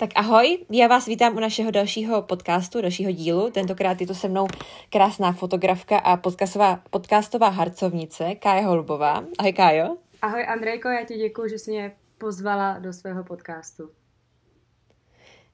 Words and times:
Tak 0.00 0.10
ahoj, 0.14 0.58
já 0.70 0.86
vás 0.86 1.06
vítám 1.06 1.36
u 1.36 1.40
našeho 1.40 1.70
dalšího 1.70 2.22
podcastu, 2.22 2.80
dalšího 2.80 3.12
dílu. 3.12 3.50
Tentokrát 3.50 4.00
je 4.00 4.06
to 4.06 4.14
se 4.14 4.28
mnou 4.28 4.46
krásná 4.90 5.32
fotografka 5.32 5.98
a 5.98 6.16
podcastová, 6.16 6.82
podcastová 6.90 7.48
harcovnice 7.48 8.34
Kája 8.34 8.66
Holubová. 8.66 9.24
Ahoj 9.38 9.52
Kájo. 9.52 9.96
Ahoj 10.22 10.46
Andrejko, 10.48 10.88
já 10.88 11.04
ti 11.04 11.14
děkuji, 11.14 11.50
že 11.50 11.58
jsi 11.58 11.70
mě 11.70 11.92
pozvala 12.18 12.78
do 12.78 12.92
svého 12.92 13.24
podcastu. 13.24 13.90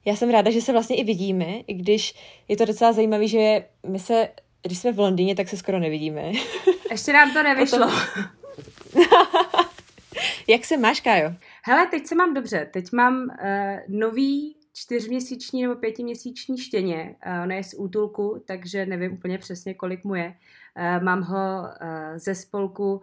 Já 0.05 0.15
jsem 0.15 0.29
ráda, 0.29 0.51
že 0.51 0.61
se 0.61 0.71
vlastně 0.71 0.95
i 0.95 1.03
vidíme, 1.03 1.45
i 1.67 1.73
když 1.73 2.15
je 2.47 2.57
to 2.57 2.65
docela 2.65 2.93
zajímavé, 2.93 3.27
že 3.27 3.65
my 3.87 3.99
se, 3.99 4.29
když 4.61 4.77
jsme 4.77 4.91
v 4.91 4.99
Londýně, 4.99 5.35
tak 5.35 5.49
se 5.49 5.57
skoro 5.57 5.79
nevidíme. 5.79 6.31
Ještě 6.91 7.13
nám 7.13 7.33
to 7.33 7.43
nevyšlo. 7.49 7.87
Jak 10.47 10.65
se 10.65 10.77
máš, 10.77 11.01
Kájo? 11.01 11.33
Hele, 11.67 11.87
teď 11.87 12.07
se 12.07 12.15
mám 12.15 12.33
dobře. 12.33 12.69
Teď 12.73 12.91
mám 12.91 13.23
uh, 13.23 13.29
nový 13.87 14.55
čtyřměsíční 14.73 15.61
nebo 15.61 15.75
pětiměsíční 15.75 16.57
štěně. 16.57 17.15
Uh, 17.25 17.43
ona 17.43 17.55
je 17.55 17.63
z 17.63 17.75
útulku, 17.77 18.43
takže 18.47 18.85
nevím 18.85 19.13
úplně 19.13 19.37
přesně, 19.37 19.73
kolik 19.73 20.03
mu 20.03 20.15
je. 20.15 20.35
Uh, 20.77 21.03
mám 21.03 21.21
ho 21.21 21.61
uh, 21.61 21.67
ze 22.15 22.35
spolku 22.35 23.01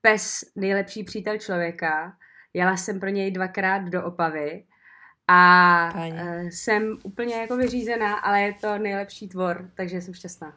Pes 0.00 0.44
nejlepší 0.56 1.04
přítel 1.04 1.38
člověka. 1.38 2.16
Jela 2.54 2.76
jsem 2.76 3.00
pro 3.00 3.08
něj 3.08 3.30
dvakrát 3.30 3.82
do 3.82 4.04
Opavy 4.04 4.64
a 5.28 5.92
uh, 5.94 6.48
jsem 6.48 6.98
úplně 7.02 7.34
jako 7.34 7.56
vyřízená, 7.56 8.14
ale 8.14 8.42
je 8.42 8.54
to 8.54 8.78
nejlepší 8.78 9.28
tvor, 9.28 9.70
takže 9.74 10.00
jsem 10.00 10.14
šťastná. 10.14 10.56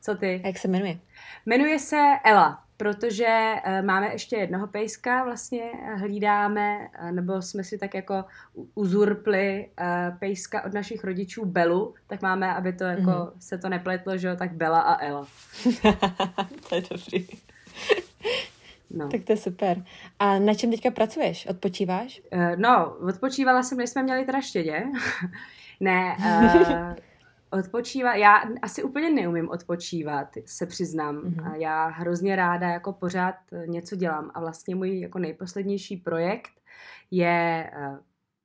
Co 0.00 0.14
ty? 0.14 0.40
A 0.44 0.46
jak 0.46 0.58
se 0.58 0.68
jmenuje? 0.68 0.98
Jmenuje 1.46 1.78
se 1.78 1.96
Ela 2.24 2.67
protože 2.78 3.54
uh, 3.66 3.86
máme 3.86 4.12
ještě 4.12 4.36
jednoho 4.36 4.66
pejska, 4.66 5.24
vlastně 5.24 5.62
hlídáme, 5.96 6.88
uh, 7.02 7.12
nebo 7.12 7.42
jsme 7.42 7.64
si 7.64 7.78
tak 7.78 7.94
jako 7.94 8.24
uzurpli 8.74 9.68
pejska 10.18 10.64
od 10.64 10.74
našich 10.74 11.04
rodičů 11.04 11.44
Belu, 11.44 11.94
tak 12.06 12.22
máme, 12.22 12.54
aby 12.54 12.72
to 12.72 12.84
jako 12.84 13.10
mm-hmm. 13.10 13.32
se 13.38 13.58
to 13.58 13.68
nepletlo, 13.68 14.16
že 14.16 14.28
jo, 14.28 14.36
tak 14.36 14.52
Bela 14.52 14.80
a 14.80 15.04
Ela. 15.04 15.26
to 16.68 16.74
je 16.74 16.82
dobrý. 16.90 17.26
No. 18.90 19.08
Tak 19.08 19.24
to 19.24 19.32
je 19.32 19.36
super. 19.36 19.84
A 20.18 20.38
na 20.38 20.54
čem 20.54 20.70
teďka 20.70 20.90
pracuješ? 20.90 21.46
Odpočíváš? 21.46 22.20
Uh, 22.32 22.56
no, 22.56 22.96
odpočívala 23.08 23.62
jsem, 23.62 23.78
než 23.78 23.90
jsme 23.90 24.02
měli 24.02 24.24
teda 24.24 24.40
štědě. 24.40 24.84
ne, 25.80 26.16
uh, 26.18 26.94
Odpočívat, 27.50 28.16
já 28.16 28.42
asi 28.62 28.82
úplně 28.82 29.10
neumím 29.10 29.50
odpočívat, 29.50 30.28
se 30.46 30.66
přiznám. 30.66 31.16
Mm-hmm. 31.16 31.54
Já 31.54 31.86
hrozně 31.86 32.36
ráda 32.36 32.68
jako 32.68 32.92
pořád 32.92 33.34
něco 33.66 33.96
dělám 33.96 34.30
a 34.34 34.40
vlastně 34.40 34.74
můj 34.74 35.00
jako 35.00 35.18
nejposlednější 35.18 35.96
projekt 35.96 36.50
je 37.10 37.70
uh, 37.76 37.98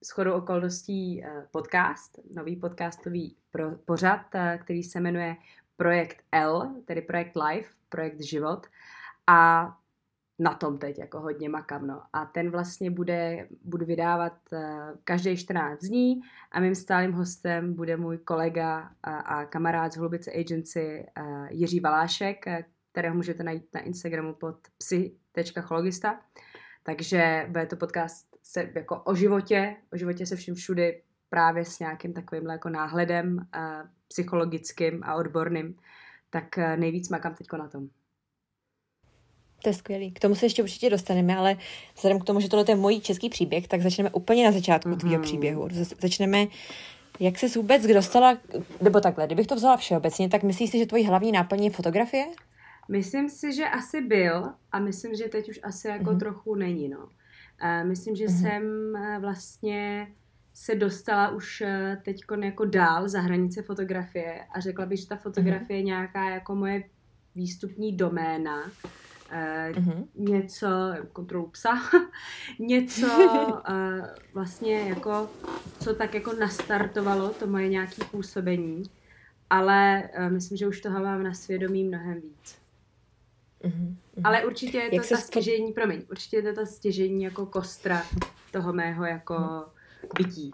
shodou 0.06 0.34
okolností 0.34 1.24
uh, 1.24 1.44
podcast, 1.52 2.20
nový 2.36 2.56
podcastový 2.56 3.36
pro, 3.52 3.72
pořad, 3.72 4.22
uh, 4.36 4.42
který 4.58 4.84
se 4.84 5.00
jmenuje 5.00 5.36
Projekt 5.78 6.24
L, 6.32 6.76
tedy 6.86 7.02
Projekt 7.02 7.36
Life, 7.36 7.70
Projekt 7.90 8.22
Život. 8.22 8.68
A 9.28 9.68
na 10.44 10.54
tom 10.54 10.78
teď 10.78 11.00
jako 11.00 11.20
hodně 11.20 11.50
makám, 11.50 11.88
no. 11.88 12.02
A 12.14 12.26
ten 12.26 12.52
vlastně 12.52 12.92
bude, 12.92 13.48
budu 13.64 13.86
vydávat 13.86 14.34
uh, 14.52 14.60
každý 15.04 15.38
14 15.38 15.80
dní 15.80 16.22
a 16.52 16.60
mým 16.60 16.76
stálým 16.76 17.12
hostem 17.12 17.74
bude 17.74 17.98
můj 17.98 18.18
kolega 18.18 18.92
a, 19.04 19.16
a 19.18 19.46
kamarád 19.46 19.94
z 19.94 19.98
Hlubice 19.98 20.32
Agency 20.32 21.06
uh, 21.20 21.48
Jiří 21.50 21.80
Valášek, 21.80 22.44
uh, 22.48 22.54
kterého 22.92 23.16
můžete 23.16 23.44
najít 23.44 23.64
na 23.74 23.82
Instagramu 23.82 24.34
pod 24.34 24.56
psy.chologista. 24.78 26.22
Takže 26.84 27.46
bude 27.50 27.66
to 27.66 27.76
podcast 27.76 28.38
se, 28.44 28.72
jako 28.76 29.02
o 29.04 29.16
životě, 29.16 29.76
o 29.94 29.98
životě 29.98 30.26
se 30.26 30.36
vším 30.36 30.56
všudy, 30.56 31.02
právě 31.30 31.66
s 31.66 31.80
nějakým 31.80 32.14
takovým 32.14 32.50
jako 32.50 32.70
náhledem 32.70 33.38
uh, 33.38 33.64
psychologickým 34.08 35.04
a 35.04 35.16
odborným. 35.16 35.76
Tak 36.30 36.58
nejvíc 36.58 37.10
makám 37.10 37.36
teď 37.36 37.48
na 37.58 37.68
tom. 37.68 37.90
To 39.64 39.70
je 39.70 39.74
skvělý. 39.74 40.12
K 40.12 40.20
tomu 40.20 40.36
se 40.36 40.46
ještě 40.46 40.64
určitě 40.64 40.90
dostaneme, 40.90 41.38
ale 41.38 41.58
vzhledem 41.96 42.20
k 42.20 42.24
tomu, 42.24 42.40
že 42.40 42.50
tohle 42.50 42.66
je 42.68 42.76
můj 42.76 43.00
český 43.00 43.30
příběh, 43.30 43.68
tak 43.68 43.82
začneme 43.82 44.10
úplně 44.10 44.46
na 44.46 44.52
začátku 44.52 44.90
mm-hmm. 44.90 44.98
tvýho 44.98 45.22
příběhu. 45.22 45.70
Začneme, 46.02 46.48
jak 47.20 47.40
jsi 47.40 47.48
vůbec 47.48 47.88
dostala, 47.88 48.38
nebo 48.82 49.00
takhle, 49.00 49.26
kdybych 49.26 49.48
to 49.48 49.56
vzala 49.56 49.78
všeobecně, 49.78 50.30
tak 50.30 50.44
myslíš 50.44 50.70
si, 50.70 50.80
že 50.80 50.86
tvojí 50.86 51.06
hlavní 51.06 51.32
náplň 51.32 51.64
je 51.64 51.70
fotografie? 51.70 52.26
Myslím 52.90 53.30
si, 53.30 53.54
že 53.54 53.66
asi 53.66 54.02
byl 54.02 54.54
a 54.72 54.80
myslím, 54.80 55.16
že 55.16 55.24
teď 55.24 55.50
už 55.50 55.60
asi 55.64 55.88
jako 55.88 56.04
mm-hmm. 56.04 56.20
trochu 56.20 56.56
není, 56.56 56.90
no. 56.90 56.98
Uh, 57.00 57.88
myslím, 57.88 58.16
že 58.16 58.26
mm-hmm. 58.26 58.42
jsem 58.42 58.64
uh, 58.94 59.22
vlastně 59.22 60.08
se 60.54 60.76
dostala 60.76 61.30
už 61.30 61.62
uh, 61.62 62.04
teď 62.04 62.22
jako 62.44 62.66
dál 62.66 63.10
za 63.10 63.22
hranice 63.22 63.62
fotografie 63.62 64.46
a 64.56 64.60
řekla 64.60 64.86
bych, 64.86 65.00
že 65.00 65.08
ta 65.08 65.16
fotografie 65.16 65.68
mm-hmm. 65.68 65.74
je 65.74 65.84
nějaká 65.84 66.30
jako 66.30 66.56
moje 66.56 66.84
výstupní 67.36 67.96
doména 67.96 68.72
uh-huh. 69.72 70.08
něco, 70.16 70.68
kontrolu 71.14 71.48
psa, 71.48 71.82
něco 72.60 73.08
uh, 73.08 74.08
vlastně 74.34 74.90
jako, 74.90 75.30
co 75.80 75.96
tak 75.96 76.14
jako 76.14 76.34
nastartovalo 76.34 77.30
to 77.30 77.48
moje 77.48 77.70
nějaké 77.70 78.04
působení, 78.12 78.84
ale 79.50 80.10
uh, 80.18 80.30
myslím, 80.32 80.58
že 80.58 80.68
už 80.68 80.82
toho 80.82 81.00
mám 81.00 81.24
na 81.24 81.34
svědomí 81.34 81.84
mnohem 81.84 82.22
víc. 82.22 82.58
Uh-huh. 83.64 83.96
Ale 84.24 84.46
určitě 84.46 84.78
je 84.78 84.90
to 84.90 84.96
Jak 84.96 85.10
ta 85.10 85.18
stěžení, 85.18 85.68
spo... 85.68 85.74
promiň, 85.74 86.02
určitě 86.12 86.38
je 86.38 86.44
to 86.44 86.54
ta 86.54 86.66
stěžení 86.66 87.24
jako 87.24 87.46
kostra 87.46 88.04
toho 88.52 88.74
mého 88.74 89.06
jako 89.06 89.34
uh-huh. 89.34 89.66
bytí. 90.18 90.54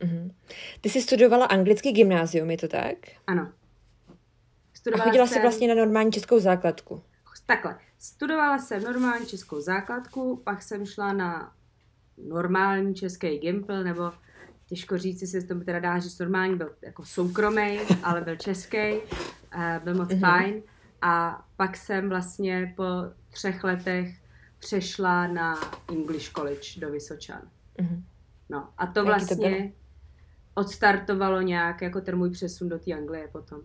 Uh-huh. 0.00 0.30
Ty 0.80 0.90
jsi 0.90 1.02
studovala 1.02 1.46
anglický 1.46 1.92
gymnázium, 1.92 2.50
je 2.50 2.56
to 2.56 2.68
tak? 2.68 2.96
Ano. 3.26 3.52
Studovala 4.74 5.04
a 5.04 5.08
chodila 5.08 5.26
jsem... 5.26 5.34
jsi 5.34 5.42
vlastně 5.42 5.68
na 5.68 5.74
normální 5.74 6.12
českou 6.12 6.38
základku? 6.38 7.02
Takhle, 7.46 7.78
studovala 7.98 8.58
jsem 8.58 8.82
normální 8.82 9.26
českou 9.26 9.60
základku, 9.60 10.42
pak 10.44 10.62
jsem 10.62 10.86
šla 10.86 11.12
na 11.12 11.52
normální 12.28 12.94
český 12.94 13.38
Gimpl, 13.38 13.84
nebo 13.84 14.12
těžko 14.66 14.98
říct, 14.98 15.22
jestli 15.22 15.40
se 15.40 15.46
tomu 15.46 15.64
teda 15.64 15.80
dá 15.80 15.98
říct 15.98 16.18
normální, 16.18 16.56
byl 16.56 16.74
jako 16.82 17.04
soukromý, 17.04 17.78
ale 18.02 18.20
byl 18.20 18.36
český, 18.36 18.78
eh, 18.78 19.80
byl 19.84 19.94
moc 19.94 20.08
mm-hmm. 20.08 20.20
fajn. 20.20 20.62
A 21.02 21.44
pak 21.56 21.76
jsem 21.76 22.08
vlastně 22.08 22.72
po 22.76 22.84
třech 23.30 23.64
letech 23.64 24.20
přešla 24.58 25.26
na 25.26 25.58
English 25.88 26.32
College 26.32 26.80
do 26.80 26.90
Vysočan. 26.90 27.42
Mm-hmm. 27.78 28.02
No 28.48 28.68
a 28.78 28.86
to 28.86 29.04
vlastně 29.04 29.72
to 30.54 30.60
odstartovalo 30.60 31.40
nějak 31.40 31.82
jako 31.82 32.00
ten 32.00 32.16
můj 32.16 32.30
přesun 32.30 32.68
do 32.68 32.78
té 32.78 32.92
Anglie 32.92 33.28
potom. 33.28 33.60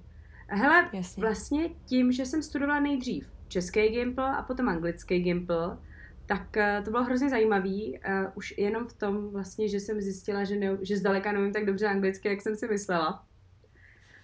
Hele, 0.48 0.90
Jasně. 0.94 1.22
vlastně 1.22 1.70
tím, 1.86 2.12
že 2.12 2.26
jsem 2.26 2.44
studovala 2.44 2.80
nejdřív 2.80 3.39
český 3.50 3.90
Gimple 3.90 4.32
a 4.38 4.42
potom 4.42 4.70
anglický 4.70 5.20
Gimple, 5.20 5.78
tak 6.26 6.56
uh, 6.58 6.86
to 6.86 6.92
bylo 6.92 7.04
hrozně 7.04 7.30
zajímavý, 7.30 8.00
uh, 8.00 8.32
už 8.36 8.54
jenom 8.58 8.88
v 8.88 8.94
tom 8.94 9.30
vlastně, 9.30 9.68
že 9.68 9.80
jsem 9.80 10.02
zjistila, 10.02 10.44
že, 10.44 10.56
ne, 10.56 10.78
že 10.82 10.98
zdaleka 10.98 11.32
nevím 11.32 11.54
tak 11.54 11.66
dobře 11.66 11.88
anglicky, 11.88 12.28
jak 12.28 12.42
jsem 12.42 12.56
si 12.56 12.68
myslela. 12.68 13.26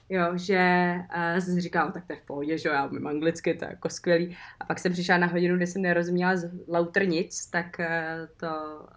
Jo, 0.09 0.31
že 0.35 0.94
uh, 1.16 1.40
jsem 1.40 1.53
si 1.53 1.62
říkala, 1.62 1.91
tak 1.91 2.06
to 2.06 2.14
je 2.14 2.19
v 2.19 2.25
pohodě, 2.25 2.58
že 2.58 2.69
jo, 2.69 2.75
já 2.75 2.85
umím 2.85 3.08
anglicky, 3.08 3.53
to 3.53 3.66
je 3.66 3.69
jako 3.69 3.90
skvělý. 3.90 4.38
A 4.59 4.66
pak 4.66 4.80
jsem 4.80 4.91
přišla 4.91 5.18
na 5.18 5.28
hodinu, 5.28 5.56
kdy 5.56 5.68
jsem 5.68 5.81
nerozuměla 5.81 6.35
z 6.35 6.52
lauter 6.68 7.08
nic, 7.08 7.46
tak 7.50 7.78
uh, 7.80 7.85
to 8.38 8.47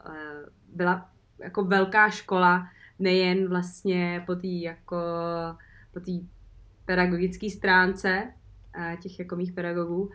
uh, 0.09 0.15
byla 0.75 1.11
jako 1.39 1.65
velká 1.65 2.11
škola, 2.11 2.69
nejen 2.99 3.49
vlastně 3.49 4.23
po 4.27 4.35
té 4.35 4.47
jako, 4.47 4.97
po 5.93 6.01
té 6.01 6.13
pedagogické 6.85 7.51
stránce, 7.51 8.33
těch 9.03 9.19
jako 9.19 9.37
mých 9.37 9.53
pedagogů, 9.53 10.11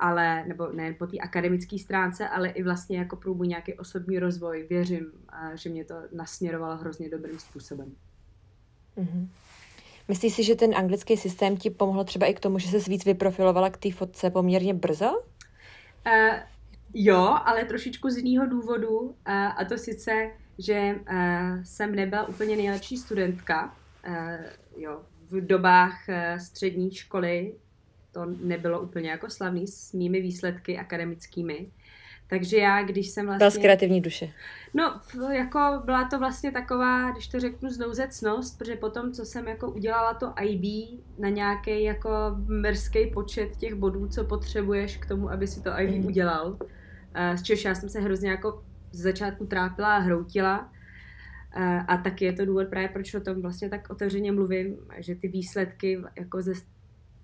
ale, 0.00 0.44
nebo 0.46 0.68
ne 0.72 0.92
po 0.92 1.06
té 1.06 1.18
akademické 1.18 1.78
stránce, 1.78 2.28
ale 2.28 2.48
i 2.48 2.62
vlastně 2.62 2.98
jako 2.98 3.16
průbu 3.16 3.44
nějaký 3.44 3.74
osobní 3.74 4.18
rozvoj. 4.18 4.66
Věřím, 4.70 5.12
že 5.54 5.70
mě 5.70 5.84
to 5.84 5.94
nasměrovalo 6.12 6.76
hrozně 6.76 7.10
dobrým 7.10 7.38
způsobem. 7.38 7.92
Mm-hmm. 8.98 9.28
Myslíš 10.08 10.34
si, 10.34 10.44
že 10.44 10.54
ten 10.54 10.74
anglický 10.76 11.16
systém 11.16 11.56
ti 11.56 11.70
pomohl 11.70 12.04
třeba 12.04 12.26
i 12.26 12.34
k 12.34 12.40
tomu, 12.40 12.58
že 12.58 12.80
se 12.80 12.90
víc 12.90 13.04
vyprofilovala 13.04 13.70
k 13.70 13.76
té 13.76 13.92
fotce 13.92 14.30
poměrně 14.30 14.74
brzo? 14.74 15.10
Uh, 15.10 16.36
jo, 16.94 17.38
ale 17.44 17.64
trošičku 17.64 18.10
z 18.10 18.16
jiného 18.16 18.46
důvodu. 18.46 18.98
Uh, 18.98 19.14
a 19.26 19.64
to 19.68 19.78
sice, 19.78 20.30
že 20.58 20.94
uh, 20.94 21.62
jsem 21.62 21.94
nebyla 21.94 22.28
úplně 22.28 22.56
nejlepší 22.56 22.96
studentka. 22.96 23.74
Uh, 24.08 24.14
jo, 24.76 25.02
v 25.30 25.46
dobách 25.46 26.00
uh, 26.08 26.38
střední 26.38 26.90
školy 26.90 27.54
to 28.12 28.26
nebylo 28.42 28.80
úplně 28.80 29.10
jako 29.10 29.30
slavný 29.30 29.66
s 29.66 29.92
mými 29.92 30.20
výsledky 30.20 30.78
akademickými. 30.78 31.66
Takže 32.30 32.56
já, 32.56 32.82
když 32.82 33.08
jsem 33.08 33.26
vlastně... 33.26 33.38
Byla 33.38 33.50
z 33.50 33.58
kreativní 33.58 34.00
duše. 34.00 34.32
No, 34.74 35.00
jako 35.32 35.82
byla 35.84 36.08
to 36.08 36.18
vlastně 36.18 36.52
taková, 36.52 37.10
když 37.10 37.28
to 37.28 37.40
řeknu, 37.40 37.70
znouzecnost, 37.70 38.58
protože 38.58 38.76
potom, 38.76 39.12
co 39.12 39.24
jsem 39.24 39.48
jako 39.48 39.70
udělala 39.70 40.14
to 40.14 40.32
IB 40.42 40.90
na 41.18 41.28
nějaký 41.28 41.84
jako 41.84 42.10
mrzký 42.46 43.06
počet 43.06 43.56
těch 43.56 43.74
bodů, 43.74 44.08
co 44.08 44.24
potřebuješ 44.24 44.96
k 44.96 45.06
tomu, 45.06 45.30
aby 45.30 45.46
si 45.46 45.62
to 45.62 45.70
IB 45.80 45.90
mm. 45.90 46.06
udělal, 46.06 46.58
z 47.34 47.42
čehož 47.42 47.64
já 47.64 47.74
jsem 47.74 47.88
se 47.88 48.00
hrozně 48.00 48.30
jako 48.30 48.62
z 48.92 49.00
začátku 49.00 49.46
trápila 49.46 49.96
a 49.96 49.98
hroutila, 49.98 50.72
A, 51.52 51.80
a 51.80 51.96
taky 51.96 52.24
je 52.24 52.32
to 52.32 52.44
důvod 52.44 52.68
právě, 52.68 52.88
proč 52.88 53.14
o 53.14 53.20
tom 53.20 53.42
vlastně 53.42 53.68
tak 53.68 53.90
otevřeně 53.90 54.32
mluvím, 54.32 54.76
že 54.98 55.14
ty 55.14 55.28
výsledky 55.28 56.02
jako 56.18 56.42
ze 56.42 56.52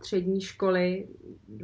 střední 0.00 0.40
školy 0.40 1.08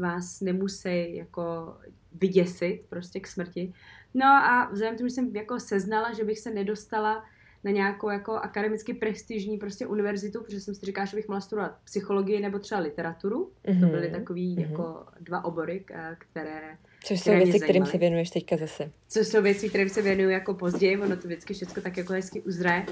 vás 0.00 0.40
nemusí 0.40 1.16
jako 1.16 1.76
vyděsit 2.12 2.82
prostě 2.88 3.20
k 3.20 3.26
smrti. 3.26 3.72
No 4.14 4.26
a 4.26 4.70
vzhledem 4.72 4.94
k 4.94 4.98
tomu, 4.98 5.08
že 5.08 5.14
jsem 5.14 5.36
jako 5.36 5.60
seznala, 5.60 6.12
že 6.12 6.24
bych 6.24 6.38
se 6.38 6.50
nedostala 6.50 7.24
na 7.64 7.70
nějakou 7.70 8.10
jako 8.10 8.32
akademicky 8.32 8.94
prestižní 8.94 9.58
prostě 9.58 9.86
univerzitu, 9.86 10.42
protože 10.42 10.60
jsem 10.60 10.74
si 10.74 10.86
říkala, 10.86 11.04
že 11.04 11.16
bych 11.16 11.28
mohla 11.28 11.40
studovat 11.40 11.78
psychologii 11.84 12.40
nebo 12.40 12.58
třeba 12.58 12.80
literaturu. 12.80 13.52
Mm-hmm. 13.64 13.80
To 13.80 13.86
byly 13.86 14.10
takový 14.10 14.56
mm-hmm. 14.56 14.70
jako 14.70 15.06
dva 15.20 15.44
obory, 15.44 15.84
které 16.18 16.78
Což 17.04 17.20
jsou 17.20 17.30
věci, 17.30 17.60
kterým 17.60 17.86
se 17.86 17.98
věnuješ 17.98 18.30
teďka 18.30 18.56
zase. 18.56 18.90
Což 19.08 19.26
jsou 19.26 19.42
věci, 19.42 19.68
kterým 19.68 19.88
se 19.88 20.02
věnuju 20.02 20.30
jako 20.30 20.54
později, 20.54 20.98
ono 20.98 21.16
to 21.16 21.28
vždycky 21.28 21.54
všechno 21.54 21.82
tak 21.82 21.96
jako 21.96 22.12
hezky 22.12 22.40
uzraje. 22.40 22.86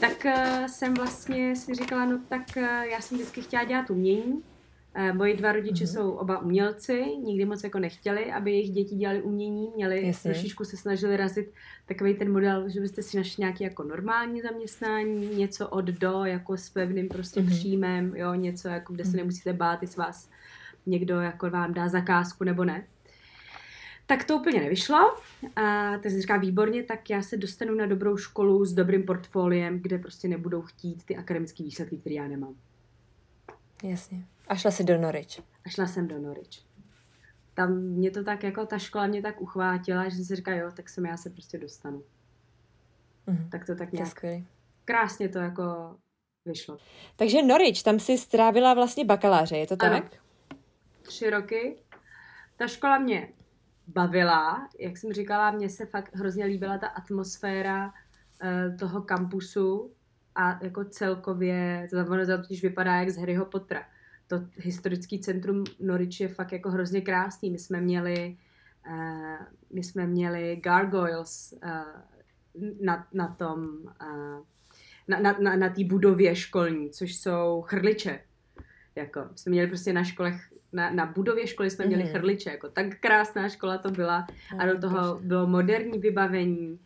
Tak 0.00 0.24
uh, 0.24 0.66
jsem 0.66 0.94
vlastně 0.94 1.56
si 1.56 1.74
říkala, 1.74 2.04
no 2.04 2.20
tak 2.28 2.42
uh, 2.56 2.62
já 2.64 3.00
jsem 3.00 3.18
vždycky 3.18 3.42
chtěla 3.42 3.64
dělat 3.64 3.90
umění, 3.90 4.42
Eh, 4.96 5.12
moji 5.12 5.36
dva 5.36 5.52
rodiče 5.52 5.84
mm-hmm. 5.84 5.92
jsou 5.92 6.10
oba 6.10 6.38
umělci, 6.38 7.04
nikdy 7.24 7.44
moc 7.44 7.64
jako 7.64 7.78
nechtěli, 7.78 8.32
aby 8.32 8.50
jejich 8.50 8.70
děti 8.70 8.94
dělali 8.94 9.22
umění, 9.22 9.68
měli 9.74 10.06
Jasně. 10.06 10.30
trošičku 10.30 10.64
se 10.64 10.76
snažili 10.76 11.16
razit 11.16 11.52
takový 11.86 12.14
ten 12.14 12.32
model, 12.32 12.68
že 12.68 12.80
byste 12.80 13.02
si 13.02 13.16
našli 13.16 13.40
nějaký 13.40 13.64
jako 13.64 13.82
normální 13.82 14.40
zaměstnání, 14.40 15.36
něco 15.36 15.68
od 15.68 15.84
do, 15.84 16.24
jako 16.24 16.56
s 16.56 16.68
pevným 16.68 17.08
prostě 17.08 17.40
mm-hmm. 17.40 17.50
příjmem, 17.50 18.12
jo, 18.16 18.34
něco 18.34 18.68
jako, 18.68 18.92
kde 18.92 19.04
se 19.04 19.10
mhm. 19.10 19.16
nemusíte 19.16 19.52
bát, 19.52 19.82
jestli 19.82 19.98
vás 19.98 20.28
někdo 20.86 21.20
jako 21.20 21.50
vám 21.50 21.74
dá 21.74 21.88
zakázku 21.88 22.44
nebo 22.44 22.64
ne. 22.64 22.84
Tak 24.06 24.24
to 24.24 24.36
úplně 24.36 24.60
nevyšlo. 24.60 25.16
A 25.56 25.92
tak 26.02 26.10
jsem 26.10 26.20
říká, 26.20 26.36
výborně, 26.36 26.82
tak 26.82 27.10
já 27.10 27.22
se 27.22 27.36
dostanu 27.36 27.74
na 27.74 27.86
dobrou 27.86 28.16
školu 28.16 28.64
s 28.64 28.72
dobrým 28.72 29.02
portfoliem, 29.02 29.80
kde 29.80 29.98
prostě 29.98 30.28
nebudou 30.28 30.62
chtít 30.62 31.04
ty 31.04 31.16
akademické 31.16 31.62
výsledky, 31.62 31.98
které 31.98 32.14
já 32.14 32.28
nemám. 32.28 32.54
Jasně. 33.82 34.24
A 34.48 34.56
šla 34.56 34.70
jsi 34.70 34.84
do 34.84 34.98
Norwich. 34.98 35.40
A 35.66 35.68
šla 35.68 35.86
jsem 35.86 36.08
do 36.08 36.18
Norwich. 36.18 36.64
Tam 37.54 37.74
mě 37.78 38.10
to 38.10 38.24
tak 38.24 38.42
jako, 38.42 38.66
ta 38.66 38.78
škola 38.78 39.06
mě 39.06 39.22
tak 39.22 39.40
uchvátila, 39.40 40.08
že 40.08 40.16
jsem 40.16 40.24
si 40.24 40.36
říkala, 40.36 40.56
jo, 40.56 40.70
tak 40.74 40.88
jsem 40.88 41.06
já 41.06 41.16
se 41.16 41.30
prostě 41.30 41.58
dostanu. 41.58 42.02
Mm. 43.26 43.48
Tak 43.50 43.66
to 43.66 43.74
tak 43.74 43.92
nějak 43.92 44.20
to 44.20 44.26
krásně 44.84 45.28
to 45.28 45.38
jako 45.38 45.96
vyšlo. 46.44 46.78
Takže 47.16 47.42
Norwich, 47.42 47.82
tam 47.82 48.00
si 48.00 48.18
strávila 48.18 48.74
vlastně 48.74 49.04
bakaláře, 49.04 49.56
je 49.56 49.66
to 49.66 49.76
tak? 49.76 49.92
Ano. 49.92 50.08
Tři 51.02 51.30
roky. 51.30 51.76
Ta 52.56 52.66
škola 52.66 52.98
mě 52.98 53.28
bavila, 53.86 54.68
jak 54.78 54.96
jsem 54.96 55.12
říkala, 55.12 55.50
mně 55.50 55.70
se 55.70 55.86
fakt 55.86 56.16
hrozně 56.16 56.44
líbila 56.44 56.78
ta 56.78 56.86
atmosféra 56.86 57.86
uh, 57.86 58.76
toho 58.76 59.02
kampusu 59.02 59.92
a 60.34 60.58
jako 60.64 60.84
celkově, 60.84 61.86
to 61.90 61.96
znamená, 61.96 62.36
to 62.36 62.54
vypadá 62.62 62.94
jak 62.94 63.10
z 63.10 63.16
Harryho 63.16 63.44
Pottera 63.44 63.82
to 64.26 64.40
historické 64.56 65.18
centrum 65.18 65.64
Norwich 65.80 66.20
je 66.20 66.28
fakt 66.28 66.52
jako 66.52 66.70
hrozně 66.70 67.00
krásný. 67.00 67.50
My 67.50 67.58
jsme 67.58 67.80
měli, 67.80 68.36
uh, 68.86 69.46
my 69.72 69.82
jsme 69.82 70.06
měli 70.06 70.56
gargoyles 70.56 71.54
uh, 71.64 71.70
na, 72.80 73.06
na 73.12 73.28
tom, 73.28 73.78
na, 75.08 75.20
na, 75.20 75.36
na, 75.40 75.56
na 75.56 75.68
té 75.68 75.84
budově 75.84 76.36
školní, 76.36 76.90
což 76.90 77.16
jsou 77.16 77.64
chrliče. 77.66 78.20
Jako, 78.96 79.28
jsme 79.34 79.50
měli 79.50 79.68
prostě 79.68 79.92
na 79.92 80.04
školech 80.04 80.52
na, 80.72 80.90
na 80.90 81.06
budově 81.06 81.46
školy 81.46 81.70
jsme 81.70 81.86
měli 81.86 82.04
mm-hmm. 82.04 82.12
chrliče, 82.12 82.50
jako 82.50 82.68
tak 82.68 82.86
krásná 83.00 83.48
škola 83.48 83.78
to 83.78 83.90
byla 83.90 84.26
a 84.58 84.66
do 84.66 84.78
toho 84.78 85.18
bylo 85.22 85.46
moderní 85.46 85.98
vybavení, 85.98 86.78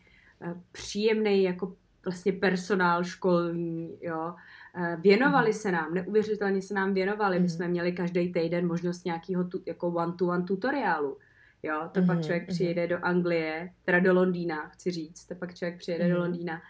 příjemný 0.71 1.43
jako 1.43 1.75
vlastně 2.05 2.33
personál 2.33 3.03
školní, 3.03 3.97
jo, 4.01 4.33
Eh, 4.75 4.97
věnovali 4.99 5.53
se 5.53 5.71
nám, 5.71 5.93
neuvěřitelně 5.93 6.61
se 6.61 6.73
nám 6.73 6.93
věnovali. 6.93 7.35
My 7.35 7.39
mhm. 7.39 7.49
jsme 7.49 7.67
měli 7.67 7.91
každý 7.91 8.33
týden 8.33 8.67
možnost 8.67 9.05
nějakého 9.05 9.43
tu, 9.43 9.61
jako 9.65 9.87
one-to-one 9.87 10.43
tutoriálu. 10.43 11.17
Jo, 11.63 11.89
to 11.91 11.99
mm-hmm, 11.99 12.07
pak 12.07 12.21
člověk 12.21 12.43
mm-hmm. 12.43 12.53
přijede 12.53 12.87
do 12.87 13.05
Anglie, 13.05 13.69
teda 13.85 13.99
do 13.99 14.13
Londýna, 14.13 14.67
chci 14.67 14.91
říct, 14.91 15.25
to 15.25 15.35
pak 15.35 15.55
člověk 15.55 15.77
přijede 15.77 16.03
mm-hmm. 16.03 16.13
do 16.13 16.13
mhm. 16.13 16.23
Londýna 16.23 16.61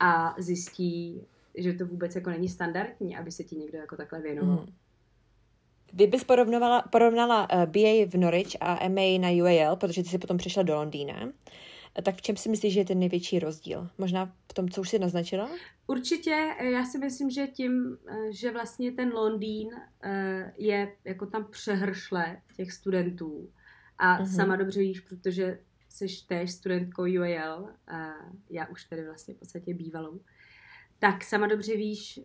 a 0.00 0.34
zjistí, 0.38 1.22
že 1.58 1.72
to 1.72 1.86
vůbec 1.86 2.14
jako 2.14 2.30
není 2.30 2.48
standardní, 2.48 3.16
aby 3.16 3.32
se 3.32 3.44
ti 3.44 3.56
někdo 3.56 3.78
jako 3.78 3.96
takhle 3.96 4.20
věnoval. 4.20 4.56
Mm. 4.56 4.74
Kdybys 5.92 6.24
porovnala, 6.24 6.82
porovnala 6.82 7.48
eh, 7.50 7.66
BA 7.66 8.06
v 8.06 8.14
Norwich 8.14 8.56
a 8.60 8.88
MA 8.88 9.18
na 9.20 9.28
UAL, 9.42 9.76
protože 9.76 10.02
ty 10.02 10.08
jsi 10.08 10.18
potom 10.18 10.38
přišla 10.38 10.62
do 10.62 10.74
Londýna, 10.74 11.32
tak 12.02 12.14
v 12.14 12.22
čem 12.22 12.36
si 12.36 12.48
myslíš, 12.48 12.74
že 12.74 12.80
je 12.80 12.84
ten 12.84 12.98
největší 12.98 13.38
rozdíl? 13.38 13.88
Možná 13.98 14.32
v 14.50 14.54
tom, 14.54 14.68
co 14.68 14.80
už 14.80 14.88
jsi 14.88 14.98
naznačila? 14.98 15.50
Určitě, 15.86 16.54
eh, 16.58 16.70
já 16.70 16.84
si 16.84 16.98
myslím, 16.98 17.30
že 17.30 17.46
tím, 17.46 17.98
eh, 18.08 18.32
že 18.32 18.50
vlastně 18.50 18.92
ten 18.92 19.08
Londýn 19.08 19.68
eh, 20.02 20.52
je 20.56 20.96
jako 21.04 21.26
tam 21.26 21.44
přehršle 21.50 22.40
těch 22.56 22.72
studentů 22.72 23.50
a 23.98 24.20
uh-huh. 24.20 24.36
sama 24.36 24.56
dobře 24.56 24.80
víš, 24.80 25.00
protože 25.00 25.58
jsi 25.88 26.06
též 26.26 26.52
studentkou 26.52 27.02
UAL, 27.02 27.68
já 28.50 28.66
už 28.66 28.84
tedy 28.84 29.04
vlastně 29.04 29.34
v 29.34 29.36
podstatě 29.36 29.74
bývalou, 29.74 30.20
tak 31.02 31.24
sama 31.24 31.46
dobře 31.46 31.76
víš, 31.76 32.20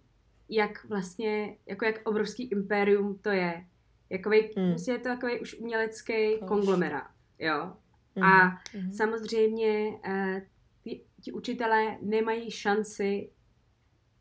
jak 0.50 0.86
vlastně, 0.86 1.58
jako 1.66 1.86
jak 1.86 2.10
obrovský 2.10 2.44
impérium 2.44 3.20
to 3.22 3.30
je. 3.30 3.66
Jakovej, 4.10 4.54
mm. 4.58 4.70
vlastně 4.70 4.94
je 4.94 4.98
to 4.98 5.10
takový 5.10 5.40
už 5.40 5.60
umělecký 5.60 6.38
konglomerát, 6.48 7.12
jo. 7.40 7.54
Mm-hmm. 8.16 8.24
A 8.24 8.50
mm-hmm. 8.50 8.92
samozřejmě 8.92 10.00
uh, 10.08 10.40
ty, 10.84 11.02
ti 11.22 11.32
učitelé 11.32 11.98
nemají 12.02 12.52
šanci 12.52 13.30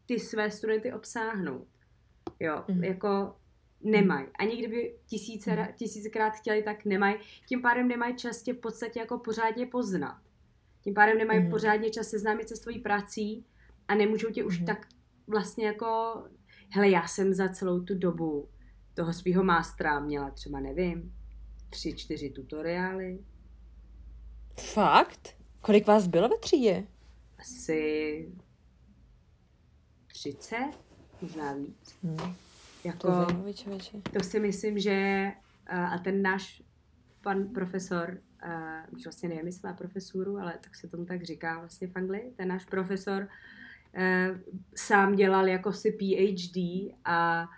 ty 0.06 0.20
své 0.20 0.50
studenty 0.50 0.92
obsáhnout. 0.92 1.68
Jo, 2.40 2.64
mm-hmm. 2.68 2.84
jako 2.84 3.36
nemají. 3.80 4.26
Ani 4.38 4.56
kdyby 4.56 4.96
tisíce, 5.06 5.50
mm-hmm. 5.50 5.72
tisícekrát 5.74 6.34
chtěli, 6.34 6.62
tak 6.62 6.84
nemají. 6.84 7.16
Tím 7.48 7.62
pádem 7.62 7.88
nemají 7.88 8.16
čas 8.16 8.42
tě 8.42 8.52
v 8.52 8.60
podstatě 8.60 9.00
jako 9.00 9.18
pořádně 9.18 9.66
poznat. 9.66 10.20
Tím 10.80 10.94
pádem 10.94 11.18
nemají 11.18 11.40
mm-hmm. 11.40 11.50
pořádně 11.50 11.90
čas 11.90 12.08
seznámit 12.08 12.48
se 12.48 12.56
s 12.56 12.60
tvojí 12.60 12.78
prací 12.78 13.46
a 13.88 13.94
nemůžou 13.94 14.30
tě 14.30 14.44
už 14.44 14.60
mm-hmm. 14.60 14.66
tak 14.66 14.86
vlastně 15.26 15.66
jako 15.66 16.22
hele, 16.70 16.88
já 16.88 17.06
jsem 17.06 17.34
za 17.34 17.48
celou 17.48 17.80
tu 17.80 17.98
dobu 17.98 18.48
toho 18.94 19.12
svého 19.12 19.44
mástra 19.44 20.00
měla 20.00 20.30
třeba, 20.30 20.60
nevím, 20.60 21.14
tři, 21.70 21.94
čtyři 21.96 22.30
tutoriály, 22.30 23.18
Fakt? 24.60 25.36
Kolik 25.60 25.86
vás 25.86 26.06
bylo 26.06 26.28
ve 26.28 26.38
třídě? 26.38 26.86
Asi 27.38 28.28
30, 30.06 30.56
možná 31.22 31.52
víc. 31.52 31.96
Hmm. 32.02 32.34
Jako, 32.84 33.06
to, 33.06 33.12
zajímavý, 33.12 33.54
to 34.12 34.24
si 34.24 34.40
myslím, 34.40 34.78
že 34.78 35.26
a 35.66 35.98
ten 35.98 36.22
náš 36.22 36.62
pan 37.22 37.48
profesor, 37.48 38.18
už 38.92 39.04
vlastně 39.04 39.28
nevím, 39.28 39.46
jestli 39.46 39.68
má 39.68 39.74
profesuru, 39.74 40.38
ale 40.38 40.58
tak 40.60 40.74
se 40.74 40.88
tomu 40.88 41.04
tak 41.04 41.22
říká 41.22 41.58
vlastně 41.58 41.88
v 41.88 41.96
Anglii, 41.96 42.32
ten 42.36 42.48
náš 42.48 42.64
profesor 42.64 43.28
sám 44.74 45.14
dělal 45.14 45.48
jako 45.48 45.72
si 45.72 45.92
PhD 45.92 46.56
a 47.04 47.48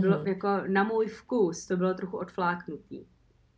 bylo 0.00 0.18
mm-hmm. 0.18 0.28
jako 0.28 0.48
na 0.68 0.84
můj 0.84 1.06
vkus, 1.06 1.66
to 1.66 1.76
bylo 1.76 1.94
trochu 1.94 2.16
odfláknutý, 2.16 3.06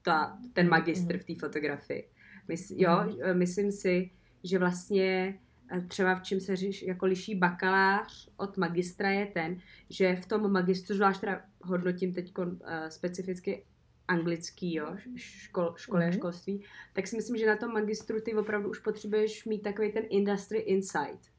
ta, 0.03 0.39
ten 0.53 0.69
magistr 0.69 1.15
mm-hmm. 1.15 1.19
v 1.19 1.25
té 1.25 1.35
fotografii. 1.35 2.09
Mys, 2.49 2.71
jo, 2.71 3.01
mhm. 3.05 3.19
eh, 3.23 3.35
myslím 3.35 3.73
si, 3.73 4.11
že 4.45 4.59
vlastně 4.59 5.39
eh, 5.73 5.81
třeba 5.81 6.15
v 6.15 6.23
čem 6.23 6.41
se 6.41 6.57
říš, 6.57 6.83
jako 6.83 7.07
liší 7.07 7.35
bakalář 7.35 8.29
od 8.37 8.57
magistra 8.57 9.11
je 9.11 9.27
ten, 9.27 9.61
že 9.91 10.17
v 10.17 10.27
tom 10.27 10.53
magistru, 10.53 10.97
zvlášť 10.97 11.21
teda 11.21 11.43
hodnotím 11.63 12.15
teď 12.15 12.39
uh, 12.39 12.53
specificky 12.89 13.65
anglický, 14.09 14.75
jo, 14.75 14.97
škol, 15.17 15.75
školy 15.77 16.01
mm-hmm. 16.01 16.07
a 16.07 16.11
mhm. 16.11 16.19
školství, 16.19 16.65
tak 16.93 17.07
si 17.07 17.17
myslím, 17.17 17.37
že 17.37 17.47
na 17.47 17.57
tom 17.57 17.73
magistru 17.73 18.21
ty 18.21 18.35
opravdu 18.35 18.71
už 18.71 18.79
potřebuješ 18.79 19.45
mít 19.45 19.63
takový 19.63 19.93
ten 19.93 20.05
industry 20.11 20.59
insight, 20.59 21.31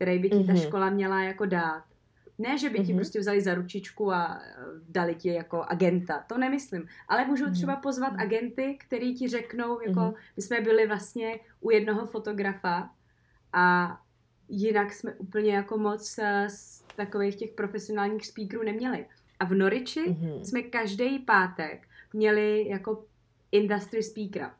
který 0.00 0.18
by 0.18 0.30
ti 0.30 0.36
mm-hmm. 0.36 0.46
ta 0.46 0.52
mhm. 0.52 0.62
škola 0.62 0.90
měla 0.90 1.22
jako 1.22 1.46
dát. 1.46 1.84
Ne, 2.38 2.58
že 2.58 2.70
by 2.70 2.78
ti 2.78 2.92
mm-hmm. 2.92 2.96
prostě 2.96 3.20
vzali 3.20 3.40
za 3.40 3.54
ručičku 3.54 4.12
a 4.12 4.40
eh, 4.42 4.64
dali 4.88 5.14
ti 5.14 5.28
jako 5.28 5.64
agenta, 5.68 6.24
to 6.26 6.38
nemyslím. 6.38 6.86
Ale 7.08 7.26
můžou 7.26 7.44
mm-hmm. 7.44 7.52
třeba 7.52 7.76
pozvat 7.76 8.12
agenty, 8.18 8.78
který 8.80 9.14
ti 9.14 9.28
řeknou, 9.28 9.80
jako 9.80 10.00
mm-hmm. 10.00 10.14
my 10.36 10.42
jsme 10.42 10.60
byli 10.60 10.86
vlastně 10.86 11.40
u 11.60 11.70
jednoho 11.70 12.06
fotografa 12.06 12.90
a 13.52 13.98
jinak 14.48 14.92
jsme 14.92 15.14
úplně 15.14 15.54
jako 15.54 15.78
moc 15.78 16.18
eh, 16.18 16.48
z 16.50 16.84
takových 16.96 17.36
těch 17.36 17.50
profesionálních 17.50 18.26
speakerů 18.26 18.62
neměli. 18.62 19.06
A 19.40 19.44
v 19.44 19.54
Noriči 19.54 20.10
mm-hmm. 20.10 20.40
jsme 20.40 20.62
každý 20.62 21.18
pátek 21.18 21.88
měli 22.12 22.68
jako 22.68 23.04
industry 23.52 24.02
speakera. 24.02 24.54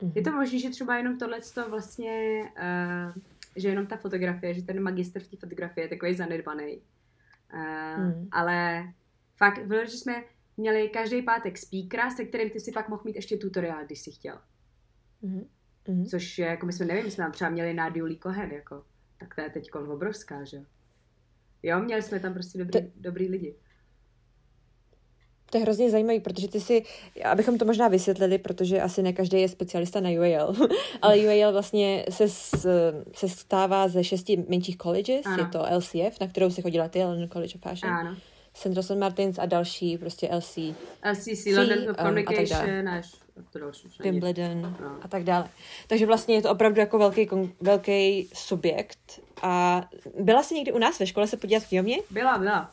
Mm-hmm. 0.00 0.12
Je 0.14 0.22
to 0.22 0.32
možné, 0.32 0.58
že 0.58 0.70
třeba 0.70 0.96
jenom 0.96 1.18
tohle 1.18 1.38
vlastně 1.68 2.42
uh, 2.56 3.22
že 3.60 3.68
jenom 3.68 3.86
ta 3.86 3.96
fotografie, 3.96 4.54
že 4.54 4.62
ten 4.62 4.82
magister 4.82 5.22
v 5.22 5.28
té 5.28 5.36
fotografii 5.36 5.84
je 5.84 5.88
takový 5.88 6.14
zanedbaný. 6.14 6.82
Uh, 7.54 8.04
hmm. 8.04 8.28
Ale 8.32 8.88
fakt, 9.36 9.58
že 9.84 9.96
jsme 9.96 10.24
měli 10.56 10.88
každý 10.88 11.22
pátek 11.22 11.58
speakera, 11.58 12.10
se 12.10 12.24
kterým 12.24 12.50
ty 12.50 12.60
si 12.60 12.72
pak 12.72 12.88
mohl 12.88 13.02
mít 13.04 13.16
ještě 13.16 13.36
tutoriál, 13.36 13.84
když 13.86 14.00
si 14.00 14.10
chtěl. 14.10 14.38
Hmm. 15.22 15.48
Hmm. 15.88 16.06
Což 16.06 16.38
je, 16.38 16.46
jako 16.46 16.66
my 16.66 16.72
jsme, 16.72 16.86
nevím, 16.86 17.10
jsme 17.10 17.24
tam 17.24 17.32
třeba 17.32 17.50
měli 17.50 17.74
Nádiu 17.74 18.06
Lee 18.06 18.18
Cohen, 18.18 18.52
jako. 18.52 18.84
tak 19.18 19.34
to 19.34 19.40
je 19.40 19.50
teď 19.50 19.74
obrovská, 19.74 20.44
že 20.44 20.64
jo? 21.62 21.80
měli 21.80 22.02
jsme 22.02 22.20
tam 22.20 22.34
prostě 22.34 22.58
dobrý, 22.58 22.82
to... 22.82 22.88
dobrý 22.96 23.28
lidi. 23.28 23.54
To 25.50 25.58
je 25.58 25.62
hrozně 25.62 25.90
zajímavý, 25.90 26.20
protože 26.20 26.48
ty 26.48 26.60
si, 26.60 26.84
abychom 27.24 27.58
to 27.58 27.64
možná 27.64 27.88
vysvětlili, 27.88 28.38
protože 28.38 28.80
asi 28.80 29.02
ne 29.02 29.12
každý 29.12 29.40
je 29.40 29.48
specialista 29.48 30.00
na 30.00 30.10
UAL, 30.10 30.54
ale 31.02 31.18
UAL 31.18 31.52
vlastně 31.52 32.04
se, 32.10 32.28
se 33.12 33.28
stává 33.28 33.88
ze 33.88 34.04
šesti 34.04 34.44
menších 34.48 34.76
colleges, 34.76 35.26
ano. 35.26 35.38
je 35.38 35.46
to 35.46 35.64
LCF, 35.76 36.20
na 36.20 36.26
kterou 36.28 36.50
si 36.50 36.62
chodila 36.62 36.88
ty, 36.88 37.04
London 37.04 37.28
College 37.28 37.54
of 37.54 37.60
Fashion. 37.60 37.92
Ano. 37.92 38.16
Central 38.54 38.82
St. 38.82 38.96
Martins 38.96 39.38
a 39.38 39.46
další, 39.46 39.98
prostě 39.98 40.28
LC. 40.36 40.58
LCC, 41.10 41.46
London 41.56 41.78
um, 41.78 41.94
Communication, 41.94 42.88
až 42.88 43.12
to 43.50 43.58
další. 43.58 43.88
Wimbledon 44.00 44.62
no. 44.62 44.96
a 45.02 45.08
tak 45.08 45.24
dále. 45.24 45.48
Takže 45.86 46.06
vlastně 46.06 46.34
je 46.34 46.42
to 46.42 46.50
opravdu 46.50 46.80
jako 46.80 46.98
velký, 46.98 47.28
velký 47.60 48.28
subjekt. 48.34 49.20
A 49.42 49.84
byla 50.20 50.42
jsi 50.42 50.54
někdy 50.54 50.72
u 50.72 50.78
nás 50.78 50.98
ve 50.98 51.06
škole 51.06 51.26
se 51.26 51.36
podívat 51.36 51.62
v 51.62 51.68
knihovně? 51.68 51.98
Byla, 52.10 52.38
byla. 52.38 52.70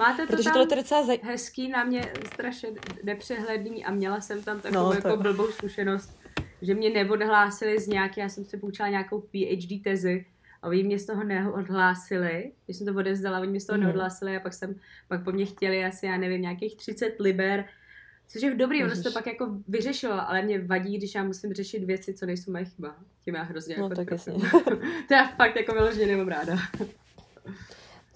Máte 0.00 0.26
to 0.26 0.32
Protože 0.32 0.44
tam 0.44 0.52
tohle 0.52 0.76
docela 0.76 1.02
zaj... 1.02 1.18
hezký, 1.22 1.68
na 1.68 1.84
mě 1.84 2.12
strašně 2.32 2.68
nepřehledný 3.02 3.84
a 3.84 3.90
měla 3.90 4.20
jsem 4.20 4.42
tam 4.42 4.60
takovou 4.60 4.84
no, 4.84 4.92
jako 4.92 5.16
blbou 5.16 5.46
zkušenost, 5.46 6.18
že 6.62 6.74
mě 6.74 6.90
neodhlásili 6.90 7.80
z 7.80 7.88
nějaké, 7.88 8.20
já 8.20 8.28
jsem 8.28 8.44
se 8.44 8.56
poučila 8.56 8.88
nějakou 8.88 9.20
PhD 9.20 9.82
tezi 9.84 10.26
a 10.62 10.68
oni 10.68 10.82
mě 10.82 10.98
z 10.98 11.06
toho 11.06 11.24
neodhlásili, 11.24 12.52
když 12.64 12.76
jsem 12.76 12.86
to 12.86 12.94
odevzdala, 12.94 13.40
oni 13.40 13.50
mě 13.50 13.60
z 13.60 13.66
toho 13.66 13.76
mm. 13.76 13.84
neodhlásili 13.84 14.36
a 14.36 14.40
pak 14.40 14.54
jsem, 14.54 14.74
pak 15.08 15.24
po 15.24 15.32
mně 15.32 15.46
chtěli 15.46 15.84
asi, 15.84 16.06
já 16.06 16.16
nevím, 16.16 16.42
nějakých 16.42 16.76
30 16.76 17.16
liber, 17.20 17.64
což 18.28 18.42
je 18.42 18.54
v 18.54 18.56
dobrý, 18.56 18.84
ono 18.84 18.94
se 18.94 19.02
to 19.02 19.12
pak 19.12 19.26
jako 19.26 19.56
vyřešilo, 19.68 20.28
ale 20.28 20.42
mě 20.42 20.58
vadí, 20.58 20.98
když 20.98 21.14
já 21.14 21.24
musím 21.24 21.52
řešit 21.52 21.84
věci, 21.84 22.14
co 22.14 22.26
nejsou 22.26 22.52
moje 22.52 22.64
chyba. 22.64 22.96
Tím 23.24 23.34
já 23.34 23.42
hrozně 23.42 23.76
no, 23.78 23.84
jako 23.84 23.94
tak 23.94 24.10
jasně. 24.10 24.32
to 25.08 25.14
já 25.14 25.28
fakt 25.28 25.56
jako 25.56 25.74
vyloženě 25.74 26.06
nemám 26.06 26.28
ráda. 26.28 26.56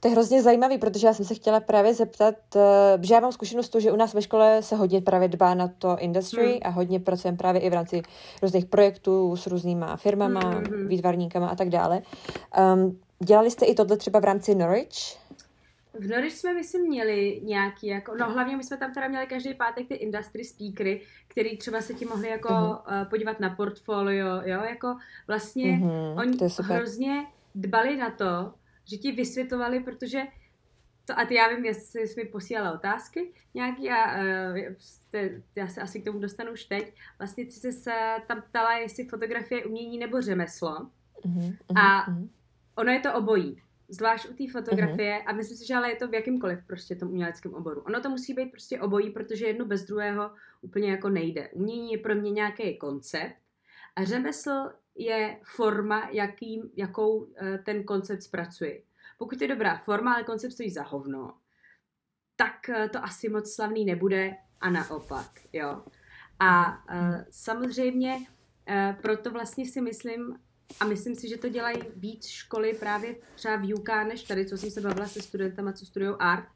To 0.05 0.09
je 0.09 0.13
hrozně 0.13 0.43
zajímavý, 0.43 0.79
protože 0.79 1.07
já 1.07 1.15
jsem 1.15 1.25
se 1.25 1.35
chtěla 1.35 1.61
právě 1.61 1.95
zeptat, 1.95 2.35
uh, 2.55 2.63
že 3.03 3.15
já 3.15 3.21
mám 3.21 3.33
zkušenost 3.33 3.69
to, 3.69 3.81
že 3.81 3.93
u 3.93 3.97
nás 3.97 4.15
ve 4.15 4.23
škole 4.23 4.63
se 4.63 4.77
hodně 4.77 5.01
právě 5.01 5.29
dbá 5.29 5.55
na 5.55 5.69
to 5.69 5.97
industry 5.99 6.47
hmm. 6.51 6.61
a 6.65 6.69
hodně 6.69 7.01
pracujeme 7.01 7.39
právě 7.39 7.61
i 7.61 7.71
v 7.71 7.73
rámci 7.73 8.03
různých 8.43 8.67
projektů 8.67 9.37
s 9.37 9.47
různýma 9.47 9.97
firmama, 9.97 10.41
hmm. 10.41 10.53
hmm, 10.53 10.65
hmm. 10.65 10.89
výtvarníkama 10.89 11.49
a 11.49 11.55
tak 11.55 11.69
dále. 11.69 12.03
Um, 12.75 13.01
dělali 13.19 13.51
jste 13.51 13.67
i 13.67 13.75
tohle 13.75 13.97
třeba 13.97 14.21
v 14.21 14.25
rámci 14.25 14.55
Norwich? 14.55 15.17
V 15.93 16.09
Norwich 16.09 16.33
jsme, 16.33 16.55
myslím, 16.55 16.83
měli 16.83 17.41
nějaký, 17.45 17.87
jako, 17.87 18.15
no 18.17 18.33
hlavně 18.33 18.57
my 18.57 18.65
jsme 18.65 18.77
tam 18.77 18.95
teda 18.95 19.09
měli 19.09 19.27
každý 19.27 19.55
pátek 19.55 19.89
ty 19.89 19.95
industry 19.95 20.45
speakery, 20.45 21.01
který 21.29 21.57
třeba 21.57 21.81
se 21.81 21.95
ti 21.95 22.05
mohli 22.05 22.29
jako 22.29 22.49
uh-huh. 22.49 23.03
uh, 23.03 23.09
podívat 23.11 23.41
na 23.41 23.51
portfolio, 23.51 24.29
jo, 24.45 24.61
jako 24.69 24.97
vlastně 25.27 25.65
uh-huh, 25.65 26.19
oni 26.19 26.39
hrozně 26.63 27.27
dbali 27.55 27.97
na 27.97 28.11
to, 28.11 28.53
že 28.85 28.97
ti 28.97 29.13
vysvětlovali, 29.13 29.81
protože 29.81 30.23
to, 31.05 31.19
a 31.19 31.25
ty 31.25 31.35
já 31.35 31.49
vím, 31.49 31.65
jestli 31.65 32.07
jsi 32.07 32.23
mi 32.23 32.29
posílala 32.29 32.73
otázky 32.73 33.33
nějaký 33.55 33.91
a 33.91 34.19
uh, 34.19 34.59
já 35.57 35.69
se 35.69 35.81
asi 35.81 36.01
k 36.01 36.05
tomu 36.05 36.19
dostanu 36.19 36.53
už 36.53 36.65
teď. 36.65 36.95
Vlastně 37.19 37.45
jsi 37.45 37.73
se 37.73 37.93
tam 38.29 38.43
ptala, 38.43 38.77
jestli 38.79 39.05
fotografie 39.05 39.65
umění 39.65 39.99
nebo 39.99 40.21
řemeslo. 40.21 40.91
Uh-huh, 41.25 41.57
a 41.77 42.11
uh-huh. 42.11 42.29
ono 42.77 42.93
je 42.93 43.01
to 43.01 43.15
obojí. 43.15 43.63
Zvlášť 43.89 44.29
u 44.29 44.35
té 44.35 44.45
fotografie, 44.53 45.19
uh-huh. 45.19 45.25
a 45.27 45.33
myslím 45.33 45.57
si, 45.57 45.67
že 45.67 45.75
ale 45.75 45.91
je 45.91 45.97
to 45.97 46.09
v 46.09 46.15
jakýmkoliv 46.15 46.59
prostě 46.67 46.97
tom 46.97 47.09
uměleckém 47.09 47.55
oboru. 47.55 47.81
Ono 47.81 48.01
to 48.01 48.11
musí 48.11 48.35
být 48.35 48.51
prostě 48.51 48.81
obojí, 48.81 49.11
protože 49.11 49.47
jedno 49.47 49.65
bez 49.65 49.85
druhého 49.85 50.31
úplně 50.61 50.91
jako 50.91 51.09
nejde. 51.09 51.49
Umění 51.49 51.93
je 51.93 51.99
pro 51.99 52.15
mě 52.15 52.31
nějaký 52.31 52.79
koncept 52.79 53.37
a 53.97 54.05
řemesl 54.05 54.51
je 54.95 55.41
forma, 55.45 56.09
jakým, 56.13 56.71
jakou 56.77 57.17
uh, 57.17 57.29
ten 57.65 57.85
koncept 57.85 58.23
zpracuje. 58.23 58.83
Pokud 59.19 59.43
je 59.43 59.49
dobrá 59.49 59.79
forma, 59.79 60.15
ale 60.15 60.25
koncept 60.25 60.53
stojí 60.53 60.71
za 60.71 60.83
hovno, 60.83 61.35
tak 62.37 62.55
uh, 62.69 62.89
to 62.89 63.05
asi 63.05 63.29
moc 63.29 63.55
slavný 63.55 63.85
nebude 63.85 64.37
a 64.61 64.71
naopak, 64.71 65.31
jo. 65.53 65.83
A 66.39 66.85
uh, 66.95 67.23
samozřejmě 67.31 68.27
proto 69.03 69.31
vlastně 69.31 69.67
si 69.67 69.81
myslím, 69.81 70.39
a 70.81 70.85
myslím 70.85 71.15
si, 71.15 71.29
že 71.29 71.39
to 71.39 71.49
dělají 71.49 71.79
víc 71.97 72.27
školy 72.27 72.75
právě 72.75 73.17
třeba 73.35 73.57
v 73.57 73.75
UK 73.75 73.89
než 73.89 74.23
tady, 74.23 74.47
co 74.47 74.59
jsem 74.59 74.71
se 74.71 74.81
bavila 74.81 75.07
se 75.07 75.23
studentama, 75.23 75.73
co 75.73 75.87
studují 75.87 76.15
art, 76.19 76.49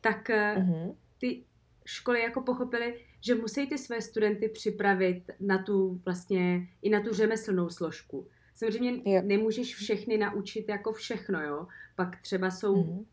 tak 0.00 0.28
uh-huh. 0.28 0.96
ty 1.18 1.44
školy 1.84 2.22
jako 2.22 2.40
pochopily, 2.42 3.04
že 3.24 3.34
musí 3.34 3.66
ty 3.66 3.78
své 3.78 4.00
studenty 4.00 4.48
připravit 4.48 5.22
na 5.40 5.62
tu 5.62 6.00
vlastně 6.04 6.68
i 6.82 6.90
na 6.90 7.00
tu 7.00 7.14
řemeslnou 7.14 7.70
složku. 7.70 8.28
Samozřejmě 8.54 9.14
jo. 9.14 9.22
nemůžeš 9.24 9.74
všechny 9.74 10.18
naučit 10.18 10.68
jako 10.68 10.92
všechno, 10.92 11.42
jo. 11.42 11.66
Pak 11.96 12.20
třeba 12.20 12.50
jsou, 12.50 12.74
mm-hmm. 12.74 13.06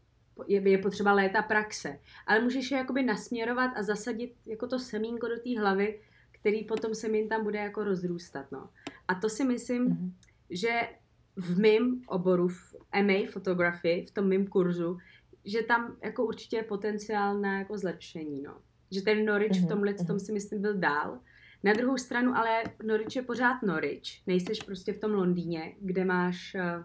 je, 0.48 0.70
je 0.70 0.78
potřeba 0.78 1.14
léta 1.14 1.42
praxe, 1.42 2.00
ale 2.28 2.42
můžeš 2.42 2.72
je 2.72 2.78
jakoby 2.78 3.04
nasměrovat 3.04 3.72
a 3.76 3.84
zasadit 3.84 4.34
jako 4.46 4.68
to 4.68 4.80
semínko 4.80 5.28
do 5.28 5.40
té 5.40 5.60
hlavy, 5.60 6.02
který 6.32 6.64
potom 6.64 6.96
semín 6.96 7.30
tam 7.30 7.44
bude 7.44 7.60
jako 7.60 7.84
rozrůstat, 7.84 8.52
no. 8.52 8.70
A 9.08 9.16
to 9.16 9.30
si 9.30 9.44
myslím, 9.44 9.90
mm-hmm. 9.90 10.12
že 10.50 10.90
v 11.36 11.60
mém 11.60 12.02
oboru, 12.08 12.48
v 12.48 12.76
MA 13.02 13.32
fotografii, 13.32 14.06
v 14.06 14.12
tom 14.12 14.28
mém 14.28 14.48
kurzu, 14.48 14.98
že 15.46 15.64
tam 15.64 15.98
jako 16.04 16.26
určitě 16.26 16.58
je 16.58 16.64
potenciál 16.64 17.40
na 17.40 17.60
jako 17.60 17.78
zlepšení, 17.78 18.42
no 18.42 18.62
že 18.92 19.02
ten 19.02 19.26
Norwich 19.26 19.52
mm-hmm. 19.52 19.58
v 19.58 19.62
mhm, 19.62 19.70
tomhle 19.70 19.94
tom 19.94 20.06
mhm. 20.08 20.20
si 20.20 20.32
myslím 20.32 20.62
byl 20.62 20.78
dál. 20.78 21.20
Na 21.64 21.74
druhou 21.74 21.98
stranu 21.98 22.36
ale 22.36 22.64
Norwich 22.84 23.16
je 23.16 23.22
pořád 23.22 23.64
Norwich. 23.64 24.28
Nejseš 24.28 24.64
prostě 24.64 24.94
v 24.94 25.00
tom 25.00 25.14
Londýně, 25.14 25.76
kde 25.82 26.06
máš 26.06 26.56
uh, 26.56 26.84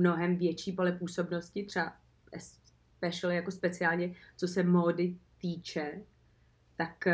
mnohem 0.00 0.36
větší 0.36 0.72
pole 0.72 0.92
působnosti, 0.92 1.64
třeba 1.64 1.92
special 2.96 3.32
jako 3.32 3.50
speciálně, 3.50 4.14
co 4.36 4.48
se 4.48 4.62
módy 4.62 5.16
týče, 5.40 6.02
tak 6.76 7.04
uh, 7.06 7.12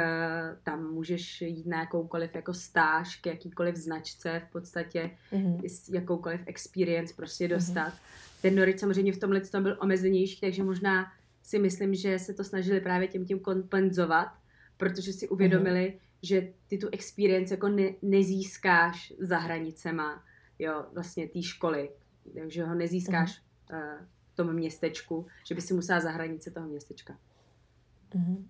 tam 0.62 0.92
můžeš 0.92 1.40
jít 1.40 1.66
na 1.66 1.80
jakoukoliv 1.80 2.34
jako 2.34 2.54
stáž 2.54 3.16
k 3.16 3.26
jakýkoliv 3.26 3.76
značce 3.76 4.42
v 4.48 4.52
podstatě, 4.52 5.10
mm-hmm. 5.32 5.94
jakoukoliv 5.94 6.40
experience 6.46 7.14
prostě 7.16 7.48
dostat. 7.48 7.92
Mm-hmm. 7.92 8.42
Ten 8.42 8.56
Norwich 8.56 8.80
samozřejmě 8.80 9.12
v 9.12 9.18
tomhle 9.18 9.40
tom 9.40 9.62
byl 9.62 9.76
omezenější, 9.80 10.40
takže 10.40 10.62
možná 10.62 11.12
si 11.46 11.58
myslím, 11.58 11.94
že 11.94 12.18
se 12.18 12.34
to 12.34 12.44
snažili 12.44 12.80
právě 12.80 13.08
tím 13.08 13.26
tím 13.26 13.40
kompenzovat, 13.40 14.28
protože 14.76 15.12
si 15.12 15.28
uvědomili, 15.28 15.80
mm-hmm. 15.80 16.18
že 16.22 16.52
ty 16.66 16.78
tu 16.78 16.88
experience 16.92 17.54
jako 17.54 17.68
ne, 17.68 17.90
nezískáš 18.02 19.12
za 19.18 19.38
hranicema, 19.38 20.22
jo, 20.58 20.84
vlastně 20.92 21.28
té 21.28 21.42
školy, 21.42 21.90
že 22.46 22.64
ho 22.64 22.74
nezískáš 22.74 23.40
mm-hmm. 23.40 23.98
uh, 23.98 24.06
v 24.32 24.36
tom 24.36 24.52
městečku, 24.52 25.26
že 25.48 25.54
by 25.54 25.60
si 25.60 25.74
musela 25.74 26.00
za 26.00 26.10
hranice 26.10 26.50
toho 26.50 26.66
městečka. 26.66 27.16
Mm-hmm. 28.14 28.44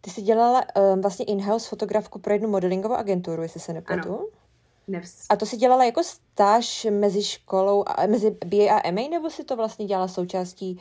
Ty 0.00 0.10
jsi 0.10 0.22
dělala 0.22 0.62
um, 0.76 1.00
vlastně 1.00 1.24
in-house 1.24 1.68
fotografku 1.68 2.18
pro 2.18 2.32
jednu 2.32 2.48
modelingovou 2.48 2.94
agenturu, 2.94 3.42
jestli 3.42 3.60
se 3.60 3.72
nepletu. 3.72 4.08
Ano. 4.08 4.28
Nevs. 4.88 5.26
A 5.30 5.36
to 5.36 5.46
si 5.46 5.56
dělala 5.56 5.84
jako 5.84 6.02
stáž 6.04 6.86
mezi 6.90 7.22
školou, 7.22 7.84
a, 7.86 8.06
mezi 8.06 8.30
BA 8.30 8.78
a 8.78 8.90
MA, 8.90 9.08
nebo 9.10 9.30
si 9.30 9.44
to 9.44 9.56
vlastně 9.56 9.86
dělala 9.86 10.08
součástí 10.08 10.80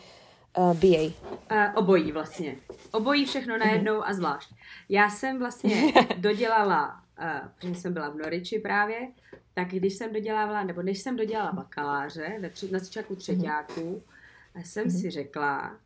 uh, 0.57 0.71
eh, 0.71 0.73
BA? 0.73 1.13
Uh, 1.51 1.71
obojí 1.75 2.11
vlastně. 2.11 2.55
Obojí 2.91 3.25
všechno 3.25 3.57
najednou 3.57 3.99
uh-huh. 3.99 4.09
a 4.09 4.13
zvlášť. 4.13 4.53
Já 4.89 5.09
jsem 5.09 5.39
vlastně 5.39 5.93
dodělala, 6.17 7.03
uh, 7.19 7.49
protože 7.55 7.75
jsem 7.75 7.93
byla 7.93 8.09
v 8.09 8.15
Noriči 8.15 8.59
právě, 8.59 9.07
tak 9.53 9.67
když 9.67 9.93
jsem 9.93 10.13
dodělávala, 10.13 10.63
nebo 10.63 10.81
než 10.81 10.99
jsem 10.99 11.15
dodělala 11.15 11.51
bakaláře 11.51 12.37
ve 12.39 12.49
tři, 12.49 12.71
na 12.71 12.79
začátku 12.79 13.15
třetíáku, 13.15 13.81
uh-huh. 13.81 14.63
jsem 14.63 14.87
uh-huh. 14.87 15.01
si 15.01 15.09
řekla, 15.09 15.77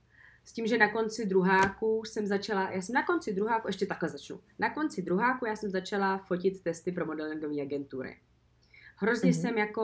s 0.45 0.53
tím, 0.53 0.67
že 0.67 0.77
na 0.77 0.91
konci 0.91 1.25
druháku 1.25 2.03
jsem 2.05 2.27
začala, 2.27 2.69
já 2.71 2.81
jsem 2.81 2.93
na 2.93 3.03
konci 3.03 3.33
druháku, 3.33 3.67
ještě 3.67 3.85
takhle 3.85 4.09
začnu, 4.09 4.39
na 4.59 4.69
konci 4.69 5.01
druháku 5.01 5.45
já 5.45 5.55
jsem 5.55 5.69
začala 5.69 6.17
fotit 6.17 6.63
testy 6.63 6.91
pro 6.91 7.05
modelingové 7.05 7.61
agentury. 7.61 8.17
Hrozně 8.95 9.31
uh-huh. 9.31 9.41
jsem 9.41 9.57
jako 9.57 9.83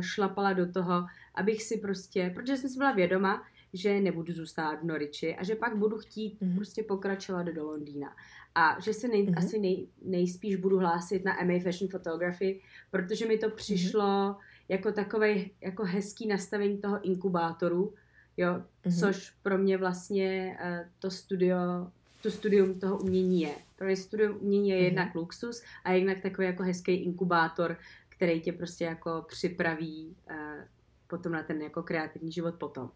šlapala 0.00 0.52
do 0.52 0.72
toho, 0.72 1.06
abych 1.34 1.62
si 1.62 1.76
prostě, 1.76 2.32
protože 2.34 2.56
jsem 2.56 2.70
si 2.70 2.78
byla 2.78 2.92
vědoma, 2.92 3.42
že 3.72 4.00
nebudu 4.00 4.32
zůstat 4.32 4.80
v 4.80 4.84
Noriči 4.84 5.36
a 5.36 5.44
že 5.44 5.54
pak 5.54 5.76
budu 5.76 5.98
chtít 5.98 6.40
mm-hmm. 6.40 6.54
prostě 6.54 6.82
pokračovat 6.82 7.42
do 7.42 7.64
Londýna. 7.64 8.16
A 8.54 8.80
že 8.80 8.94
se 8.94 9.08
nej, 9.08 9.26
mm-hmm. 9.26 9.38
asi 9.38 9.58
nej, 9.58 9.86
nejspíš 10.02 10.56
budu 10.56 10.78
hlásit 10.78 11.24
na 11.24 11.32
MA 11.44 11.60
Fashion 11.62 11.90
Photography, 11.90 12.60
protože 12.90 13.26
mi 13.26 13.38
to 13.38 13.46
mhm. 13.46 13.56
přišlo 13.56 14.04
mm-hmm. 14.04 14.36
jako 14.68 14.92
takové 14.92 15.34
jako 15.60 15.84
hezký 15.84 16.26
nastavení 16.26 16.78
toho 16.78 17.00
inkubátoru, 17.04 17.94
jo, 18.36 18.62
mm-hmm. 18.84 19.00
což 19.00 19.32
pro 19.42 19.58
mě 19.58 19.76
vlastně 19.78 20.58
uh, 20.62 20.86
to 20.98 21.10
studio, 21.10 21.56
to 22.22 22.30
studium 22.30 22.80
toho 22.80 22.98
umění 22.98 23.40
je. 23.40 23.54
Pro 23.76 23.86
mě 23.86 23.96
studium 23.96 24.36
umění 24.40 24.68
je 24.68 24.76
mm-hmm. 24.76 24.84
jednak 24.84 25.14
luxus 25.14 25.62
a 25.84 25.92
jednak 25.92 26.20
takový 26.20 26.46
jako 26.46 26.62
hezký 26.62 26.92
inkubátor, 26.92 27.76
který 28.08 28.40
tě 28.40 28.52
prostě 28.52 28.84
jako 28.84 29.24
připraví 29.28 30.16
uh, 30.30 30.36
potom 31.06 31.32
na 31.32 31.42
ten 31.42 31.62
jako 31.62 31.82
kreativní 31.82 32.32
život 32.32 32.54
potom. 32.54 32.90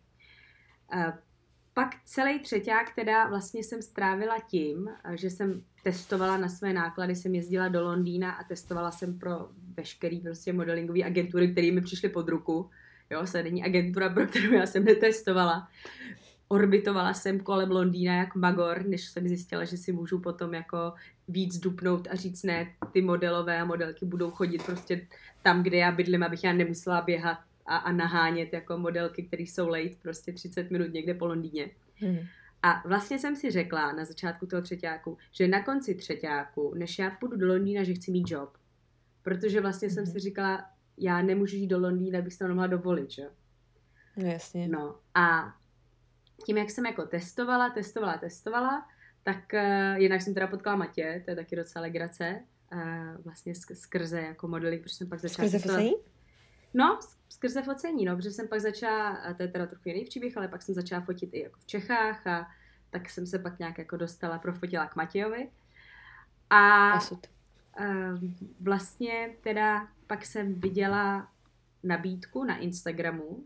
Pak 1.75 1.91
celý 2.05 2.41
třeťák 2.41 2.95
teda 2.95 3.29
vlastně 3.29 3.65
jsem 3.65 3.83
strávila 3.83 4.37
tím, 4.41 4.91
že 5.15 5.31
jsem 5.31 5.63
testovala 5.83 6.37
na 6.37 6.49
své 6.49 6.73
náklady, 6.73 7.17
jsem 7.17 7.35
jezdila 7.35 7.69
do 7.69 7.85
Londýna 7.85 8.33
a 8.33 8.45
testovala 8.45 8.91
jsem 8.91 9.19
pro 9.19 9.49
veškerý 9.77 10.21
prostě 10.21 10.53
modelingové 10.53 11.05
agentury, 11.05 11.53
které 11.53 11.73
mi 11.73 11.81
přišly 11.81 12.09
pod 12.09 12.29
ruku. 12.29 12.71
Jo, 13.11 13.27
se 13.27 13.43
není 13.43 13.65
agentura, 13.65 14.09
pro 14.09 14.27
kterou 14.27 14.53
já 14.53 14.67
jsem 14.67 14.85
netestovala. 14.85 15.69
Orbitovala 16.49 17.15
jsem 17.15 17.41
kolem 17.41 17.71
Londýna 17.71 18.17
jak 18.17 18.35
magor, 18.35 18.87
než 18.87 19.05
jsem 19.05 19.29
zjistila, 19.29 19.65
že 19.65 19.77
si 19.77 19.93
můžu 19.93 20.19
potom 20.19 20.55
jako 20.55 20.93
víc 21.29 21.59
dupnout 21.59 22.09
a 22.11 22.15
říct 22.15 22.43
ne, 22.43 22.75
ty 22.93 23.03
modelové 23.03 23.61
a 23.61 23.65
modelky 23.65 24.07
budou 24.07 24.31
chodit 24.31 24.63
prostě 24.63 25.07
tam, 25.43 25.63
kde 25.63 25.77
já 25.77 25.93
bydlím, 25.93 26.23
abych 26.23 26.45
já 26.45 26.53
nemusela 26.53 27.03
běhat 27.03 27.39
a, 27.67 27.77
a 27.77 27.93
nahánět 27.93 28.53
jako 28.53 28.79
modelky, 28.79 29.23
které 29.23 29.43
jsou 29.43 29.69
late 29.69 29.97
prostě 30.03 30.33
30 30.33 30.71
minut 30.71 30.93
někde 30.93 31.15
po 31.15 31.27
Londýně. 31.27 31.71
Hmm. 31.95 32.19
A 32.63 32.89
vlastně 32.89 33.19
jsem 33.19 33.37
si 33.37 33.51
řekla 33.51 33.93
na 33.93 34.05
začátku 34.05 34.47
toho 34.47 34.63
třetíku, 34.63 35.19
že 35.33 35.49
na 35.49 35.63
konci 35.63 35.95
třetíku, 35.95 36.75
než 36.75 36.99
já 36.99 37.11
půjdu 37.11 37.37
do 37.37 37.47
Londýna, 37.47 37.85
že 37.85 37.95
chci 37.95 38.11
mít 38.11 38.31
job. 38.31 38.59
Protože 39.23 39.61
vlastně 39.61 39.89
hmm. 39.89 39.95
jsem 39.95 40.07
si 40.07 40.19
říkala, 40.19 40.71
já 40.99 41.23
nemůžu 41.23 41.57
jít 41.57 41.67
do 41.67 41.79
Londýna, 41.79 42.19
abych 42.19 42.33
se 42.33 42.39
to 42.39 42.49
nemohla 42.49 42.67
dovolit, 42.67 43.11
že? 43.11 43.23
No 44.17 44.27
jasně. 44.27 44.69
No 44.69 44.97
a 45.15 45.55
tím, 46.47 46.57
jak 46.57 46.71
jsem 46.71 46.87
jako 46.87 47.07
testovala, 47.07 47.71
testovala, 47.71 48.19
testovala, 48.19 48.89
tak 49.23 49.53
uh, 49.55 49.99
jinak 49.99 50.23
jsem 50.23 50.35
teda 50.35 50.47
potkala 50.47 50.77
Matě, 50.77 51.23
to 51.25 51.31
je 51.31 51.37
taky 51.37 51.57
docela 51.57 51.83
legrace, 51.83 52.41
uh, 52.73 53.25
vlastně 53.25 53.55
skrze 53.55 54.21
jako 54.21 54.49
modeling, 54.49 54.83
protože 54.83 54.95
jsem 54.95 55.09
pak 55.09 55.21
začala... 55.21 55.49
Skrze? 55.49 55.91
No, 56.75 56.99
skrze 57.29 57.63
focení, 57.63 58.05
no, 58.05 58.17
protože 58.17 58.31
jsem 58.31 58.49
pak 58.49 58.61
začala, 58.61 59.09
a 59.09 59.35
to 59.35 59.43
je 59.43 59.49
teda 59.49 59.67
trochu 59.67 59.89
jiný 59.89 60.05
příběh, 60.05 60.37
ale 60.37 60.49
pak 60.49 60.63
jsem 60.63 60.75
začala 60.75 61.01
fotit 61.01 61.35
i 61.35 61.43
jako 61.43 61.61
v 61.61 61.67
Čechách 61.67 62.27
a 62.27 62.47
tak 62.91 63.11
jsem 63.11 63.27
se 63.27 63.39
pak 63.39 63.59
nějak 63.59 63.79
jako 63.79 63.97
dostala, 63.97 64.39
profotila 64.39 64.87
k 64.87 64.97
Matějovi. 64.97 65.51
A 66.51 66.93
Uh, 67.81 68.31
vlastně 68.61 69.31
teda 69.41 69.89
pak 70.07 70.27
jsem 70.27 70.55
viděla 70.55 71.29
nabídku 71.83 72.45
na 72.45 72.57
Instagramu. 72.57 73.45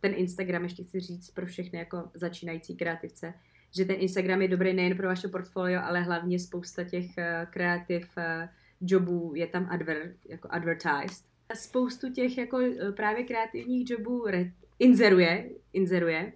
Ten 0.00 0.12
Instagram, 0.14 0.62
ještě 0.62 0.84
chci 0.84 1.00
říct 1.00 1.30
pro 1.30 1.46
všechny 1.46 1.78
jako 1.78 2.10
začínající 2.14 2.76
kreativce, 2.76 3.34
že 3.70 3.84
ten 3.84 3.96
Instagram 3.98 4.42
je 4.42 4.48
dobrý 4.48 4.72
nejen 4.72 4.96
pro 4.96 5.08
vaše 5.08 5.28
portfolio, 5.28 5.82
ale 5.82 6.02
hlavně 6.02 6.38
spousta 6.38 6.84
těch 6.84 7.06
uh, 7.06 7.50
kreativ 7.50 8.08
uh, 8.16 8.48
jobů 8.80 9.32
je 9.36 9.46
tam 9.46 9.68
adver, 9.70 10.14
jako 10.28 10.48
advertised. 10.50 11.31
Spoustu 11.54 12.12
těch 12.12 12.38
jako 12.38 12.56
uh, 12.56 12.92
právě 12.96 13.24
kreativních 13.24 13.90
jobů 13.90 14.26
re- 14.26 14.52
inzeruje, 14.78 15.50
inzeruje. 15.72 16.32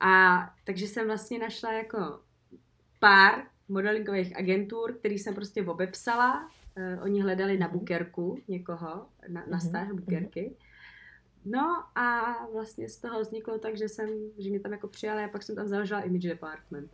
A 0.00 0.38
takže 0.64 0.86
jsem 0.86 1.06
vlastně 1.06 1.38
našla 1.38 1.72
jako 1.72 2.20
pár 3.00 3.42
modelingových 3.68 4.36
agentur, 4.36 4.92
který 4.92 5.18
jsem 5.18 5.34
prostě 5.34 5.62
obepsala. 5.62 6.50
Uh, 6.76 7.02
oni 7.02 7.22
hledali 7.22 7.58
na 7.58 7.68
bukerku 7.68 8.38
někoho, 8.48 9.06
na, 9.28 9.40
na 9.46 9.56
mhm, 9.56 9.60
stáž 9.60 9.88
bukerky. 9.88 10.56
No 11.44 11.84
a 11.94 12.36
vlastně 12.52 12.88
z 12.88 12.96
toho 12.96 13.20
vzniklo 13.20 13.58
tak, 13.58 13.76
že 13.76 13.88
jsem, 13.88 14.08
že 14.38 14.50
mě 14.50 14.60
tam 14.60 14.72
jako 14.72 14.88
přijala 14.88 15.24
a 15.24 15.28
pak 15.28 15.42
jsem 15.42 15.56
tam 15.56 15.68
založila 15.68 16.00
image 16.00 16.28
department. 16.28 16.90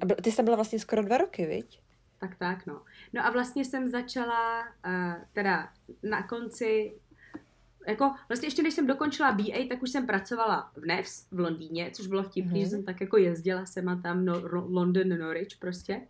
A 0.00 0.22
ty 0.22 0.30
jsi 0.30 0.36
tam 0.36 0.44
byla 0.44 0.56
vlastně 0.56 0.78
skoro 0.78 1.02
dva 1.02 1.18
roky, 1.18 1.46
viď? 1.46 1.80
Tak, 2.20 2.36
tak, 2.36 2.66
no. 2.66 2.82
No 3.12 3.26
a 3.26 3.30
vlastně 3.30 3.64
jsem 3.64 3.88
začala, 3.88 4.62
uh, 4.62 5.24
teda 5.32 5.72
na 6.02 6.22
konci, 6.22 6.94
jako 7.88 8.14
vlastně 8.28 8.46
ještě 8.46 8.62
než 8.62 8.74
jsem 8.74 8.86
dokončila 8.86 9.32
BA, 9.32 9.68
tak 9.68 9.82
už 9.82 9.90
jsem 9.90 10.06
pracovala 10.06 10.72
v 10.76 10.86
NEVS 10.86 11.26
v 11.30 11.40
Londýně, 11.40 11.90
což 11.94 12.06
bylo 12.06 12.22
vtipný, 12.22 12.60
mm-hmm. 12.60 12.64
že 12.64 12.70
jsem 12.70 12.84
tak 12.84 13.00
jako 13.00 13.16
jezdila 13.16 13.66
jsem 13.66 13.88
a 13.88 13.96
tam 13.96 14.24
no, 14.24 14.42
London 14.52 15.18
Norwich 15.18 15.56
prostě. 15.58 16.00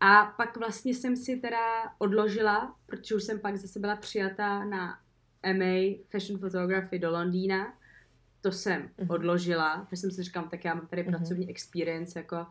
A 0.00 0.24
pak 0.36 0.56
vlastně 0.56 0.94
jsem 0.94 1.16
si 1.16 1.36
teda 1.36 1.92
odložila, 1.98 2.76
protože 2.86 3.14
už 3.14 3.22
jsem 3.22 3.40
pak 3.40 3.56
zase 3.56 3.80
byla 3.80 3.96
přijata 3.96 4.64
na 4.64 4.98
MA 5.52 5.96
Fashion 6.10 6.38
Photography 6.40 6.98
do 6.98 7.10
Londýna. 7.10 7.74
To 8.40 8.52
jsem 8.52 8.82
mm-hmm. 8.82 9.14
odložila, 9.14 9.84
protože 9.84 10.00
jsem 10.00 10.10
si 10.10 10.22
říkám, 10.22 10.48
tak 10.48 10.64
já 10.64 10.74
mám 10.74 10.86
tady 10.86 11.02
mm-hmm. 11.02 11.16
pracovní 11.16 11.50
experience, 11.50 12.18
jako 12.18 12.46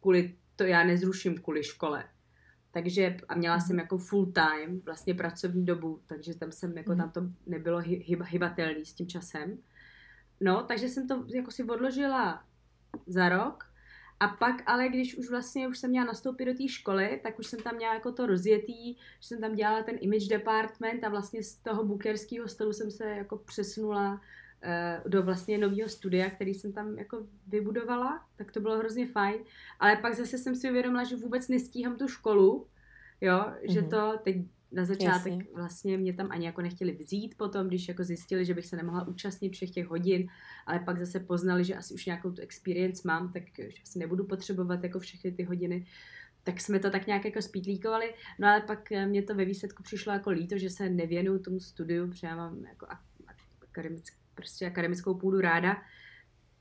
kvůli 0.00 0.34
to 0.62 0.68
já 0.68 0.84
nezruším 0.84 1.38
kvůli 1.38 1.64
škole. 1.64 2.04
Takže 2.70 3.16
a 3.28 3.34
měla 3.34 3.58
mm-hmm. 3.58 3.66
jsem 3.66 3.78
jako 3.78 3.98
full 3.98 4.32
time 4.32 4.80
vlastně 4.84 5.14
pracovní 5.14 5.64
dobu, 5.64 6.00
takže 6.06 6.34
tam 6.34 6.52
jsem 6.52 6.78
jako 6.78 6.90
mm-hmm. 6.90 6.96
tam 6.96 7.10
to 7.10 7.20
nebylo 7.46 7.78
hyb, 7.78 8.22
hybatelný 8.22 8.86
s 8.86 8.94
tím 8.94 9.08
časem. 9.08 9.58
No, 10.40 10.62
takže 10.62 10.88
jsem 10.88 11.08
to 11.08 11.24
jako 11.34 11.50
si 11.50 11.64
odložila 11.64 12.44
za 13.06 13.28
rok 13.28 13.72
a 14.20 14.28
pak 14.28 14.62
ale, 14.66 14.88
když 14.88 15.18
už 15.18 15.30
vlastně 15.30 15.68
už 15.68 15.78
jsem 15.78 15.90
měla 15.90 16.06
nastoupit 16.06 16.44
do 16.44 16.54
té 16.54 16.68
školy, 16.68 17.20
tak 17.22 17.38
už 17.38 17.46
jsem 17.46 17.60
tam 17.60 17.76
měla 17.76 17.94
jako 17.94 18.12
to 18.12 18.26
rozjetý, 18.26 18.94
že 18.94 19.28
jsem 19.28 19.40
tam 19.40 19.54
dělala 19.54 19.82
ten 19.82 19.96
image 20.00 20.28
department 20.28 21.04
a 21.04 21.08
vlastně 21.08 21.42
z 21.42 21.56
toho 21.56 21.84
bukerského 21.84 22.48
stolu 22.48 22.72
jsem 22.72 22.90
se 22.90 23.04
jako 23.04 23.36
přesunula 23.36 24.20
do 25.08 25.22
vlastně 25.22 25.58
nového 25.58 25.88
studia, 25.88 26.30
který 26.30 26.54
jsem 26.54 26.72
tam 26.72 26.98
jako 26.98 27.26
vybudovala, 27.46 28.24
tak 28.36 28.52
to 28.52 28.60
bylo 28.60 28.78
hrozně 28.78 29.06
fajn. 29.06 29.40
Ale 29.80 29.96
pak 29.96 30.14
zase 30.14 30.38
jsem 30.38 30.54
si 30.54 30.70
uvědomila, 30.70 31.04
že 31.04 31.16
vůbec 31.16 31.48
nestíhám 31.48 31.96
tu 31.96 32.08
školu, 32.08 32.66
jo, 33.20 33.38
mm-hmm. 33.38 33.72
že 33.72 33.80
mhm. 33.80 33.90
to 33.90 34.18
teď 34.24 34.36
na 34.72 34.84
začátek 34.84 35.32
Jasně. 35.32 35.46
vlastně 35.54 35.98
mě 35.98 36.12
tam 36.12 36.28
ani 36.30 36.46
jako 36.46 36.62
nechtěli 36.62 36.92
vzít 36.92 37.34
potom, 37.36 37.68
když 37.68 37.88
jako 37.88 38.04
zjistili, 38.04 38.44
že 38.44 38.54
bych 38.54 38.66
se 38.66 38.76
nemohla 38.76 39.08
účastnit 39.08 39.52
všech 39.52 39.70
těch 39.70 39.86
hodin, 39.86 40.28
ale 40.66 40.78
pak 40.78 40.98
zase 40.98 41.20
poznali, 41.20 41.64
že 41.64 41.74
asi 41.74 41.94
už 41.94 42.06
nějakou 42.06 42.32
tu 42.32 42.42
experience 42.42 43.02
mám, 43.04 43.32
tak 43.32 43.42
že 43.58 43.82
asi 43.82 43.98
nebudu 43.98 44.24
potřebovat 44.24 44.84
jako 44.84 44.98
všechny 44.98 45.32
ty 45.32 45.42
hodiny, 45.42 45.86
tak 46.42 46.60
jsme 46.60 46.78
to 46.78 46.90
tak 46.90 47.06
nějak 47.06 47.24
jako 47.24 47.42
spítlíkovali, 47.42 48.14
no 48.38 48.48
ale 48.48 48.60
pak 48.60 48.92
eh, 48.92 49.06
mě 49.06 49.22
to 49.22 49.34
ve 49.34 49.44
výsledku 49.44 49.82
přišlo 49.82 50.12
jako 50.12 50.30
líto, 50.30 50.58
že 50.58 50.70
se 50.70 50.88
nevěnuju 50.88 51.38
tomu 51.38 51.60
studiu, 51.60 52.08
protože 52.08 52.26
já 52.26 52.36
mám 52.36 52.64
jako 52.64 52.86
akademick, 53.62 54.21
prostě 54.34 54.66
akademickou 54.66 55.14
půdu 55.14 55.40
ráda, 55.40 55.76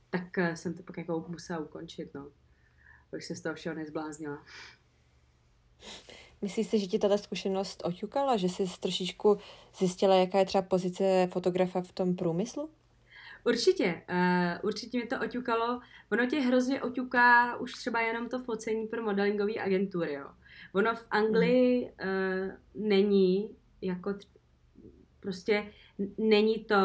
tak 0.10 0.38
eh, 0.38 0.56
jsem 0.56 0.74
to 0.74 0.84
pak 0.84 0.98
jako 0.98 1.26
musela 1.28 1.60
ukončit, 1.60 2.14
no. 2.14 2.32
Abych 3.14 3.24
se 3.24 3.36
z 3.36 3.42
toho 3.42 3.56
všeho 3.56 3.76
nezbláznila. 3.76 4.46
Myslíš 6.42 6.68
si, 6.68 6.80
že 6.80 6.88
ti 6.88 7.00
tato 7.00 7.18
zkušenost 7.18 7.82
oťukala, 7.86 8.38
že 8.38 8.50
jsi 8.50 8.80
trošičku 8.80 9.38
zjistila, 9.78 10.16
jaká 10.16 10.40
je 10.40 10.46
třeba 10.46 10.62
pozice 10.62 11.28
fotografa 11.32 11.82
v 11.82 11.92
tom 11.92 12.16
průmyslu? 12.16 12.70
Určitě, 13.46 14.02
uh, 14.10 14.68
určitě 14.68 14.98
mě 14.98 15.08
to 15.08 15.20
oťukalo. 15.20 15.82
Ono 16.12 16.26
tě 16.26 16.40
hrozně 16.40 16.82
oťuká 16.82 17.58
už 17.58 17.74
třeba 17.74 18.02
jenom 18.02 18.30
to 18.30 18.40
focení 18.40 18.88
pro 18.88 19.04
modelingové 19.04 19.54
agentury. 19.54 20.14
Jo. 20.14 20.26
Ono 20.74 20.96
v 20.96 21.08
Anglii 21.12 21.86
mm. 21.86 22.10
uh, 22.10 22.52
není 22.76 23.56
jako 23.82 24.14
t- 24.14 24.26
prostě 25.20 25.72
není 26.18 26.60
to 26.60 26.76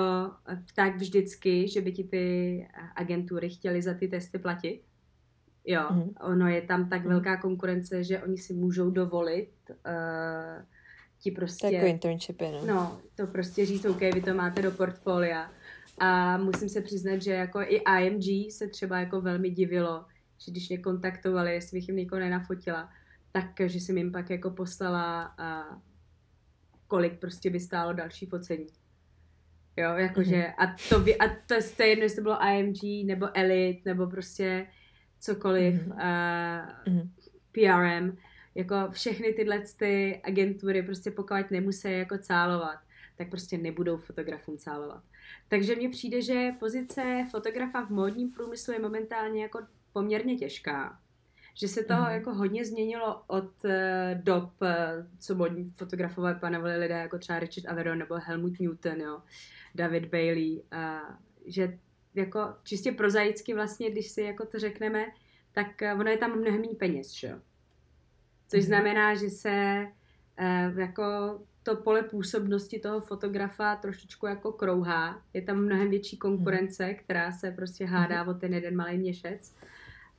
tak 0.75 0.97
vždycky, 0.97 1.69
že 1.69 1.81
by 1.81 1.93
ti 1.93 2.05
ty 2.05 2.69
agentury 2.95 3.51
chtěly 3.51 3.83
za 3.83 3.95
ty 3.95 4.09
testy 4.09 4.39
platit. 4.39 4.83
Jo, 5.65 5.83
mm. 5.91 6.15
ono 6.21 6.49
je 6.49 6.63
tam 6.63 6.89
tak 6.89 7.03
mm. 7.03 7.09
velká 7.09 7.37
konkurence, 7.37 8.05
že 8.05 8.23
oni 8.23 8.39
si 8.39 8.55
můžou 8.55 8.91
dovolit 8.91 9.51
uh, 9.69 10.65
ti 11.19 11.31
prostě... 11.31 11.67
Jako 11.67 11.87
internshipy, 11.87 12.45
no. 12.45 12.67
No, 12.67 13.01
to 13.15 13.27
prostě 13.27 13.67
říct, 13.67 13.85
OK, 13.85 14.01
vy 14.01 14.23
to 14.23 14.35
máte 14.35 14.63
do 14.63 14.71
portfolia. 14.71 15.53
A 15.99 16.37
musím 16.37 16.69
se 16.69 16.81
přiznat, 16.81 17.23
že 17.23 17.33
jako 17.33 17.61
i 17.61 17.83
IMG 18.01 18.53
se 18.53 18.69
třeba 18.69 18.99
jako 18.99 19.21
velmi 19.21 19.51
divilo, 19.51 20.05
že 20.39 20.53
když 20.53 20.69
mě 20.69 20.79
kontaktovali, 20.79 21.55
jestli 21.55 21.79
bych 21.79 21.89
jim 21.89 21.97
někoho 21.97 22.21
nenafotila, 22.21 22.91
tak, 23.33 23.51
že 23.67 23.81
jsem 23.81 23.99
jim 23.99 24.13
pak 24.13 24.31
jako 24.31 24.51
poslala 24.51 25.35
uh, 25.39 25.79
kolik 26.87 27.21
prostě 27.21 27.51
by 27.51 27.61
stálo 27.61 27.93
další 27.93 28.27
focení. 28.27 28.67
Jo, 29.77 29.91
jakože, 29.97 30.37
mm-hmm. 30.37 30.55
a 30.59 30.77
to, 30.89 31.01
by, 31.01 31.19
a 31.19 31.29
to, 31.29 31.55
to 31.77 31.83
je 31.83 31.89
jedno, 31.89 32.03
jestli 32.03 32.17
to 32.17 32.23
bylo 32.23 32.39
IMG, 32.47 33.07
nebo 33.07 33.29
Elite, 33.35 33.81
nebo 33.85 34.07
prostě 34.07 34.67
cokoliv, 35.21 35.89
mm-hmm. 35.89 37.01
uh, 37.01 37.09
PRM, 37.53 38.17
jako 38.55 38.75
všechny 38.91 39.33
tyhle 39.33 39.63
ty 39.79 40.21
agentury 40.25 40.83
prostě 40.83 41.11
pokud 41.11 41.51
nemusí 41.51 41.93
jako 41.93 42.19
cálovat, 42.19 42.79
tak 43.17 43.31
prostě 43.31 43.59
nebudou 43.59 43.97
fotografům 43.97 44.59
cálovat. 44.59 45.03
Takže 45.49 45.77
mně 45.77 45.89
přijde, 45.89 46.23
že 46.23 46.51
pozice 46.59 47.27
fotografa 47.31 47.87
v 47.87 47.91
módním 47.91 48.31
průmyslu 48.31 48.73
je 48.73 48.79
momentálně 48.79 49.43
jako 49.43 49.61
poměrně 49.93 50.37
těžká. 50.37 50.99
Že 51.59 51.69
se 51.69 51.85
to 51.85 51.95
mm. 51.95 52.07
jako 52.11 52.35
hodně 52.35 52.65
změnilo 52.65 53.23
od 53.27 53.65
uh, 53.65 53.71
dob, 54.15 54.53
uh, 54.63 54.69
co 55.19 55.35
módní 55.35 55.71
fotografové 55.71 56.35
panovali 56.35 56.77
lidé 56.77 56.95
jako 56.95 57.19
třeba 57.19 57.39
Richard 57.39 57.67
Avedon 57.67 57.99
nebo 57.99 58.15
Helmut 58.15 58.61
Newton, 58.61 59.01
jo, 59.01 59.23
David 59.75 60.05
Bailey, 60.05 60.63
uh, 60.73 61.17
že 61.47 61.79
jako 62.17 62.55
čistě 62.63 62.93
prozaicky 62.93 63.55
vlastně, 63.55 63.91
když 63.91 64.09
si 64.09 64.23
jako 64.23 64.47
to 64.47 64.59
řekneme, 64.59 65.07
tak 65.53 65.83
eh, 65.83 65.95
ono 65.95 66.11
je 66.11 66.17
tam 66.17 66.39
mnohem 66.39 66.61
méně 66.61 66.75
peněz, 66.75 67.13
že 67.13 67.27
jo. 67.27 67.39
Což 68.49 68.61
mm 68.61 68.67
znamená, 68.67 69.15
že 69.15 69.31
se 69.31 69.87
uh, 70.41 70.79
jako 70.79 71.05
to 71.63 71.77
pole 71.77 72.03
působnosti 72.03 72.79
toho 72.79 73.01
fotografa 73.01 73.77
trošičku 73.77 74.27
jako 74.27 74.53
krouhá. 74.53 75.23
Je 75.35 75.43
tam 75.43 75.57
mnohem 75.57 75.91
větší 75.91 76.17
konkurence, 76.17 76.87
mm 76.87 76.95
která 76.95 77.33
se 77.33 77.51
prostě 77.51 77.87
hádá 77.87 78.23
mm 78.23 78.29
o 78.29 78.35
ten 78.35 78.55
jeden 78.55 78.77
malý 78.77 78.99
měšec. 78.99 79.55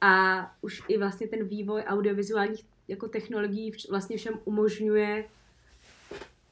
A 0.02 0.42
už 0.62 0.84
i 0.88 0.98
vlastně 0.98 1.28
ten 1.28 1.48
vývoj 1.48 1.84
audiovizuálních 1.88 2.66
jako 2.88 3.08
technologií 3.08 3.72
vlastně 3.90 4.18
všem 4.18 4.40
umožňuje 4.46 5.26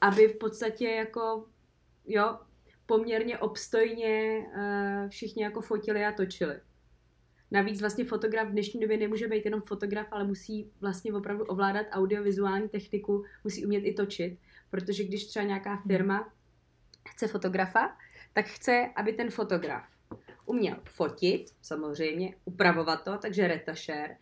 aby 0.01 0.27
v 0.27 0.37
podstatě 0.37 0.87
jako, 0.87 1.45
jo, 2.07 2.39
poměrně 2.85 3.37
obstojně 3.37 4.45
uh, 4.55 5.09
všichni 5.09 5.43
jako 5.43 5.61
fotili 5.61 6.05
a 6.05 6.11
točili. 6.11 6.59
Navíc 7.51 7.81
vlastně 7.81 8.05
fotograf 8.05 8.47
v 8.47 8.51
dnešní 8.51 8.79
době 8.79 8.97
nemůže 8.97 9.27
být 9.27 9.45
jenom 9.45 9.61
fotograf, 9.61 10.07
ale 10.11 10.23
musí 10.23 10.71
vlastně 10.81 11.13
opravdu 11.13 11.45
ovládat 11.45 11.85
audiovizuální 11.91 12.69
techniku, 12.69 13.23
musí 13.43 13.65
umět 13.65 13.79
i 13.79 13.93
točit, 13.93 14.39
protože 14.69 15.03
když 15.03 15.27
třeba 15.27 15.45
nějaká 15.45 15.83
firma 15.87 16.33
chce 17.09 17.27
fotografa, 17.27 17.97
tak 18.33 18.45
chce, 18.45 18.89
aby 18.95 19.13
ten 19.13 19.29
fotograf 19.29 19.94
uměl 20.45 20.75
fotit, 20.83 21.45
samozřejmě, 21.61 22.35
upravovat 22.45 23.03
to, 23.03 23.17
takže 23.17 23.47
retašer, 23.47 24.17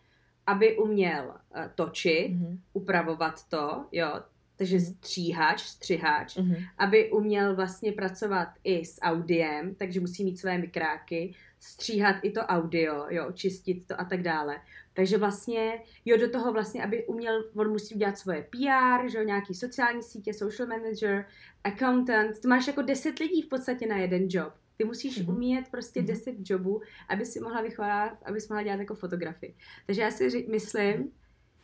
aby 0.46 0.76
uměl 0.76 1.24
uh, 1.26 1.62
točit, 1.74 2.32
mm-hmm. 2.32 2.58
upravovat 2.72 3.48
to, 3.48 3.84
jo, 3.92 4.22
takže 4.56 4.76
mhm. 4.76 4.84
stříhač, 4.84 5.60
střihač, 5.62 6.36
mm-hmm. 6.36 6.66
aby 6.78 7.10
uměl 7.10 7.56
vlastně 7.56 7.92
pracovat 7.92 8.48
i 8.64 8.84
s 8.84 9.00
audiem, 9.02 9.74
takže 9.74 10.00
musí 10.00 10.24
mít 10.24 10.38
své 10.38 10.58
mikráky, 10.58 11.34
stříhat 11.60 12.16
i 12.22 12.30
to 12.30 12.40
audio, 12.40 13.06
jo, 13.08 13.32
čistit 13.32 13.86
to 13.86 14.00
a 14.00 14.04
tak 14.04 14.22
dále. 14.22 14.60
Takže 14.94 15.18
vlastně, 15.18 15.82
jo, 16.04 16.16
do 16.16 16.30
toho 16.30 16.52
vlastně, 16.52 16.84
aby 16.84 17.06
uměl, 17.06 17.44
on 17.56 17.70
musí 17.70 17.94
udělat 17.94 18.18
svoje 18.18 18.42
PR, 18.42 19.10
že 19.10 19.18
jo, 19.18 19.24
nějaký 19.24 19.54
sociální 19.54 20.02
sítě, 20.02 20.34
social 20.34 20.68
manager, 20.68 21.26
accountant, 21.64 22.40
to 22.40 22.48
máš 22.48 22.66
jako 22.66 22.82
deset 22.82 23.18
lidí 23.18 23.42
v 23.42 23.48
podstatě 23.48 23.86
na 23.86 23.96
jeden 23.96 24.26
job. 24.28 24.52
Ty 24.76 24.84
musíš 24.84 25.22
mm-hmm. 25.22 25.34
umět 25.34 25.68
prostě 25.70 26.00
mm-hmm. 26.00 26.06
deset 26.06 26.34
jobů, 26.50 26.80
aby 27.08 27.26
si 27.26 27.40
mohla 27.40 27.62
vychovávat, 27.62 28.18
aby 28.24 28.40
si 28.40 28.46
mohla 28.50 28.62
dělat 28.62 28.80
jako 28.80 28.94
fotografii. 28.94 29.54
Takže 29.86 30.02
já 30.02 30.10
si 30.10 30.46
myslím, 30.50 31.10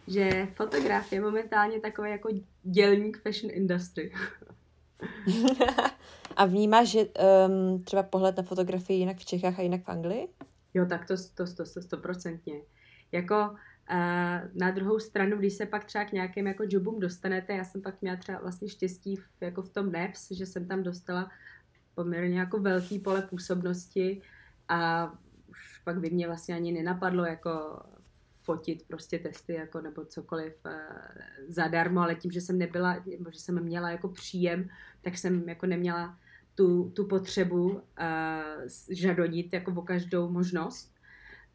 že 0.09 0.49
fotograf 0.53 1.13
je 1.13 1.21
momentálně 1.21 1.81
takový 1.81 2.11
jako 2.11 2.29
dělník 2.63 3.23
fashion 3.23 3.53
industry. 3.55 4.13
a 6.37 6.45
vnímáš, 6.47 6.89
že 6.89 7.01
um, 7.01 7.83
třeba 7.83 8.03
pohled 8.03 8.37
na 8.37 8.43
fotografii 8.43 8.99
jinak 8.99 9.17
v 9.17 9.25
Čechách 9.25 9.59
a 9.59 9.63
jinak 9.63 9.85
v 9.85 9.89
Anglii? 9.89 10.29
Jo, 10.75 10.87
tak 10.87 11.07
to, 11.07 11.15
to, 11.35 11.55
to, 11.55 11.65
to 11.75 11.83
stoprocentně. 11.83 12.63
Jako 13.13 13.35
uh, 13.51 13.57
na 14.55 14.71
druhou 14.71 14.99
stranu, 14.99 15.37
když 15.37 15.55
se 15.55 15.67
pak 15.67 15.85
třeba 15.85 16.05
k 16.05 16.13
nějakým 16.13 16.47
jako 16.47 16.65
jobům 16.69 17.01
dostanete, 17.01 17.53
já 17.53 17.65
jsem 17.65 17.83
pak 17.83 18.03
měla 18.03 18.17
třeba 18.17 18.39
vlastně 18.39 18.69
štěstí 18.69 19.17
v, 19.17 19.29
jako 19.41 19.63
v 19.63 19.71
tom 19.71 19.93
NEPS, 19.93 20.31
že 20.31 20.47
jsem 20.47 20.69
tam 20.69 20.83
dostala 20.83 21.31
poměrně 22.05 22.39
jako 22.39 22.59
velký 22.59 22.99
pole 22.99 23.23
působnosti 23.23 24.23
a 24.69 25.13
už 25.49 25.81
pak 25.85 26.01
by 26.01 26.11
mě 26.11 26.27
vlastně 26.27 26.55
ani 26.55 26.73
nenapadlo 26.73 27.25
jako 27.25 27.83
fotit 28.43 28.83
prostě 28.89 29.19
testy 29.19 29.53
jako 29.53 29.81
nebo 29.81 30.05
cokoliv 30.05 30.55
uh, 30.65 30.73
zadarmo, 31.49 32.01
ale 32.01 32.15
tím, 32.15 32.31
že 32.31 32.41
jsem 32.41 32.59
nebyla, 32.59 33.05
nebo 33.19 33.31
že 33.31 33.39
jsem 33.39 33.63
měla 33.63 33.91
jako 33.91 34.09
příjem, 34.09 34.69
tak 35.03 35.19
jsem 35.19 35.49
jako 35.49 35.67
neměla 35.67 36.19
tu, 36.55 36.91
tu 36.91 37.05
potřebu 37.05 37.71
uh, 37.71 37.81
žadonit 38.91 39.53
jako 39.53 39.73
o 39.73 39.83
každou 39.83 40.31
možnost. 40.31 40.95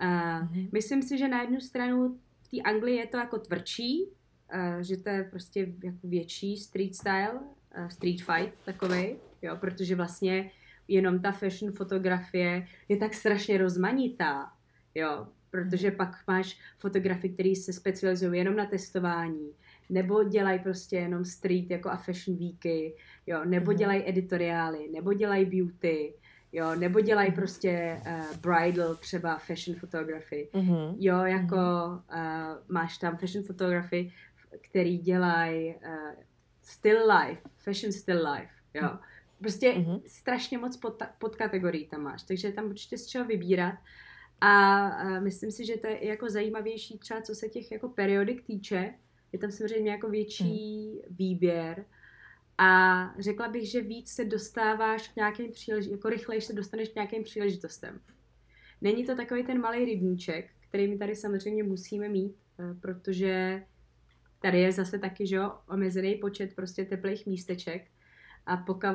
Uh, 0.02 0.08
mm-hmm. 0.08 0.70
Myslím 0.72 1.02
si, 1.02 1.18
že 1.18 1.28
na 1.28 1.42
jednu 1.42 1.60
stranu 1.62 2.20
v 2.42 2.48
té 2.48 2.62
Anglii 2.62 2.98
je 2.98 3.08
to 3.08 3.18
jako 3.18 3.40
tvrdší, 3.40 4.06
uh, 4.06 4.80
že 4.82 4.98
to 4.98 5.10
je 5.10 5.24
prostě 5.24 5.74
jako 5.84 5.98
větší 6.04 6.58
street 6.58 6.96
style, 6.96 7.34
uh, 7.34 7.88
street 7.88 8.22
fight 8.22 8.66
takový, 8.66 9.16
jo, 9.42 9.56
protože 9.56 9.96
vlastně 9.96 10.52
jenom 10.88 11.20
ta 11.20 11.32
fashion 11.32 11.72
fotografie 11.74 12.68
je 12.90 12.98
tak 12.98 13.14
strašně 13.14 13.58
rozmanitá, 13.58 14.52
jo, 14.96 15.28
protože 15.50 15.92
pak 15.92 16.16
máš 16.28 16.60
fotografy, 16.78 17.30
které 17.30 17.56
se 17.56 17.74
specializují 17.74 18.40
jenom 18.40 18.56
na 18.56 18.66
testování, 18.66 19.52
nebo 19.90 20.24
dělají 20.24 20.60
prostě 20.60 20.96
jenom 20.96 21.26
street 21.26 21.72
jako 21.72 21.90
a 21.90 21.96
fashion 21.96 22.38
weeky, 22.38 22.96
jo, 23.28 23.46
nebo 23.46 23.72
mm-hmm. 23.72 23.78
dělají 23.78 24.10
editoriály, 24.10 24.90
nebo 24.94 25.14
dělají 25.14 25.46
beauty, 25.46 26.14
jo, 26.52 26.76
nebo 26.76 27.00
dělají 27.02 27.32
mm-hmm. 27.32 27.36
prostě 27.36 28.02
uh, 28.08 28.38
bridal 28.38 28.96
třeba 28.96 29.38
fashion 29.38 29.80
photography, 29.80 30.50
jo, 31.00 31.18
jako 31.18 31.56
uh, 31.56 32.20
máš 32.68 32.98
tam 32.98 33.18
fashion 33.18 33.44
photography, 33.44 34.12
který 34.62 34.98
dělají 34.98 35.76
uh, 35.76 36.24
still 36.62 37.12
life, 37.12 37.42
fashion 37.58 37.92
still 37.92 38.32
life, 38.34 38.54
jo. 38.74 38.90
Prostě 39.40 39.72
mm-hmm. 39.72 40.02
strašně 40.06 40.58
moc 40.58 40.78
pod, 40.78 41.04
podkategorií 41.20 41.88
tam 41.88 42.02
máš, 42.02 42.24
takže 42.24 42.52
tam 42.52 42.66
určitě 42.66 42.98
z 42.98 43.08
čeho 43.08 43.26
vybírat. 43.26 43.76
A, 44.42 44.88
a 44.88 45.20
myslím 45.20 45.52
si, 45.52 45.66
že 45.66 45.78
to 45.78 45.88
je 45.88 46.08
jako 46.08 46.30
zajímavější 46.30 46.98
třeba 46.98 47.22
co 47.22 47.36
se 47.36 47.50
těch 47.50 47.72
jako 47.72 47.90
periodik 47.90 48.46
týče. 48.46 48.94
Je 49.32 49.40
tam 49.40 49.52
samozřejmě 49.52 49.92
jako 49.92 50.10
větší 50.10 50.92
hmm. 50.92 51.16
výběr. 51.18 51.86
A 52.58 53.14
řekla 53.20 53.48
bych, 53.48 53.72
že 53.72 53.82
víc 53.82 54.10
se 54.10 54.26
dostáváš 54.26 55.08
k 55.08 55.16
nějakým 55.16 55.52
příležitostem, 55.52 55.98
jako 55.98 56.10
rychleji 56.10 56.42
se 56.42 56.54
dostaneš 56.54 56.90
k 56.90 56.96
nějakým 56.96 57.24
příležitostem. 57.24 58.02
Není 58.82 59.06
to 59.06 59.16
takový 59.16 59.44
ten 59.44 59.62
malý 59.62 59.86
rybníček, 59.86 60.52
který 60.70 60.88
my 60.88 60.98
tady 60.98 61.16
samozřejmě 61.16 61.64
musíme 61.64 62.10
mít, 62.10 62.36
eh, 62.60 62.74
protože 62.82 63.64
tady 64.42 64.60
je 64.60 64.72
zase 64.72 65.00
taky, 65.00 65.28
že 65.28 65.36
jo, 65.36 65.52
omezený 65.70 66.16
počet 66.16 66.56
prostě 66.56 66.86
teplých 66.86 67.26
místeček 67.26 67.88
a 68.46 68.58
pokud 68.58 68.88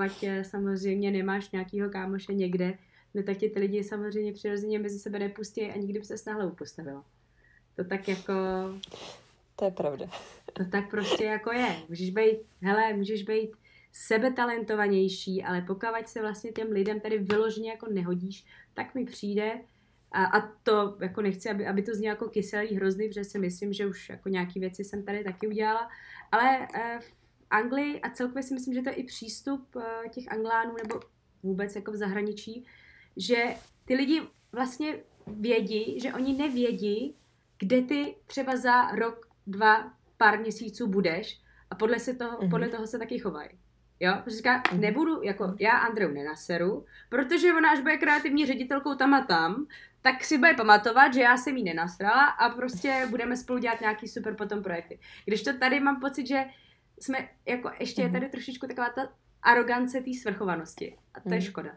samozřejmě 0.42 1.10
nemáš 1.10 1.50
nějakýho 1.50 1.90
kámoše 1.90 2.34
někde, 2.34 2.78
no 3.14 3.22
tak 3.22 3.36
ti 3.36 3.50
ty 3.50 3.60
lidi 3.60 3.84
samozřejmě 3.84 4.32
přirozeně 4.32 4.78
mezi 4.78 4.98
sebe 4.98 5.18
nepustí 5.18 5.62
a 5.62 5.76
nikdy 5.76 5.98
by 5.98 6.04
se 6.04 6.30
náhle 6.30 6.50
postavila. 6.50 7.04
To 7.76 7.84
tak 7.84 8.08
jako... 8.08 8.32
To 9.56 9.64
je 9.64 9.70
pravda. 9.70 10.06
To 10.52 10.64
tak 10.64 10.90
prostě 10.90 11.24
jako 11.24 11.52
je. 11.52 11.76
Můžeš 11.88 12.10
být, 12.10 12.38
hele, 12.62 12.92
můžeš 12.92 13.22
být 13.22 13.50
sebetalentovanější, 13.92 15.44
ale 15.44 15.60
pokud 15.60 15.88
se 16.06 16.20
vlastně 16.20 16.52
těm 16.52 16.68
lidem 16.68 17.00
tady 17.00 17.18
vyloženě 17.18 17.70
jako 17.70 17.86
nehodíš, 17.90 18.44
tak 18.74 18.94
mi 18.94 19.04
přijde, 19.04 19.60
a, 20.12 20.24
a 20.24 20.48
to 20.62 20.96
jako 21.00 21.22
nechci, 21.22 21.50
aby, 21.50 21.66
aby 21.66 21.82
to 21.82 21.94
znělo 21.94 22.12
jako 22.12 22.28
kyselý 22.28 22.76
hrozný, 22.76 23.08
protože 23.08 23.24
si 23.24 23.38
myslím, 23.38 23.72
že 23.72 23.86
už 23.86 24.08
jako 24.08 24.28
nějaký 24.28 24.60
věci 24.60 24.84
jsem 24.84 25.02
tady 25.02 25.24
taky 25.24 25.46
udělala, 25.46 25.88
ale 26.32 26.68
eh, 26.74 26.98
Anglii 27.50 28.00
a 28.00 28.10
celkově 28.10 28.42
si 28.42 28.54
myslím, 28.54 28.74
že 28.74 28.82
to 28.82 28.88
je 28.88 28.94
i 28.94 29.04
přístup 29.04 29.76
eh, 29.76 30.08
těch 30.08 30.32
Anglánů 30.32 30.74
nebo 30.84 31.00
vůbec 31.42 31.76
jako 31.76 31.92
v 31.92 31.96
zahraničí, 31.96 32.66
že 33.16 33.44
ty 33.84 33.94
lidi 33.94 34.22
vlastně 34.52 34.98
vědí, 35.26 36.00
že 36.00 36.12
oni 36.12 36.32
nevědí, 36.32 37.16
kde 37.58 37.82
ty 37.82 38.16
třeba 38.26 38.56
za 38.56 38.90
rok, 38.90 39.28
dva, 39.46 39.92
pár 40.16 40.38
měsíců 40.38 40.86
budeš 40.86 41.40
a 41.70 41.74
podle, 41.74 41.98
se 41.98 42.14
toho, 42.14 42.38
mm-hmm. 42.38 42.50
podle 42.50 42.68
toho 42.68 42.86
se 42.86 42.98
taky 42.98 43.18
chovají. 43.18 43.48
Jo, 44.00 44.12
protože 44.24 44.36
říká, 44.36 44.62
mm-hmm. 44.62 44.80
nebudu, 44.80 45.22
jako 45.22 45.54
já 45.58 45.72
Andreu 45.72 46.08
nenaseru, 46.08 46.84
protože 47.08 47.52
ona 47.52 47.70
až 47.70 47.80
bude 47.80 47.96
kreativní 47.96 48.46
ředitelkou 48.46 48.94
tam 48.94 49.14
a 49.14 49.24
tam, 49.24 49.66
tak 50.02 50.24
si 50.24 50.38
bude 50.38 50.54
pamatovat, 50.54 51.14
že 51.14 51.20
já 51.20 51.36
jsem 51.36 51.56
jí 51.56 51.64
nenasrala 51.64 52.24
a 52.24 52.48
prostě 52.48 53.06
budeme 53.10 53.36
spolu 53.36 53.58
dělat 53.58 53.80
nějaký 53.80 54.08
super 54.08 54.34
potom 54.34 54.62
projekty. 54.62 54.98
Když 55.24 55.42
to 55.42 55.58
tady 55.58 55.80
mám 55.80 56.00
pocit, 56.00 56.26
že 56.26 56.44
jsme, 57.00 57.28
jako 57.46 57.70
ještě 57.80 58.02
je 58.02 58.08
mhm. 58.08 58.14
tady 58.14 58.28
trošičku 58.28 58.66
taková 58.66 58.90
ta 58.90 59.08
arogance 59.42 60.00
té 60.00 60.10
svrchovanosti. 60.22 60.96
A 61.14 61.20
to 61.20 61.28
je 61.28 61.40
mhm. 61.40 61.46
škoda. 61.46 61.70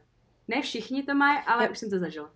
Ne 0.48 0.62
všichni 0.62 1.04
to 1.04 1.16
mají, 1.16 1.40
ale 1.48 1.70
už 1.70 1.78
jsem 1.78 1.90
to 1.90 2.00
zažila. 2.00 2.32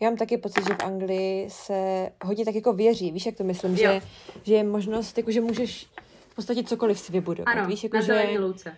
Já 0.00 0.10
mám 0.10 0.16
taky 0.16 0.38
pocit, 0.38 0.66
že 0.66 0.74
v 0.74 0.82
Anglii 0.84 1.50
se 1.50 2.10
hodně 2.24 2.44
tak 2.44 2.54
jako 2.54 2.72
věří, 2.72 3.12
víš, 3.12 3.26
jak 3.26 3.36
to 3.36 3.44
myslím, 3.44 3.76
že, 3.76 4.00
že 4.42 4.54
je 4.54 4.64
možnost, 4.64 5.18
jako, 5.18 5.30
že 5.30 5.40
můžeš 5.40 5.86
v 6.28 6.34
podstatě 6.34 6.64
cokoliv 6.64 6.98
si 6.98 7.12
vybudovat. 7.12 7.52
Ano, 7.52 7.66
víš, 7.66 7.84
jako, 7.84 7.96
na 7.96 8.02
že, 8.02 8.38
louce. 8.38 8.76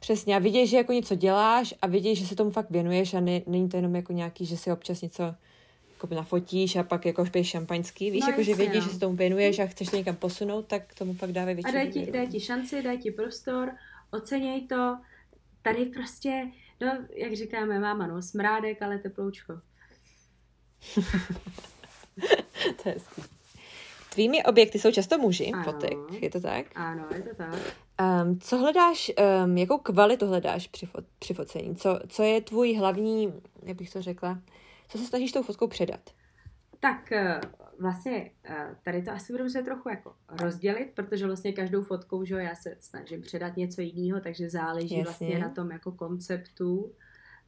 Přesně, 0.00 0.36
a 0.36 0.38
viděš, 0.38 0.70
že 0.70 0.76
jako 0.76 0.92
něco 0.92 1.14
děláš 1.14 1.74
a 1.82 1.86
viděš, 1.86 2.18
že 2.18 2.26
se 2.26 2.36
tomu 2.36 2.50
fakt 2.50 2.70
věnuješ 2.70 3.14
a 3.14 3.20
ne, 3.20 3.40
není 3.46 3.68
to 3.68 3.76
jenom 3.76 3.96
jako 3.96 4.12
nějaký, 4.12 4.46
že 4.46 4.56
si 4.56 4.72
občas 4.72 5.02
něco 5.02 5.34
jako 6.02 6.14
nafotíš 6.14 6.76
a 6.76 6.82
pak 6.82 7.06
jako 7.06 7.24
piješ 7.24 7.48
šampaňský, 7.48 8.10
víš, 8.10 8.22
no, 8.22 8.28
jako, 8.28 8.42
že 8.42 8.54
vědíš, 8.54 8.80
no. 8.80 8.82
že 8.82 8.90
se 8.90 9.00
tomu 9.00 9.16
věnuješ 9.16 9.58
a 9.58 9.66
chceš 9.66 9.88
to 9.88 9.96
někam 9.96 10.16
posunout, 10.16 10.66
tak 10.66 10.94
tomu 10.94 11.14
pak 11.14 11.32
dávají 11.32 11.54
větší. 11.54 11.70
A 11.70 11.72
daj 11.72 11.92
ti, 11.92 12.10
daj 12.12 12.26
ti 12.26 12.40
šanci, 12.40 12.82
daj 12.82 12.98
ti 12.98 13.10
prostor, 13.10 13.70
oceněj 14.10 14.66
to, 14.66 14.98
tady 15.62 15.86
prostě, 15.86 16.50
no, 16.80 16.98
jak 17.16 17.32
říkáme 17.36 17.78
máma, 17.78 18.06
no, 18.06 18.22
smrádek, 18.22 18.82
ale 18.82 18.98
teploučko. 18.98 19.52
to 22.82 22.88
je 22.88 22.98
skvělé. 22.98 23.28
Tvými 24.12 24.44
objekty 24.44 24.78
jsou 24.78 24.92
často 24.92 25.18
muži, 25.18 25.50
ano, 25.52 25.64
fotek, 25.64 25.98
je 26.20 26.30
to 26.30 26.40
tak? 26.40 26.66
Ano, 26.74 27.06
je 27.14 27.22
to 27.22 27.34
tak. 27.34 27.54
Um, 28.24 28.40
co 28.40 28.58
hledáš, 28.58 29.12
um, 29.44 29.58
jakou 29.58 29.78
kvalitu 29.78 30.26
hledáš 30.26 30.66
při, 30.66 30.86
fo- 30.86 31.04
při 31.18 31.34
focení? 31.34 31.76
Co, 31.76 32.00
co 32.08 32.22
je 32.22 32.40
tvůj 32.40 32.74
hlavní, 32.74 33.32
jak 33.62 33.76
bych 33.76 33.90
to 33.90 34.02
řekla, 34.02 34.38
co 34.88 34.98
se 34.98 35.04
snažíš 35.04 35.32
tou 35.32 35.42
fotkou 35.42 35.68
předat? 35.68 36.10
Tak 36.80 37.12
eh, 37.12 37.40
vlastně 37.80 38.30
eh, 38.44 38.76
tady 38.84 39.02
to 39.02 39.10
asi 39.10 39.32
budu 39.32 39.44
muset 39.44 39.62
trochu 39.62 39.88
jako 39.88 40.14
rozdělit, 40.28 40.92
protože 40.94 41.26
vlastně 41.26 41.52
každou 41.52 41.82
fotkou, 41.82 42.24
že 42.24 42.34
já 42.34 42.54
se 42.54 42.76
snažím 42.80 43.20
předat 43.20 43.56
něco 43.56 43.80
jiného, 43.80 44.20
takže 44.20 44.50
záleží 44.50 44.98
Jasně. 44.98 45.04
vlastně 45.04 45.38
na 45.38 45.48
tom 45.48 45.70
jako 45.70 45.92
konceptu, 45.92 46.92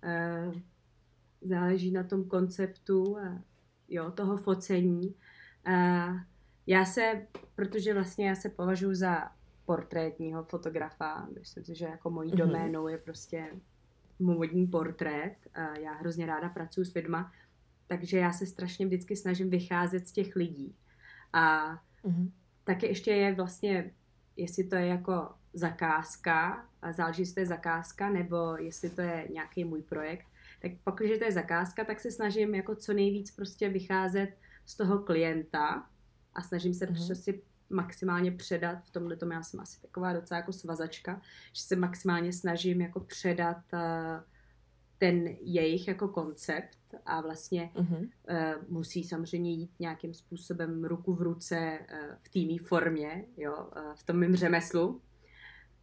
eh, 0.03 0.53
záleží 1.43 1.91
na 1.91 2.05
tom 2.05 2.25
konceptu 2.25 3.17
jo, 3.89 4.11
toho 4.11 4.37
focení. 4.37 5.15
Já 6.67 6.85
se, 6.85 7.27
protože 7.55 7.95
vlastně 7.95 8.29
já 8.29 8.35
se 8.35 8.49
považuji 8.49 8.95
za 8.95 9.31
portrétního 9.65 10.45
fotografa. 10.45 11.29
Myslím 11.39 11.65
si, 11.65 11.75
že 11.75 11.85
jako 11.85 12.11
mojí 12.11 12.29
Mhm. 12.31 12.39
doménou 12.39 12.89
je 12.89 12.99
prostě 12.99 13.47
módní 14.21 14.67
portrét. 14.67 15.35
Já 15.81 15.93
hrozně 15.93 16.27
ráda 16.27 16.49
pracuji 16.49 16.85
s 16.85 16.95
lidma, 16.95 17.33
takže 17.87 18.19
já 18.19 18.33
se 18.33 18.47
strašně 18.47 18.87
vždycky 18.87 19.17
snažím 19.17 19.51
vycházet 19.51 20.09
z 20.09 20.13
těch 20.13 20.37
lidí. 20.37 20.77
A 21.33 21.75
Mhm. 22.05 22.33
taky 22.65 22.87
ještě 22.87 23.11
je 23.11 23.35
vlastně, 23.35 23.91
jestli 24.37 24.65
to 24.65 24.77
je 24.77 24.87
jako 24.87 25.29
zakázka, 25.53 26.67
a 26.83 26.93
záleží, 26.93 27.23
jestli 27.23 27.35
to 27.35 27.41
je 27.41 27.47
zakázka, 27.47 28.11
nebo 28.11 28.57
jestli 28.57 28.91
to 28.91 29.01
je 29.01 29.29
nějaký 29.33 29.65
můj 29.65 29.83
projekt, 29.83 30.27
tak 30.63 30.73
pokud 30.85 31.07
to 31.19 31.25
je 31.25 31.33
zakázka, 31.33 31.85
tak 31.85 32.01
se 32.01 32.11
snažím 32.11 32.55
jako 32.55 32.75
co 32.75 32.93
nejvíc 32.93 33.31
prostě 33.31 33.69
vycházet 33.69 34.29
z 34.67 34.77
toho 34.77 34.99
klienta 34.99 35.87
a 36.35 36.43
snažím 36.43 36.75
se 36.75 36.87
Mhm. 36.87 36.95
mm-hmm. 36.95 37.15
si 37.15 37.43
maximálně 37.71 38.33
předat, 38.33 38.85
v 38.85 38.91
tomhle 38.91 39.17
tom 39.17 39.31
já 39.31 39.43
jsem 39.43 39.61
asi 39.61 39.81
taková 39.83 40.13
docela 40.13 40.39
jako 40.39 40.53
svazačka, 40.53 41.21
že 41.53 41.63
se 41.63 41.77
maximálně 41.77 42.33
snažím 42.33 42.81
jako 42.81 43.01
předat 43.01 43.75
eh, 43.75 44.23
ten 45.01 45.29
jejich 45.41 45.89
jako 45.89 46.09
koncept 46.09 46.79
a 47.07 47.21
vlastně 47.21 47.71
eh, 48.29 48.55
musí 48.69 49.05
samozřejmě 49.05 49.53
jít 49.53 49.71
nějakým 49.79 50.15
způsobem 50.15 50.85
ruku 50.85 51.15
v 51.15 51.23
ruce 51.23 51.57
eh, 51.57 52.19
v 52.23 52.29
týmí 52.29 52.59
formě, 52.59 53.25
jo, 53.37 53.71
v 53.95 54.03
tom 54.03 54.19
mým 54.19 54.37
řemeslu, 54.37 55.01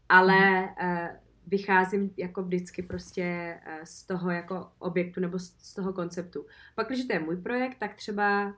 ale 0.09 0.69
eh, 0.79 1.19
vycházím 1.47 2.13
jako 2.17 2.43
vždycky 2.43 2.83
prostě 2.83 3.59
z 3.83 4.03
toho 4.03 4.31
jako 4.31 4.71
objektu 4.79 5.19
nebo 5.19 5.39
z, 5.39 5.55
z 5.57 5.73
toho 5.73 5.93
konceptu. 5.93 6.45
Pak, 6.75 6.87
když 6.87 7.05
to 7.05 7.13
je 7.13 7.19
můj 7.19 7.37
projekt, 7.37 7.77
tak 7.79 7.95
třeba 7.95 8.55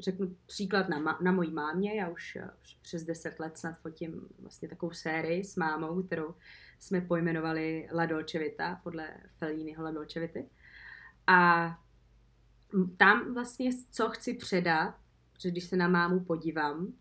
řeknu 0.00 0.36
příklad 0.46 0.88
na, 0.88 1.00
ma- 1.00 1.22
na 1.22 1.32
mojí 1.32 1.50
mámě, 1.50 1.94
já 1.94 2.08
už, 2.08 2.36
eh, 2.36 2.50
už 2.62 2.78
přes 2.82 3.04
10 3.04 3.40
let 3.40 3.58
snad 3.58 3.78
fotím 3.78 4.28
vlastně 4.38 4.68
takovou 4.68 4.92
sérii 4.92 5.44
s 5.44 5.56
mámou, 5.56 6.02
kterou 6.02 6.34
jsme 6.78 7.00
pojmenovali 7.00 7.88
La 7.92 8.06
Dolce 8.06 8.38
Vita, 8.38 8.80
podle 8.82 9.08
Felliniho 9.38 9.84
La 9.84 9.90
Dolce 9.90 10.20
Vity. 10.20 10.48
A 11.26 11.70
tam 12.96 13.34
vlastně, 13.34 13.70
co 13.90 14.08
chci 14.08 14.34
předat, 14.34 14.94
protože 15.32 15.50
když 15.50 15.64
se 15.64 15.76
na 15.76 15.88
mámu 15.88 16.20
podívám, 16.20 16.92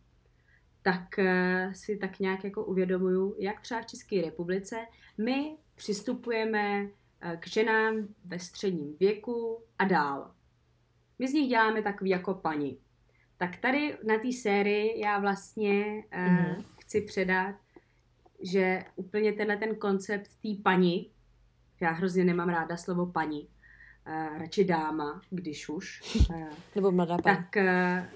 tak 0.81 1.19
eh, 1.19 1.71
si 1.75 1.97
tak 1.97 2.19
nějak 2.19 2.43
jako 2.43 2.65
uvědomuju, 2.65 3.35
jak 3.39 3.61
třeba 3.61 3.81
v 3.81 3.85
České 3.85 4.21
republice 4.21 4.75
my 5.17 5.57
přistupujeme 5.75 6.87
eh, 7.21 7.37
k 7.37 7.47
ženám 7.47 8.07
ve 8.25 8.39
středním 8.39 8.97
věku 8.99 9.63
a 9.79 9.85
dál. 9.85 10.31
My 11.19 11.27
z 11.27 11.33
nich 11.33 11.49
děláme 11.49 11.81
takový 11.81 12.09
jako 12.09 12.33
paní. 12.33 12.84
Tak 13.37 13.57
tady 13.57 13.97
na 14.07 14.17
té 14.19 14.31
sérii 14.31 14.99
já 15.01 15.19
vlastně 15.19 16.03
Mhm. 16.27 16.63
chci 16.81 17.01
předat, 17.01 17.55
že 18.41 18.83
úplně 18.95 19.33
tenhle 19.33 19.57
ten 19.57 19.75
koncept 19.75 20.27
té 20.41 20.49
paní, 20.63 21.11
já 21.81 21.91
hrozně 21.91 22.23
nemám 22.23 22.49
ráda 22.49 22.77
slovo 22.77 23.05
paní, 23.05 23.49
eh, 24.05 24.29
radši 24.39 24.63
dáma, 24.63 25.21
když 25.29 25.69
už, 25.69 26.01
eh, 26.35 26.49
Nebo 26.75 26.91
mladá 26.91 27.17
paní. 27.17 27.35
tak, 27.37 27.57
eh, 27.57 28.09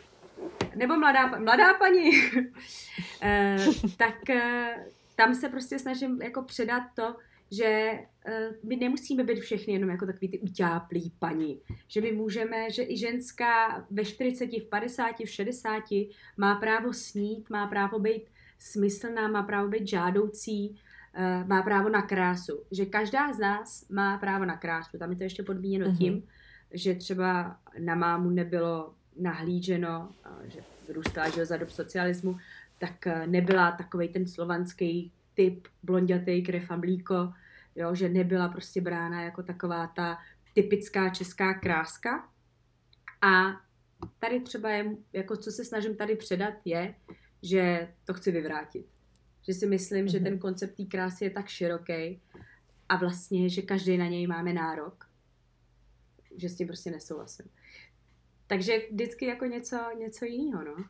nebo 0.76 0.98
mladá, 1.00 1.26
mladá 1.40 1.74
paní, 1.74 2.10
Eh, 3.22 3.58
tak 3.98 4.30
eh, 4.30 4.86
tam 5.16 5.36
se 5.36 5.50
prostě 5.50 5.80
snažím 5.80 6.22
jako 6.22 6.42
předat 6.44 6.84
to, 6.96 7.16
že 7.52 8.00
eh, 8.26 8.50
my 8.64 8.76
nemusíme 8.76 9.24
být 9.24 9.40
všechny 9.40 9.74
jenom 9.74 9.90
jako 9.90 10.06
takový 10.06 10.28
ty 10.30 10.40
utáplí 10.40 11.12
paní. 11.20 11.62
Že 11.88 12.02
my 12.02 12.12
můžeme, 12.12 12.72
že 12.72 12.84
i 12.84 12.98
ženská 12.98 13.86
ve 13.92 14.06
40, 14.06 14.46
v 14.46 14.70
50, 14.70 15.16
v 15.20 15.30
60 15.30 15.84
má 16.38 16.56
právo 16.56 16.94
snít, 16.94 17.50
má 17.50 17.68
právo 17.68 18.00
být 18.00 18.24
smyslná, 18.60 19.28
má 19.28 19.44
právo 19.44 19.68
být 19.68 19.88
žádoucí, 19.88 20.80
eh, 21.14 21.44
má 21.48 21.62
právo 21.62 21.90
na 21.90 22.02
krásu. 22.02 22.64
Že 22.72 22.86
každá 22.86 23.34
z 23.34 23.40
nás 23.40 23.90
má 23.90 24.18
právo 24.18 24.46
na 24.46 24.58
krásu. 24.58 24.98
Tam 24.98 25.12
je 25.12 25.18
to 25.18 25.24
ještě 25.24 25.44
podmíněno 25.44 25.88
Mhm. 25.88 25.98
tím, 25.98 26.24
že 26.72 26.96
třeba 26.96 27.58
na 27.80 27.96
mámu 27.96 28.30
nebylo 28.30 28.94
nahlíženo, 29.20 30.10
eh, 30.26 30.50
že 30.50 30.60
vyrůstala 30.88 31.30
že 31.30 31.46
za 31.46 31.58
dob 31.58 31.70
socialismu, 31.70 32.38
tak 32.80 33.08
nebyla 33.26 33.72
takový 33.72 34.08
ten 34.08 34.28
slovanský 34.28 35.12
typ 35.40 35.68
blondětej 35.84 36.42
krev 36.42 36.72
a 36.72 36.76
mlíko, 36.76 37.34
jo, 37.76 37.96
že 37.96 38.10
nebyla 38.10 38.48
prostě 38.50 38.82
brána 38.82 39.22
jako 39.24 39.44
taková 39.44 39.88
ta 39.88 40.18
typická 40.54 41.10
česká 41.10 41.54
kráska. 41.54 42.30
A 43.22 43.62
tady 44.20 44.40
třeba 44.40 44.70
je, 44.70 44.96
jako 45.14 45.38
co 45.38 45.52
se 45.52 45.66
snažím 45.66 45.96
tady 45.96 46.16
předat 46.16 46.54
je, 46.66 46.96
že 47.44 47.94
to 48.06 48.14
chci 48.14 48.32
vyvrátit. 48.32 48.86
Že 49.42 49.54
si 49.54 49.66
myslím, 49.68 50.08
že 50.08 50.18
Mhm. 50.18 50.24
ten 50.24 50.40
koncept 50.40 50.76
té 50.76 50.86
krásy 50.86 51.24
je 51.24 51.30
tak 51.30 51.48
široký 51.48 52.22
a 52.90 52.96
vlastně, 52.98 53.50
že 53.50 53.62
každý 53.62 53.98
na 53.98 54.08
něj 54.08 54.28
máme 54.28 54.54
nárok. 54.54 55.10
Že 56.38 56.50
s 56.50 56.56
tím 56.56 56.68
prostě 56.68 56.92
nesouhlasím. 56.92 57.46
Takže 58.48 58.78
vždycky 58.92 59.26
jako 59.26 59.46
něco, 59.46 59.78
něco 60.00 60.26
jiného, 60.26 60.64
no. 60.64 60.86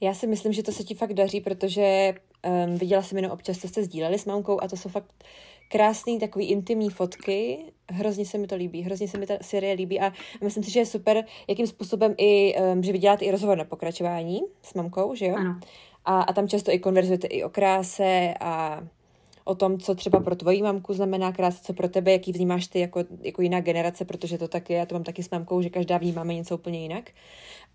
Já 0.00 0.14
si 0.14 0.26
myslím, 0.26 0.52
že 0.52 0.62
to 0.62 0.72
se 0.72 0.84
ti 0.84 0.94
fakt 0.94 1.14
daří, 1.14 1.40
protože 1.40 2.14
um, 2.66 2.76
viděla 2.76 3.02
jsem 3.02 3.18
jenom 3.18 3.32
občas, 3.32 3.58
co 3.58 3.68
jste 3.68 3.82
sdíleli 3.82 4.18
s 4.18 4.24
mamkou 4.24 4.62
a 4.62 4.68
to 4.68 4.76
jsou 4.76 4.88
fakt 4.88 5.24
krásný 5.68 6.18
takový 6.18 6.46
intimní 6.46 6.90
fotky. 6.90 7.64
Hrozně 7.90 8.26
se 8.26 8.38
mi 8.38 8.46
to 8.46 8.56
líbí, 8.56 8.82
hrozně 8.82 9.08
se 9.08 9.18
mi 9.18 9.26
ta 9.26 9.34
série 9.42 9.74
líbí 9.74 10.00
a 10.00 10.12
myslím 10.44 10.64
si, 10.64 10.70
že 10.70 10.80
je 10.80 10.86
super, 10.86 11.24
jakým 11.48 11.66
způsobem 11.66 12.14
i, 12.18 12.54
um, 12.54 12.82
že 12.82 12.92
vy 12.92 12.98
děláte 12.98 13.24
i 13.24 13.30
rozhovor 13.30 13.58
na 13.58 13.64
pokračování 13.64 14.40
s 14.62 14.74
mamkou, 14.74 15.14
že 15.14 15.26
jo? 15.26 15.34
Ano. 15.36 15.60
A, 16.04 16.22
a 16.22 16.32
tam 16.32 16.48
často 16.48 16.72
i 16.72 16.78
konverzujete 16.78 17.26
i 17.26 17.44
o 17.44 17.48
kráse 17.48 18.34
a 18.40 18.82
o 19.44 19.54
tom, 19.54 19.78
co 19.78 19.94
třeba 19.94 20.20
pro 20.20 20.36
tvoji 20.36 20.62
mamku 20.62 20.94
znamená 20.94 21.32
krása, 21.32 21.60
co 21.62 21.72
pro 21.72 21.88
tebe, 21.88 22.12
jaký 22.12 22.32
vnímáš 22.32 22.66
ty 22.66 22.80
jako, 22.80 23.04
jako 23.22 23.42
jiná 23.42 23.60
generace, 23.60 24.04
protože 24.04 24.38
to 24.38 24.48
taky, 24.48 24.72
já 24.72 24.86
to 24.86 24.94
mám 24.94 25.04
taky 25.04 25.22
s 25.22 25.30
mamkou, 25.30 25.62
že 25.62 25.70
každá 25.70 25.98
vnímáme 25.98 26.34
něco 26.34 26.54
úplně 26.54 26.82
jinak. 26.82 27.10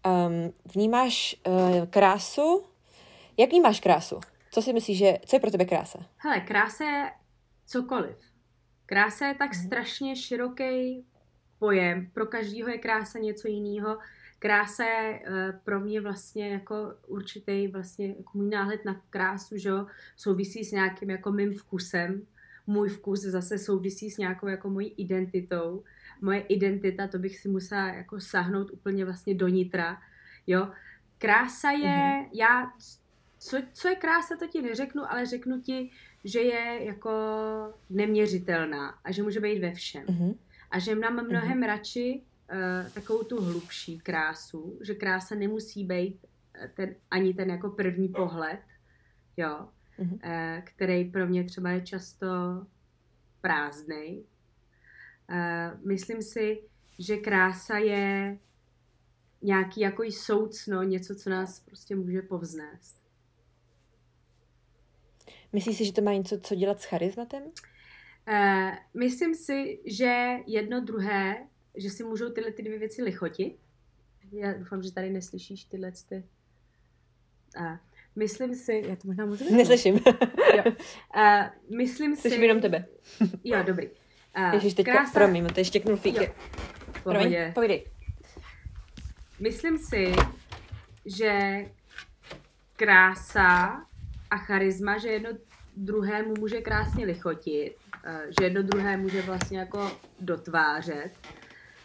Um, 0.07 0.53
vnímáš 0.73 1.35
uh, 1.47 1.85
krásu? 1.85 2.63
Jak 3.37 3.49
vnímáš 3.49 3.79
krásu? 3.79 4.19
Co 4.55 4.61
si 4.61 4.73
myslíš, 4.73 4.97
že, 4.97 5.13
co 5.25 5.35
je 5.35 5.39
pro 5.39 5.51
tebe 5.51 5.65
krása? 5.65 5.99
Hele, 6.17 6.39
krása 6.39 6.83
je 6.83 7.11
cokoliv. 7.65 8.15
Krása 8.85 9.25
je 9.27 9.35
tak 9.35 9.51
Mhm. 9.55 9.65
strašně 9.65 10.15
široký 10.15 11.05
pojem. 11.59 12.09
Pro 12.13 12.25
každého 12.25 12.69
je 12.69 12.77
krása 12.77 13.19
něco 13.19 13.47
jiného. 13.47 13.97
Krása 14.39 14.83
je 14.83 15.21
eh, 15.25 15.59
pro 15.63 15.79
mě 15.79 16.01
vlastně 16.01 16.49
jako 16.49 16.93
určitý 17.07 17.67
vlastně 17.67 18.07
jako 18.07 18.37
můj 18.37 18.49
náhled 18.49 18.85
na 18.85 19.01
krásu, 19.09 19.57
že 19.57 19.69
jo, 19.69 19.85
souvisí 20.17 20.63
s 20.65 20.71
nějakým 20.71 21.09
jako 21.09 21.31
mým 21.31 21.53
vkusem. 21.53 22.27
Můj 22.67 22.89
vkus 22.89 23.19
zase 23.21 23.57
souvisí 23.57 24.11
s 24.11 24.17
nějakou 24.17 24.47
jako 24.47 24.69
mojí 24.69 24.93
identitou. 24.97 25.83
Moje 26.21 26.39
identita, 26.39 27.07
to 27.07 27.19
bych 27.19 27.39
si 27.39 27.49
musela 27.49 27.87
jako 27.87 28.19
sáhnout 28.19 28.71
úplně 28.71 29.05
vlastně 29.05 29.35
do 29.35 29.47
nitra, 29.47 29.97
jo. 30.47 30.67
Krása 31.17 31.71
je, 31.71 31.97
Mhm. 32.21 32.29
já, 32.33 32.71
co, 33.45 33.57
co 33.73 33.87
je 33.87 33.95
krása, 33.95 34.35
to 34.39 34.47
ti 34.47 34.61
neřeknu, 34.61 35.11
ale 35.11 35.25
řeknu 35.25 35.61
ti, 35.61 35.91
že 36.23 36.39
je 36.41 36.85
jako 36.85 37.11
neměřitelná 37.89 38.89
a 39.03 39.11
že 39.11 39.23
může 39.23 39.39
být 39.39 39.59
ve 39.59 39.73
všem. 39.73 40.03
Uh-huh. 40.05 40.37
A 40.71 40.79
že 40.79 40.95
mám 40.95 41.25
mnohem 41.27 41.63
radši 41.63 42.21
uh, 42.51 42.91
takovou 42.91 43.23
tu 43.23 43.41
hlubší 43.43 43.99
krásu, 43.99 44.79
že 44.81 44.93
krása 44.93 45.35
nemusí 45.35 45.83
být 45.85 46.25
eh, 46.53 46.71
ten, 46.73 46.95
ani 47.11 47.33
ten 47.33 47.49
jako 47.49 47.69
první 47.69 48.07
pohled, 48.07 48.59
jo, 49.37 49.67
Mhm. 49.97 50.13
uh, 50.13 50.19
který 50.63 51.05
pro 51.11 51.27
mě 51.27 51.43
třeba 51.43 51.69
je 51.69 51.81
často 51.81 52.27
prázdnej. 53.41 54.23
Uh, 55.29 55.87
myslím 55.87 56.21
si, 56.21 56.61
že 56.99 57.17
krása 57.17 57.77
je 57.77 58.37
nějaký 59.41 59.81
jako 59.81 60.03
soucno, 60.03 60.83
něco, 60.83 61.15
co 61.15 61.29
nás 61.29 61.59
prostě 61.59 61.95
může 61.95 62.21
povznést. 62.21 63.04
Myslíš 65.55 65.77
si, 65.77 65.85
že 65.85 65.93
to 65.93 66.01
má 66.01 66.13
něco 66.13 66.39
co 66.39 66.55
dělat 66.55 66.81
s 66.81 66.85
charizmatem? 66.85 67.43
Uh, 67.43 68.71
myslím 68.93 69.35
si, 69.35 69.79
že 69.85 70.37
jedno 70.47 70.81
druhé, 70.81 71.47
že 71.77 71.89
si 71.89 72.03
můžou 72.03 72.29
tyhle 72.29 72.51
ty 72.51 72.63
dvě 72.63 72.79
věci 72.79 73.03
lichotit. 73.03 73.57
Já 74.31 74.53
doufám, 74.53 74.83
že 74.83 74.91
tady 74.91 75.09
neslyšíš 75.09 75.63
tyhle 75.63 75.91
ty. 76.09 76.23
Uh, 77.59 77.77
myslím 78.15 78.55
si, 78.55 78.83
já 78.87 78.95
to 78.95 79.07
možná 79.07 79.25
můžu 79.25 79.55
Neslyším. 79.55 79.99
Jo. 80.55 80.63
Uh, 81.15 81.77
myslím 81.77 82.15
Slyším 82.15 82.39
si... 82.39 82.45
jenom 82.45 82.61
tebe. 82.61 82.85
Jo, 83.43 83.63
dobrý. 83.63 83.87
Uh, 84.37 84.53
Ježiš, 84.53 84.73
teďka, 84.73 84.91
krása... 84.91 85.13
promiň, 85.13 85.45
to 85.47 85.59
ještě 85.59 85.79
knuflík. 85.79 86.15
Jo. 86.15 86.27
v 86.93 87.03
pohodě. 87.03 87.51
povídej. 87.55 87.85
Myslím 89.39 89.77
si, 89.77 90.11
že 91.05 91.65
krása 92.75 93.85
a 94.35 94.37
charisma, 94.37 94.97
že 94.97 95.09
jedno 95.09 95.29
druhému 95.77 96.33
může 96.39 96.61
krásně 96.61 97.05
lichotit, 97.05 97.75
eh, 98.03 98.27
že 98.39 98.45
jedno 98.45 98.63
druhé 98.63 98.97
může 98.97 99.21
vlastně 99.21 99.59
jako 99.59 99.91
dotvářet. 100.19 101.11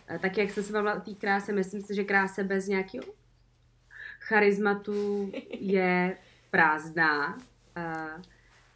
Eh, 0.09 0.19
Tak 0.19 0.39
jak 0.39 0.51
se 0.51 0.73
bavila 0.73 0.95
o 0.95 1.01
té 1.01 1.15
kráse, 1.15 1.53
myslím 1.53 1.83
si, 1.83 1.95
že 1.95 2.05
kráse 2.05 2.45
bez 2.45 2.67
nějakého 2.67 3.05
charizmatu 4.21 5.31
je 5.51 6.17
prázdná 6.51 7.37
uh, 7.37 8.23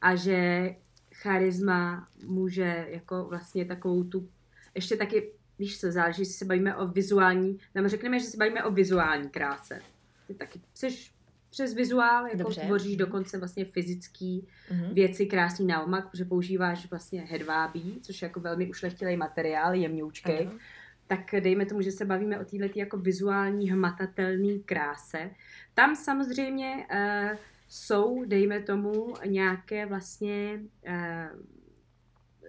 a 0.01 0.15
že 0.15 0.71
charisma 1.15 2.09
může 2.27 2.87
jako 2.89 3.25
vlastně 3.25 3.65
takovou 3.65 4.05
tu, 4.05 4.29
ještě 4.75 4.97
taky, 4.97 5.33
víš 5.59 5.81
co, 5.81 5.93
záleží, 5.93 6.23
jestli 6.23 6.35
se 6.35 6.45
bavíme 6.45 6.77
o 6.77 6.87
vizuální, 6.87 7.59
tam 7.73 7.89
řekneme, 7.89 8.19
že 8.19 8.27
se 8.27 8.37
bavíme 8.37 8.65
o 8.65 8.71
vizuální 8.71 9.29
kráse. 9.29 9.81
Ty 10.27 10.35
taky 10.35 10.61
jsi 10.75 11.14
přes 11.55 11.75
vizuál, 11.75 12.27
jako 12.27 12.43
Dobře. 12.43 12.61
tvoříš 12.61 12.97
dokonce 12.97 13.39
vlastně 13.39 13.65
fyzický 13.65 14.49
mm-hmm. 14.71 14.93
věci 14.93 15.27
krásný 15.27 15.67
naomak, 15.67 16.11
protože 16.11 16.25
používáš 16.25 16.91
vlastně 16.91 17.21
hedvábí, 17.21 17.99
což 18.03 18.23
je 18.23 18.27
jako 18.27 18.41
velmi 18.41 18.71
ušlechtilý 18.71 19.17
materiál, 19.17 19.75
jemňoučký. 19.75 20.33
Uh-huh. 20.33 20.59
Tak 21.07 21.21
dejme 21.41 21.67
tomu, 21.67 21.81
že 21.81 21.93
se 21.93 22.05
bavíme 22.05 22.39
o 22.39 22.45
této 22.45 22.79
jako 22.79 22.99
vizuální 22.99 23.71
hmatatelné 23.71 24.59
kráse. 24.65 25.31
Tam 25.75 25.97
samozřejmě 25.97 26.87
uh, 26.91 27.39
jsou, 27.69 28.25
dejme 28.25 28.61
tomu, 28.61 29.15
nějaké 29.27 29.87
vlastně 29.87 30.61
uh, 30.89 31.41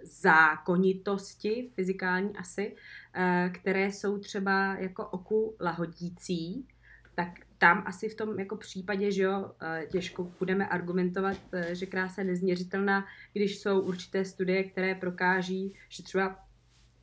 zákonitosti, 0.02 1.70
fyzikální 1.74 2.36
asi, 2.36 2.76
uh, 3.16 3.52
které 3.52 3.92
jsou 3.92 4.18
třeba 4.18 4.76
jako 4.78 5.06
oku 5.06 5.56
lahodící, 5.60 6.68
tak 7.14 7.45
tam 7.58 7.82
asi 7.86 8.08
v 8.08 8.14
tom 8.14 8.38
jako 8.38 8.56
případě, 8.56 9.10
že 9.10 9.22
jo, 9.22 9.52
eh, 9.62 9.86
těžko 9.90 10.32
budeme 10.38 10.68
argumentovat, 10.68 11.36
eh, 11.52 11.74
že 11.74 11.86
krása 11.86 12.20
je 12.20 12.26
nezměřitelná, 12.26 13.04
když 13.32 13.58
jsou 13.58 13.80
určité 13.80 14.24
studie, 14.24 14.64
které 14.64 14.94
prokáží, 14.94 15.74
že 15.88 16.02
třeba 16.02 16.38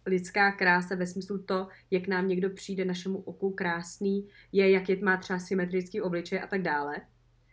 lidská 0.05 0.51
krása 0.51 0.95
ve 0.95 1.07
smyslu 1.07 1.37
to, 1.37 1.67
jak 1.91 2.07
nám 2.07 2.27
někdo 2.27 2.49
přijde 2.49 2.85
našemu 2.85 3.17
oku 3.17 3.51
krásný, 3.51 4.27
je, 4.51 4.71
jak 4.71 4.89
je 4.89 5.03
má 5.03 5.17
třeba 5.17 5.39
symetrický 5.39 6.01
obličej 6.01 6.41
a 6.41 6.47
tak 6.47 6.61
dále. 6.61 6.95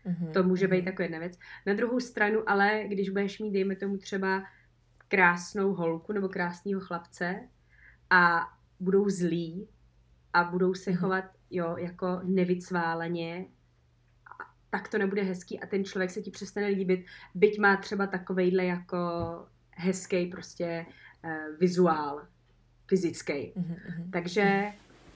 Mm-hmm. 0.06 0.32
To 0.32 0.42
může 0.42 0.68
být 0.68 0.86
jako 0.86 1.02
jedna 1.02 1.18
věc. 1.18 1.38
Na 1.66 1.74
druhou 1.74 2.00
stranu, 2.00 2.42
ale 2.46 2.84
když 2.88 3.10
budeš 3.10 3.38
mít, 3.38 3.50
dejme 3.50 3.76
tomu 3.76 3.96
třeba 3.96 4.42
krásnou 5.08 5.74
holku 5.74 6.12
nebo 6.12 6.28
krásného 6.28 6.80
chlapce 6.80 7.48
a 8.10 8.48
budou 8.80 9.08
zlí 9.08 9.68
a 10.32 10.44
budou 10.44 10.74
se 10.74 10.90
mm-hmm. 10.90 10.96
chovat 10.96 11.24
jo, 11.50 11.76
jako 11.78 12.20
nevycváleně, 12.22 13.46
tak 14.70 14.88
to 14.88 14.98
nebude 14.98 15.22
hezký 15.22 15.60
a 15.60 15.66
ten 15.66 15.84
člověk 15.84 16.10
se 16.10 16.22
ti 16.22 16.30
přestane 16.30 16.66
líbit, 16.66 17.06
byť 17.34 17.58
má 17.58 17.76
třeba 17.76 18.06
takovejhle 18.06 18.64
jako 18.64 18.98
hezký 19.70 20.26
prostě 20.26 20.86
uh, 21.24 21.58
vizuál, 21.58 22.26
fyzický. 22.86 23.32
Mm-hmm. 23.32 24.10
Takže 24.12 24.72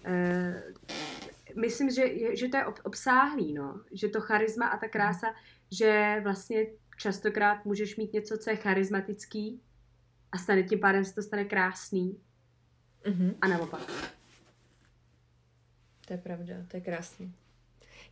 uh, 0.06 1.60
myslím, 1.60 1.90
že, 1.90 2.36
že 2.36 2.48
to 2.48 2.56
je 2.56 2.66
obsáhlý, 2.66 3.52
no. 3.52 3.80
Že 3.92 4.08
to 4.08 4.20
charisma 4.20 4.66
a 4.66 4.78
ta 4.78 4.88
krása, 4.88 5.26
že 5.72 6.20
vlastně 6.22 6.66
častokrát 6.98 7.64
můžeš 7.64 7.96
mít 7.96 8.12
něco, 8.12 8.38
co 8.38 8.50
je 8.50 8.56
charismatický 8.56 9.60
a 10.32 10.38
stane 10.38 10.62
tím 10.62 10.80
pádem 10.80 11.04
se 11.04 11.14
to 11.14 11.22
stane 11.22 11.44
krásný. 11.44 12.20
Mm-hmm. 13.04 13.34
A 13.40 13.48
naopak. 13.48 14.14
To 16.06 16.12
je 16.12 16.18
pravda, 16.18 16.54
to 16.68 16.76
je 16.76 16.80
krásný. 16.80 17.34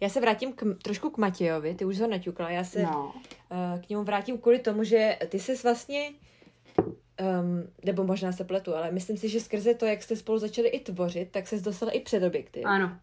Já 0.00 0.09
se 0.09 0.20
vrátím 0.20 0.52
k, 0.52 0.64
trošku 0.83 1.11
k 1.11 1.18
Matějovi, 1.18 1.74
ty 1.74 1.85
už 1.85 2.00
ho 2.00 2.07
naťukla, 2.07 2.50
já 2.50 2.64
se 2.64 2.83
no. 2.83 3.14
uh, 3.14 3.81
k 3.81 3.88
němu 3.88 4.05
vrátím 4.05 4.38
kvůli 4.38 4.59
tomu, 4.59 4.85
že 4.85 5.18
ty 5.28 5.38
jsi 5.38 5.55
vlastně, 5.62 6.11
um, 6.78 7.72
nebo 7.85 8.05
možná 8.05 8.33
se 8.33 8.44
pletu, 8.44 8.74
ale 8.74 8.90
myslím 8.92 9.16
si, 9.16 9.28
že 9.28 9.40
skrze 9.40 9.74
to, 9.74 9.87
jak 9.87 10.02
jste 10.02 10.16
spolu 10.16 10.38
začali 10.38 10.68
i 10.68 10.81
tvořit, 10.81 11.31
tak 11.31 11.46
se 11.46 11.61
dostala 11.61 11.92
i 11.92 12.00
před 12.00 12.22
objektiv. 12.22 12.64
Ano. 12.66 13.00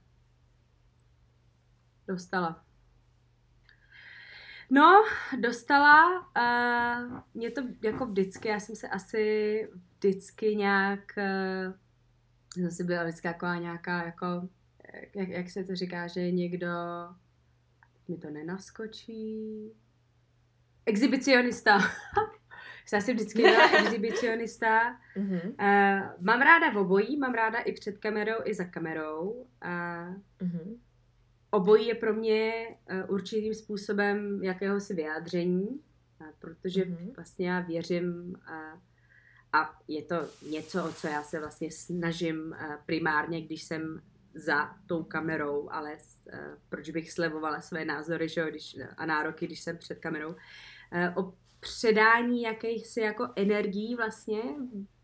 Dostala. 2.08 2.64
No, 4.72 5.04
dostala, 5.40 6.20
uh, 6.20 7.20
mě 7.34 7.52
to 7.52 7.62
jako 7.84 8.06
vždycky, 8.06 8.48
já 8.48 8.60
jsem 8.60 8.76
se 8.76 8.88
asi 8.88 9.68
vždycky 9.98 10.56
nějak, 10.56 11.00
uh, 11.18 12.64
zase 12.64 12.84
byla 12.84 13.04
vždycky 13.04 13.28
taková 13.28 13.56
nějaká 13.56 14.06
jako 14.06 14.26
jak, 15.16 15.30
jak 15.30 15.50
se 15.50 15.64
to 15.64 15.76
říká, 15.76 16.08
že 16.08 16.32
někdo 16.32 16.68
mi 18.08 18.18
to 18.18 18.30
nenaskočí. 18.30 19.72
Exhibicionista. 20.86 21.80
Já 22.94 23.02
jsem 23.02 23.16
vždycky 23.16 23.42
byla 23.42 23.70
exhibicionista. 23.80 25.00
Mm-hmm. 25.18 25.50
Uh, 25.50 26.26
mám 26.26 26.42
ráda 26.42 26.72
v 26.72 26.78
obojí, 26.78 27.18
mám 27.18 27.34
ráda 27.34 27.60
i 27.60 27.72
před 27.72 27.98
kamerou, 27.98 28.36
i 28.44 28.54
za 28.54 28.64
kamerou. 28.64 29.30
Uh, 29.30 30.48
mm-hmm. 30.48 30.78
Obojí 31.52 31.88
je 31.88 31.96
pro 31.96 32.14
mě 32.14 32.68
uh, 32.68 33.14
určitým 33.14 33.54
způsobem 33.54 34.44
jakéhosi 34.44 34.94
vyjádření, 34.94 35.68
uh, 35.68 36.28
protože 36.40 36.82
mm-hmm. 36.82 37.16
vlastně 37.16 37.50
já 37.50 37.60
věřím 37.60 38.36
uh, 38.50 38.80
a 39.54 39.80
je 39.88 40.04
to 40.04 40.16
něco, 40.50 40.86
o 40.86 40.92
co 40.92 41.08
já 41.08 41.24
se 41.24 41.40
vlastně 41.40 41.72
snažím 41.72 42.38
uh, 42.52 42.76
primárně, 42.86 43.42
když 43.42 43.64
jsem 43.64 44.02
za 44.34 44.76
tou 44.86 45.04
kamerou, 45.04 45.70
ale 45.72 45.94
uh, 45.94 46.40
proč 46.70 46.90
bych 46.90 47.12
slevovala 47.12 47.62
své 47.62 47.86
názory 47.86 48.30
že, 48.30 48.46
když, 48.50 48.78
a 48.98 49.06
nároky, 49.06 49.46
když 49.46 49.60
jsem 49.62 49.78
před 49.78 50.00
kamerou. 50.00 50.30
Uh, 50.30 50.38
o 51.16 51.34
předání 51.60 52.42
jakýchsi 52.42 53.02
jako 53.02 53.30
energií 53.36 53.96
vlastně 53.96 54.42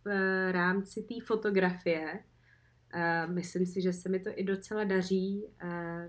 v 0.03 0.05
uh, 0.05 0.51
rámci 0.51 1.03
té 1.03 1.15
fotografie. 1.25 2.23
Myslím 3.27 3.65
si, 3.65 3.81
že 3.81 3.93
se 3.93 4.09
mi 4.09 4.19
to 4.19 4.29
i 4.33 4.43
docela 4.43 4.83
daří, 4.83 5.45